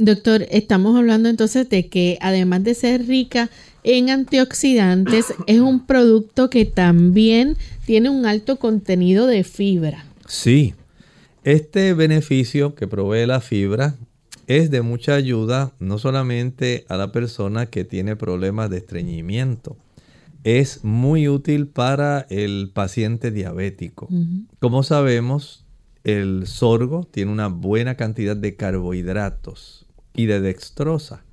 Doctor, 0.00 0.46
estamos 0.52 0.96
hablando 0.96 1.28
entonces 1.28 1.68
de 1.68 1.88
que 1.88 2.18
además 2.20 2.62
de 2.62 2.74
ser 2.74 3.08
rica 3.08 3.50
en 3.82 4.10
antioxidantes, 4.10 5.34
es 5.48 5.58
un 5.58 5.86
producto 5.86 6.50
que 6.50 6.64
también 6.66 7.56
tiene 7.84 8.08
un 8.08 8.24
alto 8.24 8.60
contenido 8.60 9.26
de 9.26 9.42
fibra. 9.42 10.06
Sí, 10.28 10.74
este 11.42 11.94
beneficio 11.94 12.76
que 12.76 12.86
provee 12.86 13.26
la 13.26 13.40
fibra 13.40 13.96
es 14.46 14.70
de 14.70 14.82
mucha 14.82 15.14
ayuda 15.14 15.72
no 15.80 15.98
solamente 15.98 16.84
a 16.88 16.96
la 16.96 17.10
persona 17.10 17.66
que 17.66 17.84
tiene 17.84 18.14
problemas 18.14 18.70
de 18.70 18.76
estreñimiento, 18.76 19.76
es 20.44 20.84
muy 20.84 21.26
útil 21.26 21.66
para 21.66 22.24
el 22.30 22.70
paciente 22.72 23.32
diabético. 23.32 24.08
Como 24.60 24.84
sabemos, 24.84 25.64
el 26.04 26.46
sorgo 26.46 27.02
tiene 27.10 27.32
una 27.32 27.48
buena 27.48 27.96
cantidad 27.96 28.36
de 28.36 28.54
carbohidratos 28.54 29.87
y 30.18 30.26
de 30.26 30.40
dextrosa. 30.40 31.24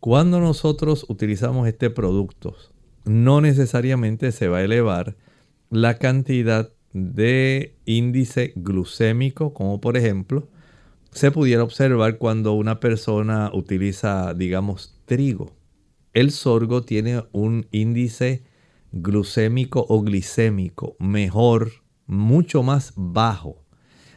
Cuando 0.00 0.40
nosotros 0.40 1.04
utilizamos 1.08 1.68
este 1.68 1.90
producto, 1.90 2.56
no 3.04 3.40
necesariamente 3.42 4.32
se 4.32 4.48
va 4.48 4.58
a 4.58 4.64
elevar 4.64 5.16
la 5.70 5.98
cantidad 5.98 6.72
de 6.94 7.76
índice 7.84 8.52
glucémico, 8.56 9.52
como 9.52 9.80
por 9.80 9.96
ejemplo 9.96 10.48
se 11.12 11.30
pudiera 11.30 11.62
observar 11.62 12.16
cuando 12.16 12.54
una 12.54 12.80
persona 12.80 13.50
utiliza, 13.52 14.32
digamos, 14.32 14.98
trigo. 15.04 15.52
El 16.14 16.30
sorgo 16.30 16.82
tiene 16.82 17.22
un 17.32 17.66
índice 17.70 18.44
glucémico 18.92 19.84
o 19.90 20.00
glicémico 20.00 20.96
mejor, 20.98 21.70
mucho 22.06 22.62
más 22.62 22.94
bajo. 22.96 23.62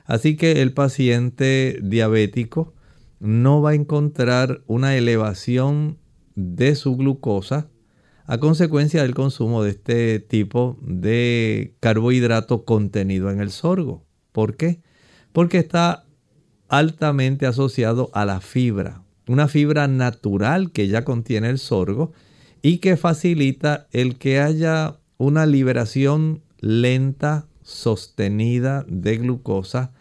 Así 0.06 0.38
que 0.38 0.62
el 0.62 0.72
paciente 0.74 1.80
diabético 1.84 2.75
no 3.20 3.62
va 3.62 3.72
a 3.72 3.76
encontrar 3.76 4.62
una 4.68 4.96
elevación 4.96 5.98
de 6.36 6.76
su 6.76 6.96
glucosa 6.96 7.70
a 8.26 8.40
consecuencia 8.40 9.04
del 9.04 9.14
consumo 9.14 9.64
de 9.64 9.72
este 9.72 10.20
tipo 10.20 10.78
de 10.82 11.76
carbohidrato 11.80 12.66
contenido 12.66 13.30
en 13.30 13.40
el 13.40 13.52
sorgo. 13.52 14.04
¿Por 14.32 14.58
qué? 14.58 14.82
Porque 15.32 15.60
está 15.60 16.06
altamente 16.68 17.46
asociado 17.46 18.10
a 18.14 18.26
la 18.26 18.42
fibra, 18.42 19.04
una 19.28 19.48
fibra 19.48 19.88
natural 19.88 20.72
que 20.72 20.88
ya 20.88 21.06
contiene 21.06 21.50
el 21.50 21.60
sorgo 21.60 22.14
y 22.62 22.80
que 22.80 22.98
facilita 22.98 23.88
el 23.92 24.18
que 24.18 24.40
haya 24.40 24.98
una 25.18 25.46
liberación 25.46 26.42
lenta, 26.60 27.48
sostenida 27.62 28.86
de 28.88 29.18
glucosa 29.18 29.92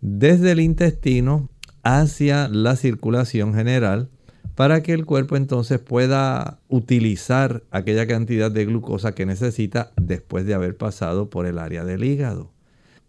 desde 0.00 0.52
el 0.52 0.60
intestino 0.60 1.48
hacia 1.82 2.48
la 2.48 2.76
circulación 2.76 3.54
general 3.54 4.10
para 4.54 4.82
que 4.82 4.92
el 4.92 5.06
cuerpo 5.06 5.36
entonces 5.36 5.78
pueda 5.78 6.60
utilizar 6.68 7.62
aquella 7.70 8.06
cantidad 8.06 8.50
de 8.50 8.66
glucosa 8.66 9.14
que 9.14 9.26
necesita 9.26 9.92
después 9.96 10.44
de 10.44 10.54
haber 10.54 10.76
pasado 10.76 11.30
por 11.30 11.46
el 11.46 11.58
área 11.58 11.84
del 11.84 12.04
hígado. 12.04 12.52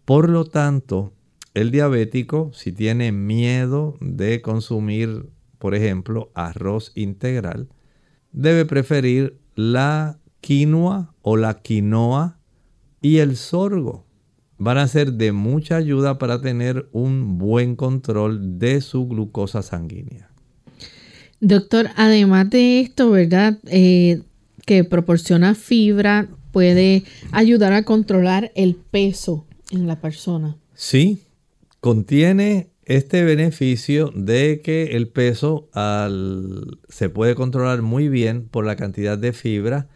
Por 0.05 0.29
lo 0.29 0.45
tanto, 0.45 1.13
el 1.53 1.71
diabético, 1.71 2.51
si 2.53 2.71
tiene 2.71 3.11
miedo 3.11 3.97
de 3.99 4.41
consumir, 4.41 5.29
por 5.57 5.75
ejemplo, 5.75 6.31
arroz 6.33 6.93
integral, 6.95 7.67
debe 8.31 8.65
preferir 8.65 9.37
la 9.55 10.19
quinoa 10.39 11.13
o 11.21 11.35
la 11.35 11.55
quinoa 11.55 12.39
y 13.01 13.17
el 13.17 13.35
sorgo 13.35 14.05
van 14.61 14.77
a 14.77 14.87
ser 14.87 15.13
de 15.13 15.31
mucha 15.31 15.75
ayuda 15.75 16.19
para 16.19 16.39
tener 16.39 16.87
un 16.91 17.39
buen 17.39 17.75
control 17.75 18.59
de 18.59 18.81
su 18.81 19.07
glucosa 19.07 19.63
sanguínea. 19.63 20.29
Doctor, 21.39 21.87
además 21.95 22.47
de 22.51 22.81
esto, 22.81 23.09
¿verdad? 23.09 23.57
Eh, 23.65 24.21
que 24.67 24.83
proporciona 24.83 25.55
fibra, 25.55 26.29
puede 26.51 27.03
ayudar 27.31 27.73
a 27.73 27.81
controlar 27.81 28.51
el 28.53 28.75
peso 28.75 29.47
en 29.71 29.87
la 29.87 29.99
persona. 29.99 30.55
Sí, 30.75 31.23
contiene 31.79 32.69
este 32.85 33.23
beneficio 33.23 34.11
de 34.13 34.61
que 34.63 34.95
el 34.95 35.07
peso 35.07 35.69
se 36.87 37.09
puede 37.09 37.33
controlar 37.33 37.81
muy 37.81 38.09
bien 38.09 38.47
por 38.47 38.63
la 38.63 38.75
cantidad 38.75 39.17
de 39.17 39.33
fibra. 39.33 39.87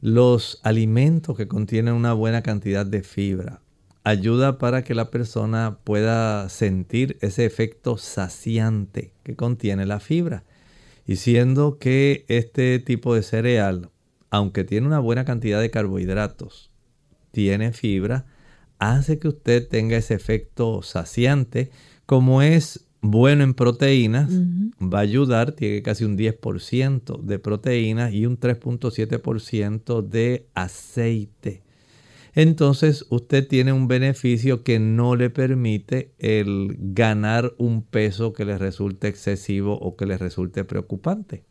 Los 0.00 0.60
alimentos 0.62 1.36
que 1.36 1.48
contienen 1.48 1.94
una 1.94 2.12
buena 2.12 2.42
cantidad 2.42 2.86
de 2.86 3.02
fibra 3.02 3.63
ayuda 4.04 4.58
para 4.58 4.84
que 4.84 4.94
la 4.94 5.10
persona 5.10 5.78
pueda 5.82 6.48
sentir 6.50 7.16
ese 7.22 7.46
efecto 7.46 7.96
saciante 7.96 9.12
que 9.22 9.34
contiene 9.34 9.86
la 9.86 9.98
fibra. 9.98 10.44
Y 11.06 11.16
siendo 11.16 11.78
que 11.78 12.24
este 12.28 12.78
tipo 12.78 13.14
de 13.14 13.22
cereal, 13.22 13.90
aunque 14.30 14.64
tiene 14.64 14.86
una 14.86 15.00
buena 15.00 15.24
cantidad 15.24 15.60
de 15.60 15.70
carbohidratos, 15.70 16.70
tiene 17.30 17.72
fibra, 17.72 18.26
hace 18.78 19.18
que 19.18 19.28
usted 19.28 19.66
tenga 19.68 19.96
ese 19.96 20.14
efecto 20.14 20.82
saciante. 20.82 21.70
Como 22.06 22.42
es 22.42 22.86
bueno 23.00 23.42
en 23.42 23.54
proteínas, 23.54 24.30
va 24.80 24.98
a 24.98 25.02
ayudar, 25.02 25.52
tiene 25.52 25.82
casi 25.82 26.04
un 26.04 26.16
10% 26.16 27.20
de 27.22 27.38
proteínas 27.38 28.12
y 28.12 28.26
un 28.26 28.38
3.7% 28.38 30.02
de 30.02 30.46
aceite. 30.54 31.63
Entonces 32.34 33.06
usted 33.10 33.46
tiene 33.46 33.72
un 33.72 33.86
beneficio 33.86 34.62
que 34.62 34.78
no 34.78 35.14
le 35.14 35.30
permite 35.30 36.12
el 36.18 36.76
ganar 36.78 37.54
un 37.58 37.82
peso 37.82 38.32
que 38.32 38.44
le 38.44 38.58
resulte 38.58 39.08
excesivo 39.08 39.78
o 39.78 39.96
que 39.96 40.06
le 40.06 40.18
resulte 40.18 40.64
preocupante. 40.64 41.44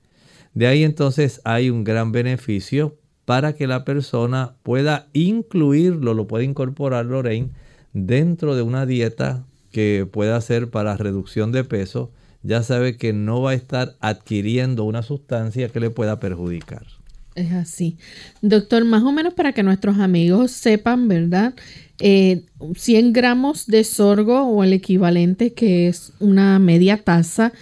De 0.53 0.67
ahí 0.67 0.84
entonces 0.84 1.41
hay 1.45 1.69
un 1.69 1.84
gran 1.84 2.11
beneficio 2.11 2.97
para 3.25 3.53
que 3.53 3.67
la 3.67 3.86
persona 3.86 4.57
pueda 4.63 5.07
incluirlo, 5.13 6.13
lo 6.13 6.27
puede 6.27 6.43
incorporar 6.43 7.05
Lorraine 7.05 7.51
dentro 7.93 8.55
de 8.55 8.61
una 8.61 8.86
dieta 8.86 9.45
que 9.71 10.07
pueda 10.11 10.36
hacer 10.36 10.69
para 10.69 10.97
reducción 10.97 11.51
de 11.51 11.63
peso. 11.63 12.11
Ya 12.43 12.61
sabe 12.61 12.97
que 12.97 13.13
no 13.13 13.41
va 13.41 13.51
a 13.51 13.55
estar 13.55 13.95
adquiriendo 14.01 14.84
una 14.84 15.01
sustancia 15.01 15.69
que 15.69 15.79
le 15.79 15.89
pueda 15.89 16.19
perjudicar. 16.19 16.86
Es 17.36 17.51
así. 17.51 17.97
Doctor, 18.41 18.86
más 18.86 19.03
o 19.03 19.11
menos 19.11 19.34
para 19.34 19.53
que 19.53 19.63
nuestros 19.63 19.97
amigos 19.99 20.51
sepan, 20.51 21.07
¿verdad? 21.07 21.55
100 21.97 22.45
eh, 22.79 23.11
gramos 23.11 23.65
de 23.67 23.84
sorgo 23.84 24.43
o 24.43 24.63
el 24.63 24.73
equivalente 24.73 25.53
que 25.53 25.88
es 25.88 26.13
una 26.19 26.59
media 26.59 27.03
taza, 27.03 27.53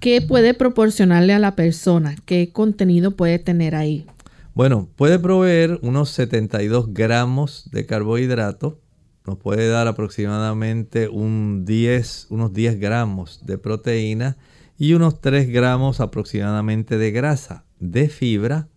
¿qué 0.00 0.22
puede 0.22 0.54
proporcionarle 0.54 1.34
a 1.34 1.38
la 1.38 1.56
persona? 1.56 2.16
¿Qué 2.24 2.50
contenido 2.52 3.16
puede 3.16 3.38
tener 3.38 3.74
ahí? 3.74 4.06
Bueno, 4.54 4.88
puede 4.96 5.18
proveer 5.18 5.78
unos 5.82 6.10
72 6.10 6.92
gramos 6.92 7.68
de 7.70 7.86
carbohidrato, 7.86 8.80
nos 9.26 9.38
puede 9.38 9.68
dar 9.68 9.88
aproximadamente 9.88 11.08
un 11.08 11.64
10, 11.66 12.28
unos 12.30 12.52
10 12.54 12.80
gramos 12.80 13.44
de 13.44 13.58
proteína 13.58 14.38
y 14.78 14.94
unos 14.94 15.20
3 15.20 15.48
gramos 15.48 16.00
aproximadamente 16.00 16.96
de 16.98 17.10
grasa, 17.10 17.64
de 17.78 18.08
fibra 18.08 18.68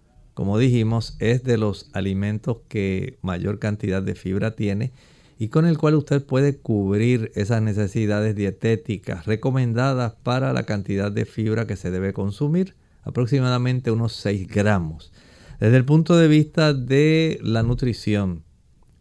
como 0.42 0.58
dijimos, 0.58 1.16
es 1.20 1.44
de 1.44 1.56
los 1.60 1.92
alimentos 1.94 2.58
que 2.68 3.20
mayor 3.22 3.60
cantidad 3.60 4.02
de 4.02 4.16
fibra 4.16 4.56
tiene 4.56 4.92
y 5.38 5.50
con 5.50 5.68
el 5.68 5.78
cual 5.78 5.94
usted 5.94 6.26
puede 6.26 6.58
cubrir 6.58 7.32
esas 7.36 7.62
necesidades 7.62 8.36
dietéticas 8.36 9.28
recomendadas 9.28 10.14
para 10.24 10.52
la 10.52 10.64
cantidad 10.64 11.12
de 11.12 11.26
fibra 11.26 11.68
que 11.68 11.76
se 11.76 11.92
debe 11.92 12.12
consumir, 12.12 12.74
aproximadamente 13.04 13.92
unos 13.92 14.14
6 14.14 14.48
gramos. 14.48 15.12
Desde 15.60 15.78
el 15.78 15.86
punto 15.86 16.18
de 16.18 16.28
vista 16.28 16.74
de 16.74 17.38
la 17.44 17.62
nutrición, 17.62 18.42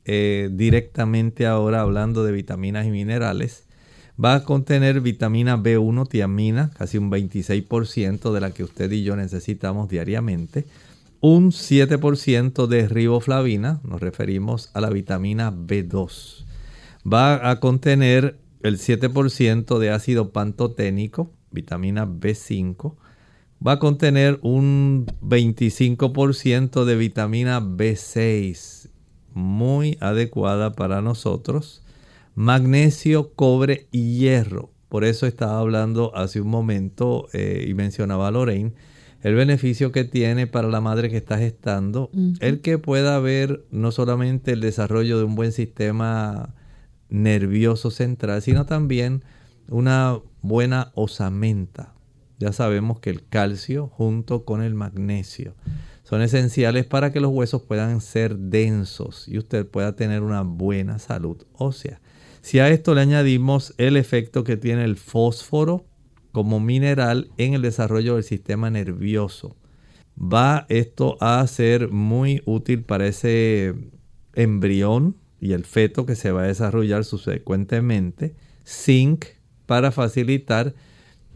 eh, 0.05 0.51
directamente 0.53 1.47
ahora 1.47 1.81
hablando 1.81 2.23
de 2.23 2.33
vitaminas 2.33 2.85
y 2.85 2.91
minerales, 2.91 3.65
va 4.23 4.35
a 4.35 4.45
contener 4.45 5.01
vitamina 5.01 5.57
B1 5.57 6.07
tiamina, 6.07 6.71
casi 6.77 6.99
un 6.99 7.11
26% 7.11 8.31
de 8.31 8.41
la 8.43 8.51
que 8.51 8.63
usted 8.63 8.93
y 8.93 9.05
yo 9.05 9.17
necesitamos 9.17 9.89
diariamente 9.89 10.67
un 11.21 11.51
7% 11.51 12.67
de 12.67 12.89
riboflavina, 12.89 13.81
nos 13.85 14.01
referimos 14.01 14.71
a 14.73 14.81
la 14.81 14.89
vitamina 14.89 15.53
B2. 15.53 16.47
Va 17.11 17.51
a 17.51 17.61
contener 17.61 18.39
el 18.63 18.79
7% 18.79 19.79
de 19.79 19.91
ácido 19.91 20.33
pantoténico, 20.33 21.33
vitamina 21.51 22.07
B5. 22.07 22.95
Va 23.67 23.73
a 23.73 23.79
contener 23.79 24.39
un 24.43 25.07
25% 25.23 26.85
de 26.85 26.97
vitamina 26.97 27.61
B6, 27.61 28.89
muy 29.35 29.99
adecuada 30.01 30.73
para 30.73 31.03
nosotros. 31.03 31.83
Magnesio, 32.35 33.35
cobre 33.35 33.89
y 33.93 34.19
hierro. 34.19 34.71
Por 34.89 35.05
eso 35.05 35.27
estaba 35.27 35.59
hablando 35.59 36.17
hace 36.17 36.41
un 36.41 36.49
momento 36.49 37.29
eh, 37.35 37.67
y 37.69 37.75
mencionaba 37.75 38.29
a 38.29 38.31
Lorraine 38.31 38.73
el 39.23 39.35
beneficio 39.35 39.93
que 39.93 40.05
tiene 40.05 40.47
para 40.47 40.69
la 40.69 40.81
madre 40.81 41.11
que 41.11 41.19
está 41.19 41.39
gestando, 41.39 42.11
el 42.41 42.61
que 42.61 42.79
pueda 42.79 43.19
ver 43.19 43.65
no 43.71 43.93
solamente 43.93 44.53
el 44.53 44.61
desarrollo 44.61 45.19
de 45.19 45.25
un 45.25 45.35
buen 45.35 45.53
sistema 45.53 46.55
nervioso 47.11 47.91
central, 47.91 48.41
sino 48.41 48.67
también 48.67 49.25
una 49.69 50.19
buena 50.41 50.91
osamenta. 50.95 51.95
Ya 52.39 52.53
sabemos 52.53 53.01
que 53.01 53.11
el 53.11 53.27
calcio 53.27 53.89
junto 53.89 54.45
con 54.45 54.63
el 54.63 54.75
magnesio 54.75 55.55
son 56.03 56.23
esenciales 56.23 56.87
para 56.87 57.13
que 57.13 57.21
los 57.21 57.31
huesos 57.31 57.63
puedan 57.63 58.01
ser 58.01 58.37
densos 58.37 59.29
y 59.29 59.37
usted 59.37 59.67
pueda 59.67 59.95
tener 59.95 60.23
una 60.23 60.43
buena 60.43 60.99
salud 60.99 61.37
ósea. 61.53 62.01
Si 62.41 62.59
a 62.59 62.69
esto 62.71 62.95
le 62.95 63.03
añadimos 63.03 63.75
el 63.77 63.99
efecto 63.99 64.43
que 64.43 64.57
tiene 64.57 64.85
el 64.85 64.97
fósforo, 64.97 65.85
como 66.33 66.61
mineral 66.61 67.31
en 67.37 67.55
el 67.55 67.63
desarrollo 67.63 68.15
del 68.15 68.25
sistema 68.25 68.71
nervioso. 68.71 69.57
Va 70.21 70.67
esto 70.69 71.17
a 71.21 71.47
ser 71.47 71.91
muy 71.91 72.43
útil 72.45 72.83
para 72.83 73.07
ese 73.07 73.75
embrión 74.35 75.17
y 75.41 75.53
el 75.53 75.65
feto 75.65 76.07
que 76.07 76.15
se 76.15 76.31
va 76.31 76.43
a 76.43 76.47
desarrollar 76.47 77.05
subsecuentemente. 77.05 78.35
Zinc 78.67 79.25
para 79.67 79.91
facilitar 79.91 80.75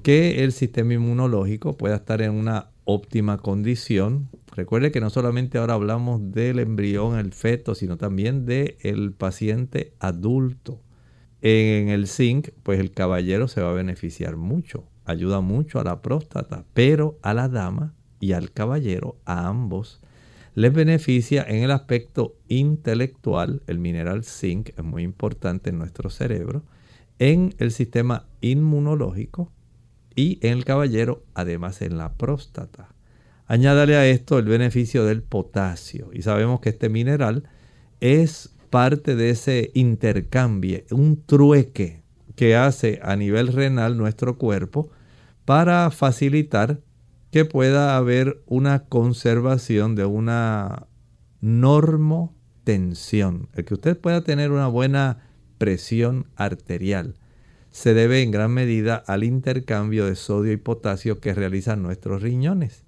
que 0.03 0.45
el 0.45 0.53
sistema 0.53 0.95
inmunológico 0.95 1.77
pueda 1.77 1.97
estar 1.97 2.21
en 2.21 2.33
una 2.33 2.69
óptima 2.85 3.39
condición. 3.39 4.29
Recuerde 4.55 4.93
que 4.93 5.01
no 5.01 5.09
solamente 5.09 5.57
ahora 5.57 5.75
hablamos 5.75 6.31
del 6.33 6.59
embrión, 6.59 7.19
el 7.19 7.33
feto, 7.33 7.75
sino 7.75 7.97
también 7.97 8.45
del 8.45 9.15
paciente 9.17 9.95
adulto 9.99 10.84
en 11.45 11.91
el 11.91 12.09
zinc, 12.09 12.49
pues 12.63 12.81
el 12.81 12.91
caballero 12.91 13.49
se 13.49 13.61
va 13.61 13.71
a 13.71 13.75
beneficiar 13.75 14.37
mucho. 14.37 14.89
Ayuda 15.05 15.43
mucho 15.43 15.79
a 15.79 15.85
la 15.85 16.01
próstata, 16.01 16.65
pero 16.73 17.19
a 17.21 17.35
la 17.35 17.51
dama 17.51 17.95
y 18.19 18.33
al 18.33 18.51
caballero, 18.51 19.19
a 19.27 19.47
ambos, 19.47 20.01
les 20.55 20.73
beneficia 20.73 21.45
en 21.47 21.63
el 21.63 21.71
aspecto 21.71 22.39
intelectual. 22.49 23.63
El 23.67 23.79
mineral 23.79 24.25
zinc 24.25 24.71
es 24.71 24.83
muy 24.83 25.03
importante 25.03 25.69
en 25.69 25.77
nuestro 25.77 26.09
cerebro, 26.09 26.65
en 27.19 27.55
el 27.59 27.73
sistema 27.73 28.25
inmunológico 28.41 29.53
y 30.17 30.39
en 30.41 30.55
el 30.55 30.65
caballero, 30.65 31.25
además 31.35 31.83
en 31.83 31.99
la 31.99 32.15
próstata. 32.15 32.89
Añádale 33.47 33.97
a 33.97 34.07
esto 34.07 34.39
el 34.39 34.47
beneficio 34.47 35.05
del 35.05 35.23
potasio 35.23 36.09
y 36.15 36.23
sabemos 36.23 36.61
que 36.61 36.71
este 36.71 36.89
mineral 36.89 37.47
es 38.01 38.54
parte 38.75 39.14
de 39.14 39.31
ese 39.31 39.70
intercambio, 39.75 40.83
un 40.91 41.22
trueque 41.25 42.03
que 42.35 42.57
hace 42.57 42.99
a 43.05 43.14
nivel 43.14 43.53
renal 43.53 43.97
nuestro 43.97 44.37
cuerpo 44.37 44.91
para 45.45 45.89
facilitar 45.93 46.81
que 47.31 47.45
pueda 47.45 47.97
haber 47.97 48.43
una 48.47 48.87
conservación 48.87 49.95
de 49.95 50.07
una 50.07 50.89
normotensión, 51.41 53.49
el 53.53 53.64
que 53.64 53.75
usted 53.75 53.97
pueda 53.97 54.25
tener 54.25 54.51
una 54.51 54.66
buena 54.66 55.20
presión 55.57 56.27
arterial 56.35 57.14
se 57.70 57.95
debe 57.95 58.22
en 58.22 58.33
gran 58.33 58.51
medida 58.51 58.97
al 59.07 59.22
intercambio 59.22 60.07
de 60.07 60.16
sodio 60.16 60.51
y 60.51 60.57
potasio 60.57 61.20
que 61.20 61.33
realizan 61.33 61.81
nuestros 61.81 62.22
riñones. 62.22 62.83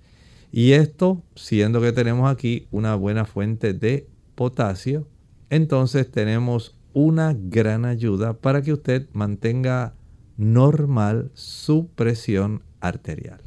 Y 0.50 0.72
esto, 0.72 1.22
siendo 1.36 1.80
que 1.80 1.92
tenemos 1.92 2.28
aquí 2.28 2.66
una 2.72 2.96
buena 2.96 3.24
fuente 3.24 3.72
de 3.72 4.08
potasio, 4.34 5.06
entonces 5.50 6.10
tenemos 6.10 6.74
una 6.92 7.36
gran 7.38 7.84
ayuda 7.84 8.34
para 8.34 8.62
que 8.62 8.72
usted 8.72 9.06
mantenga 9.12 9.94
normal 10.36 11.30
su 11.34 11.88
presión 11.88 12.62
arterial. 12.80 13.40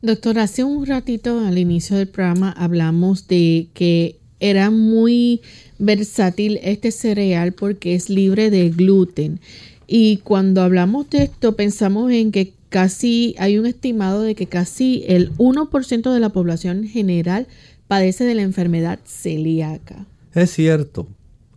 Doctor, 0.00 0.38
hace 0.38 0.64
un 0.64 0.86
ratito 0.86 1.40
al 1.40 1.58
inicio 1.58 1.96
del 1.96 2.08
programa 2.08 2.52
hablamos 2.52 3.26
de 3.28 3.68
que 3.74 4.20
era 4.40 4.70
muy 4.70 5.40
versátil 5.78 6.60
este 6.62 6.92
cereal 6.92 7.52
porque 7.52 7.94
es 7.94 8.08
libre 8.08 8.50
de 8.50 8.70
gluten. 8.70 9.40
Y 9.86 10.18
cuando 10.18 10.62
hablamos 10.62 11.10
de 11.10 11.24
esto 11.24 11.56
pensamos 11.56 12.12
en 12.12 12.30
que 12.30 12.54
casi 12.68 13.34
hay 13.38 13.58
un 13.58 13.66
estimado 13.66 14.22
de 14.22 14.34
que 14.34 14.46
casi 14.46 15.04
el 15.08 15.32
1% 15.36 16.12
de 16.12 16.20
la 16.20 16.28
población 16.28 16.84
general 16.84 17.46
padece 17.88 18.24
de 18.24 18.34
la 18.34 18.42
enfermedad 18.42 19.00
celíaca. 19.04 20.06
Es 20.34 20.50
cierto, 20.52 21.08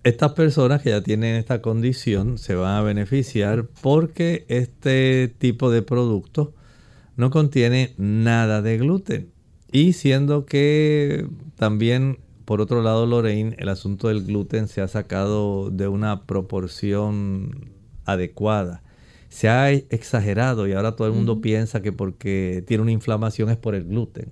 estas 0.03 0.33
personas 0.33 0.81
que 0.81 0.89
ya 0.89 1.01
tienen 1.01 1.35
esta 1.35 1.61
condición 1.61 2.37
se 2.37 2.55
van 2.55 2.75
a 2.75 2.81
beneficiar 2.81 3.67
porque 3.81 4.45
este 4.47 5.33
tipo 5.37 5.69
de 5.69 5.83
producto 5.83 6.53
no 7.17 7.29
contiene 7.29 7.93
nada 7.97 8.61
de 8.61 8.77
gluten. 8.77 9.31
Y 9.71 9.93
siendo 9.93 10.45
que 10.45 11.27
también, 11.55 12.19
por 12.45 12.61
otro 12.61 12.81
lado, 12.81 13.05
Lorraine, 13.05 13.55
el 13.59 13.69
asunto 13.69 14.07
del 14.07 14.25
gluten 14.25 14.67
se 14.67 14.81
ha 14.81 14.87
sacado 14.87 15.69
de 15.69 15.87
una 15.87 16.25
proporción 16.25 17.69
adecuada. 18.05 18.81
Se 19.29 19.49
ha 19.49 19.71
exagerado 19.71 20.67
y 20.67 20.73
ahora 20.73 20.95
todo 20.95 21.07
el 21.07 21.13
mundo 21.13 21.39
piensa 21.41 21.81
que 21.81 21.93
porque 21.93 22.63
tiene 22.67 22.81
una 22.81 22.91
inflamación 22.91 23.49
es 23.49 23.57
por 23.57 23.75
el 23.75 23.85
gluten 23.85 24.31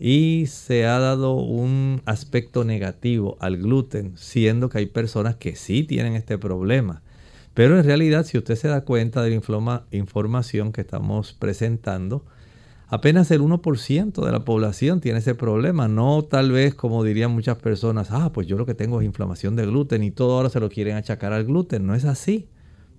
y 0.00 0.46
se 0.46 0.86
ha 0.86 0.98
dado 0.98 1.34
un 1.34 2.02
aspecto 2.06 2.64
negativo 2.64 3.36
al 3.38 3.58
gluten, 3.58 4.16
siendo 4.16 4.70
que 4.70 4.78
hay 4.78 4.86
personas 4.86 5.36
que 5.36 5.54
sí 5.54 5.84
tienen 5.84 6.14
este 6.14 6.38
problema. 6.38 7.02
Pero 7.54 7.78
en 7.78 7.84
realidad, 7.84 8.24
si 8.24 8.38
usted 8.38 8.56
se 8.56 8.68
da 8.68 8.80
cuenta 8.80 9.22
de 9.22 9.30
la 9.30 9.84
información 9.92 10.72
que 10.72 10.80
estamos 10.80 11.34
presentando, 11.34 12.24
Apenas 12.92 13.30
el 13.30 13.40
1% 13.40 14.24
de 14.26 14.32
la 14.32 14.44
población 14.44 15.00
tiene 15.00 15.20
ese 15.20 15.36
problema. 15.36 15.86
No 15.86 16.24
tal 16.24 16.50
vez 16.50 16.74
como 16.74 17.04
dirían 17.04 17.30
muchas 17.30 17.56
personas, 17.56 18.10
ah, 18.10 18.32
pues 18.32 18.48
yo 18.48 18.58
lo 18.58 18.66
que 18.66 18.74
tengo 18.74 19.00
es 19.00 19.06
inflamación 19.06 19.54
de 19.54 19.64
gluten 19.64 20.02
y 20.02 20.10
todo 20.10 20.32
ahora 20.34 20.50
se 20.50 20.58
lo 20.58 20.68
quieren 20.68 20.96
achacar 20.96 21.32
al 21.32 21.44
gluten. 21.44 21.86
No 21.86 21.94
es 21.94 22.04
así. 22.04 22.48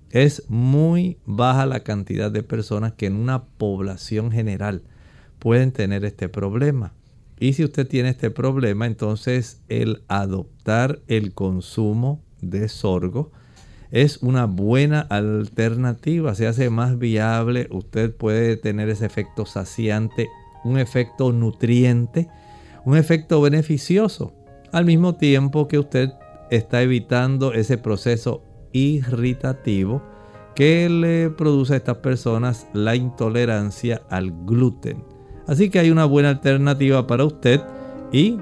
Es 0.10 0.46
muy 0.48 1.18
baja 1.26 1.66
la 1.66 1.82
cantidad 1.82 2.32
de 2.32 2.42
personas 2.42 2.94
que 2.94 3.08
en 3.08 3.18
una 3.18 3.44
población 3.44 4.32
general 4.32 4.84
pueden 5.42 5.72
tener 5.72 6.06
este 6.06 6.30
problema. 6.30 6.94
Y 7.40 7.54
si 7.54 7.64
usted 7.64 7.88
tiene 7.88 8.10
este 8.10 8.30
problema, 8.30 8.86
entonces 8.86 9.60
el 9.70 10.04
adoptar 10.08 11.00
el 11.08 11.34
consumo 11.34 12.24
de 12.42 12.70
sorgo 12.70 13.32
es 13.90 14.18
una 14.22 14.46
buena 14.46 15.02
alternativa, 15.02 16.36
se 16.36 16.46
hace 16.46 16.70
más 16.70 17.00
viable, 17.00 17.68
usted 17.72 18.16
puede 18.16 18.56
tener 18.56 18.88
ese 18.90 19.08
efecto 19.08 19.48
saciante, 19.48 20.30
un 20.64 20.78
efecto 20.78 21.32
nutriente, 21.32 22.30
un 22.86 22.96
efecto 22.96 23.42
beneficioso, 23.42 24.34
al 24.72 24.86
mismo 24.86 25.16
tiempo 25.16 25.68
que 25.68 25.80
usted 25.80 26.12
está 26.52 26.84
evitando 26.84 27.52
ese 27.54 27.80
proceso 27.80 28.44
irritativo 28.74 30.04
que 30.54 30.88
le 30.88 31.32
produce 31.32 31.74
a 31.74 31.78
estas 31.78 31.98
personas 31.98 32.68
la 32.74 32.96
intolerancia 32.96 34.04
al 34.10 34.32
gluten. 34.46 35.11
Así 35.52 35.70
que 35.70 35.80
hay 35.80 35.92
una 35.92 36.06
buena 36.06 36.30
alternativa 36.30 37.06
para 37.06 37.26
usted 37.26 37.60
y, 38.10 38.38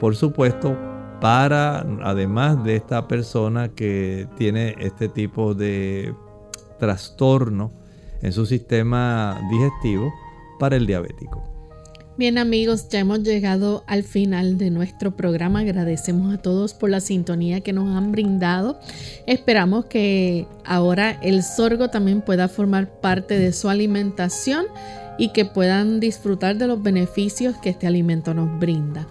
por 0.00 0.16
supuesto, 0.16 0.74
para, 1.20 1.80
además 2.02 2.64
de 2.64 2.76
esta 2.76 3.06
persona 3.06 3.68
que 3.68 4.26
tiene 4.38 4.74
este 4.78 5.08
tipo 5.10 5.52
de 5.52 6.14
trastorno 6.78 7.70
en 8.22 8.32
su 8.32 8.46
sistema 8.46 9.38
digestivo, 9.50 10.10
para 10.58 10.76
el 10.76 10.86
diabético. 10.86 11.42
Bien 12.16 12.38
amigos, 12.38 12.88
ya 12.88 13.00
hemos 13.00 13.22
llegado 13.24 13.84
al 13.86 14.02
final 14.02 14.56
de 14.56 14.70
nuestro 14.70 15.14
programa. 15.14 15.60
Agradecemos 15.60 16.32
a 16.32 16.38
todos 16.38 16.72
por 16.72 16.88
la 16.88 17.00
sintonía 17.00 17.60
que 17.60 17.74
nos 17.74 17.94
han 17.94 18.10
brindado. 18.10 18.80
Esperamos 19.26 19.84
que 19.84 20.46
ahora 20.64 21.18
el 21.20 21.42
sorgo 21.42 21.90
también 21.90 22.22
pueda 22.22 22.48
formar 22.48 22.88
parte 23.00 23.38
de 23.38 23.52
su 23.52 23.68
alimentación 23.68 24.64
y 25.18 25.32
que 25.32 25.44
puedan 25.44 26.00
disfrutar 26.00 26.56
de 26.56 26.66
los 26.66 26.82
beneficios 26.82 27.56
que 27.56 27.70
este 27.70 27.86
alimento 27.86 28.34
nos 28.34 28.58
brinda. 28.58 29.06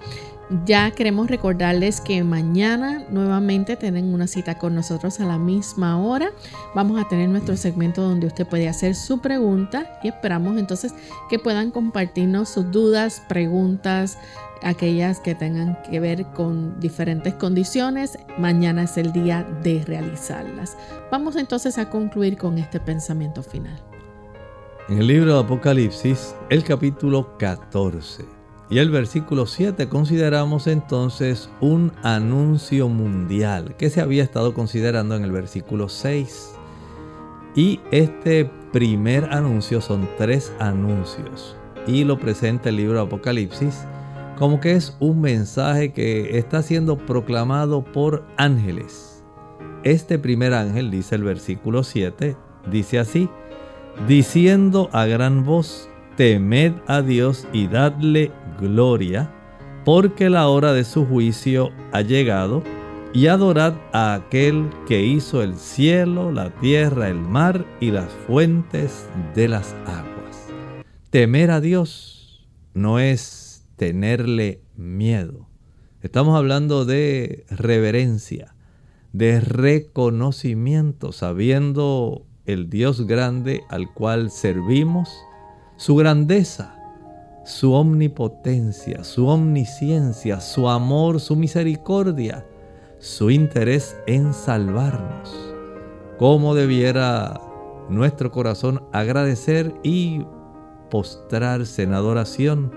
Ya 0.66 0.92
queremos 0.92 1.30
recordarles 1.30 2.00
que 2.00 2.24
mañana 2.24 3.06
nuevamente 3.10 3.76
tienen 3.76 4.14
una 4.14 4.28
cita 4.28 4.58
con 4.58 4.76
nosotros 4.76 5.20
a 5.20 5.26
la 5.26 5.40
misma 5.40 6.00
hora. 6.00 6.32
Vamos 6.76 7.02
a 7.02 7.08
tener 7.08 7.30
nuestro 7.30 7.56
segmento 7.58 8.02
donde 8.02 8.28
usted 8.28 8.46
puede 8.46 8.68
hacer 8.68 8.94
su 8.94 9.20
pregunta 9.20 10.00
y 10.04 10.10
esperamos 10.10 10.58
entonces 10.58 10.94
que 11.30 11.40
puedan 11.40 11.72
compartirnos 11.72 12.50
sus 12.50 12.70
dudas, 12.72 13.24
preguntas, 13.28 14.20
aquellas 14.62 15.20
que 15.20 15.34
tengan 15.34 15.82
que 15.90 16.00
ver 16.00 16.26
con 16.34 16.80
diferentes 16.80 17.34
condiciones. 17.34 18.18
Mañana 18.38 18.84
es 18.84 18.98
el 18.98 19.12
día 19.12 19.48
de 19.64 19.84
realizarlas. 19.86 20.78
Vamos 21.10 21.36
entonces 21.36 21.78
a 21.78 21.90
concluir 21.90 22.38
con 22.38 22.58
este 22.58 22.80
pensamiento 22.80 23.44
final. 23.44 23.93
En 24.90 24.98
el 24.98 25.08
libro 25.08 25.36
de 25.36 25.40
Apocalipsis, 25.40 26.36
el 26.50 26.66
capítulo 26.66 27.38
14 27.38 28.26
y 28.70 28.80
el 28.80 28.90
versículo 28.90 29.46
7 29.46 29.88
consideramos 29.88 30.68
entonces 30.68 31.50
un 31.62 31.94
anuncio 32.04 32.90
mundial 32.90 33.78
que 33.78 33.90
se 33.90 34.02
había 34.02 34.24
estado 34.24 34.54
considerando 34.54 35.16
en 35.16 35.24
el 35.24 35.32
versículo 35.32 35.88
6. 35.88 36.56
Y 37.56 37.80
este 37.92 38.44
primer 38.74 39.24
anuncio 39.34 39.80
son 39.80 40.10
tres 40.18 40.52
anuncios. 40.60 41.56
Y 41.88 42.04
lo 42.04 42.20
presenta 42.20 42.68
el 42.68 42.76
libro 42.76 42.96
de 42.96 43.06
Apocalipsis 43.06 43.86
como 44.38 44.60
que 44.60 44.74
es 44.74 44.98
un 45.00 45.22
mensaje 45.22 45.94
que 45.94 46.38
está 46.38 46.62
siendo 46.62 46.98
proclamado 46.98 47.86
por 47.86 48.26
ángeles. 48.36 49.24
Este 49.86 50.20
primer 50.20 50.54
ángel, 50.54 50.92
dice 50.92 51.16
el 51.16 51.24
versículo 51.24 51.84
7, 51.84 52.36
dice 52.70 53.00
así, 53.00 53.30
diciendo 54.08 54.90
a 54.92 55.06
gran 55.06 55.44
voz, 55.44 55.90
temed 56.16 56.74
a 56.88 57.02
Dios 57.02 57.48
y 57.54 57.68
dadle 57.68 58.32
gloria, 58.60 59.32
porque 59.86 60.30
la 60.30 60.48
hora 60.48 60.74
de 60.74 60.84
su 60.84 61.06
juicio 61.06 61.72
ha 61.92 62.02
llegado, 62.02 62.64
y 63.14 63.28
adorad 63.28 63.76
a 63.92 64.16
aquel 64.16 64.70
que 64.88 65.06
hizo 65.06 65.44
el 65.44 65.56
cielo, 65.56 66.32
la 66.32 66.50
tierra, 66.50 67.10
el 67.10 67.20
mar 67.20 67.66
y 67.80 67.92
las 67.92 68.10
fuentes 68.26 69.08
de 69.36 69.48
las 69.48 69.76
aguas. 69.86 70.48
Temer 71.12 71.52
a 71.52 71.62
Dios 71.62 72.48
no 72.74 72.98
es 72.98 73.68
tenerle 73.76 74.62
miedo. 74.76 75.48
Estamos 76.02 76.36
hablando 76.36 76.86
de 76.86 77.46
reverencia, 77.50 78.56
de 79.12 79.40
reconocimiento, 79.40 81.12
sabiendo 81.12 82.26
el 82.46 82.70
Dios 82.70 83.08
grande 83.08 83.64
al 83.70 83.94
cual 83.94 84.30
servimos, 84.30 85.10
su 85.78 85.96
grandeza, 85.96 86.76
su 87.46 87.74
omnipotencia, 87.74 89.04
su 89.04 89.28
omnisciencia, 89.28 90.40
su 90.40 90.70
amor, 90.70 91.20
su 91.20 91.36
misericordia, 91.36 92.46
su 93.00 93.32
interés 93.32 93.98
en 94.08 94.34
salvarnos. 94.34 95.54
¿Cómo 96.18 96.56
debiera 96.56 97.40
nuestro 97.90 98.32
corazón 98.32 98.84
agradecer 98.94 99.74
y 99.84 100.26
postrarse 100.90 101.84
en 101.84 101.94
adoración 101.94 102.72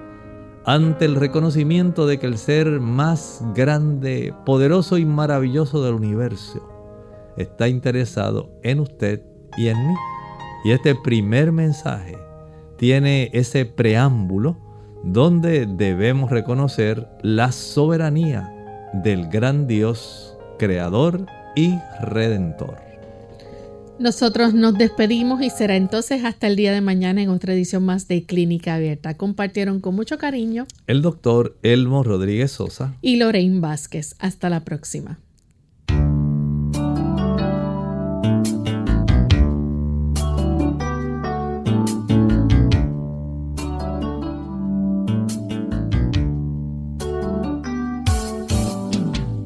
ante 0.64 1.04
el 1.04 1.14
reconocimiento 1.14 2.06
de 2.06 2.18
que 2.18 2.26
el 2.26 2.38
ser 2.38 2.80
más 2.80 3.40
grande, 3.54 4.34
poderoso 4.44 4.98
y 4.98 5.04
maravilloso 5.04 5.84
del 5.84 5.94
universo 5.94 6.68
está 7.36 7.68
interesado 7.68 8.50
en 8.62 8.80
usted 8.80 9.35
y 9.56 9.68
en 9.68 9.88
mí? 9.88 9.94
Y 10.64 10.72
este 10.72 10.94
primer 10.94 11.52
mensaje 11.52 12.16
tiene 12.76 13.30
ese 13.32 13.64
preámbulo 13.64 14.56
donde 15.04 15.66
debemos 15.66 16.30
reconocer 16.30 17.08
la 17.22 17.52
soberanía 17.52 18.52
del 18.92 19.28
gran 19.28 19.66
Dios, 19.66 20.36
creador 20.58 21.26
y 21.54 21.74
redentor. 22.00 22.86
Nosotros 23.98 24.52
nos 24.52 24.74
despedimos 24.74 25.40
y 25.40 25.48
será 25.48 25.74
entonces 25.74 26.22
hasta 26.24 26.48
el 26.48 26.56
día 26.56 26.72
de 26.72 26.82
mañana 26.82 27.22
en 27.22 27.30
otra 27.30 27.54
edición 27.54 27.82
más 27.82 28.08
de 28.08 28.24
Clínica 28.24 28.74
Abierta. 28.74 29.16
Compartieron 29.16 29.80
con 29.80 29.94
mucho 29.94 30.18
cariño 30.18 30.66
el 30.86 31.00
doctor 31.00 31.56
Elmo 31.62 32.02
Rodríguez 32.02 32.52
Sosa 32.52 32.94
y 33.00 33.16
Lorraine 33.16 33.60
Vázquez. 33.60 34.14
Hasta 34.18 34.50
la 34.50 34.64
próxima. 34.64 35.18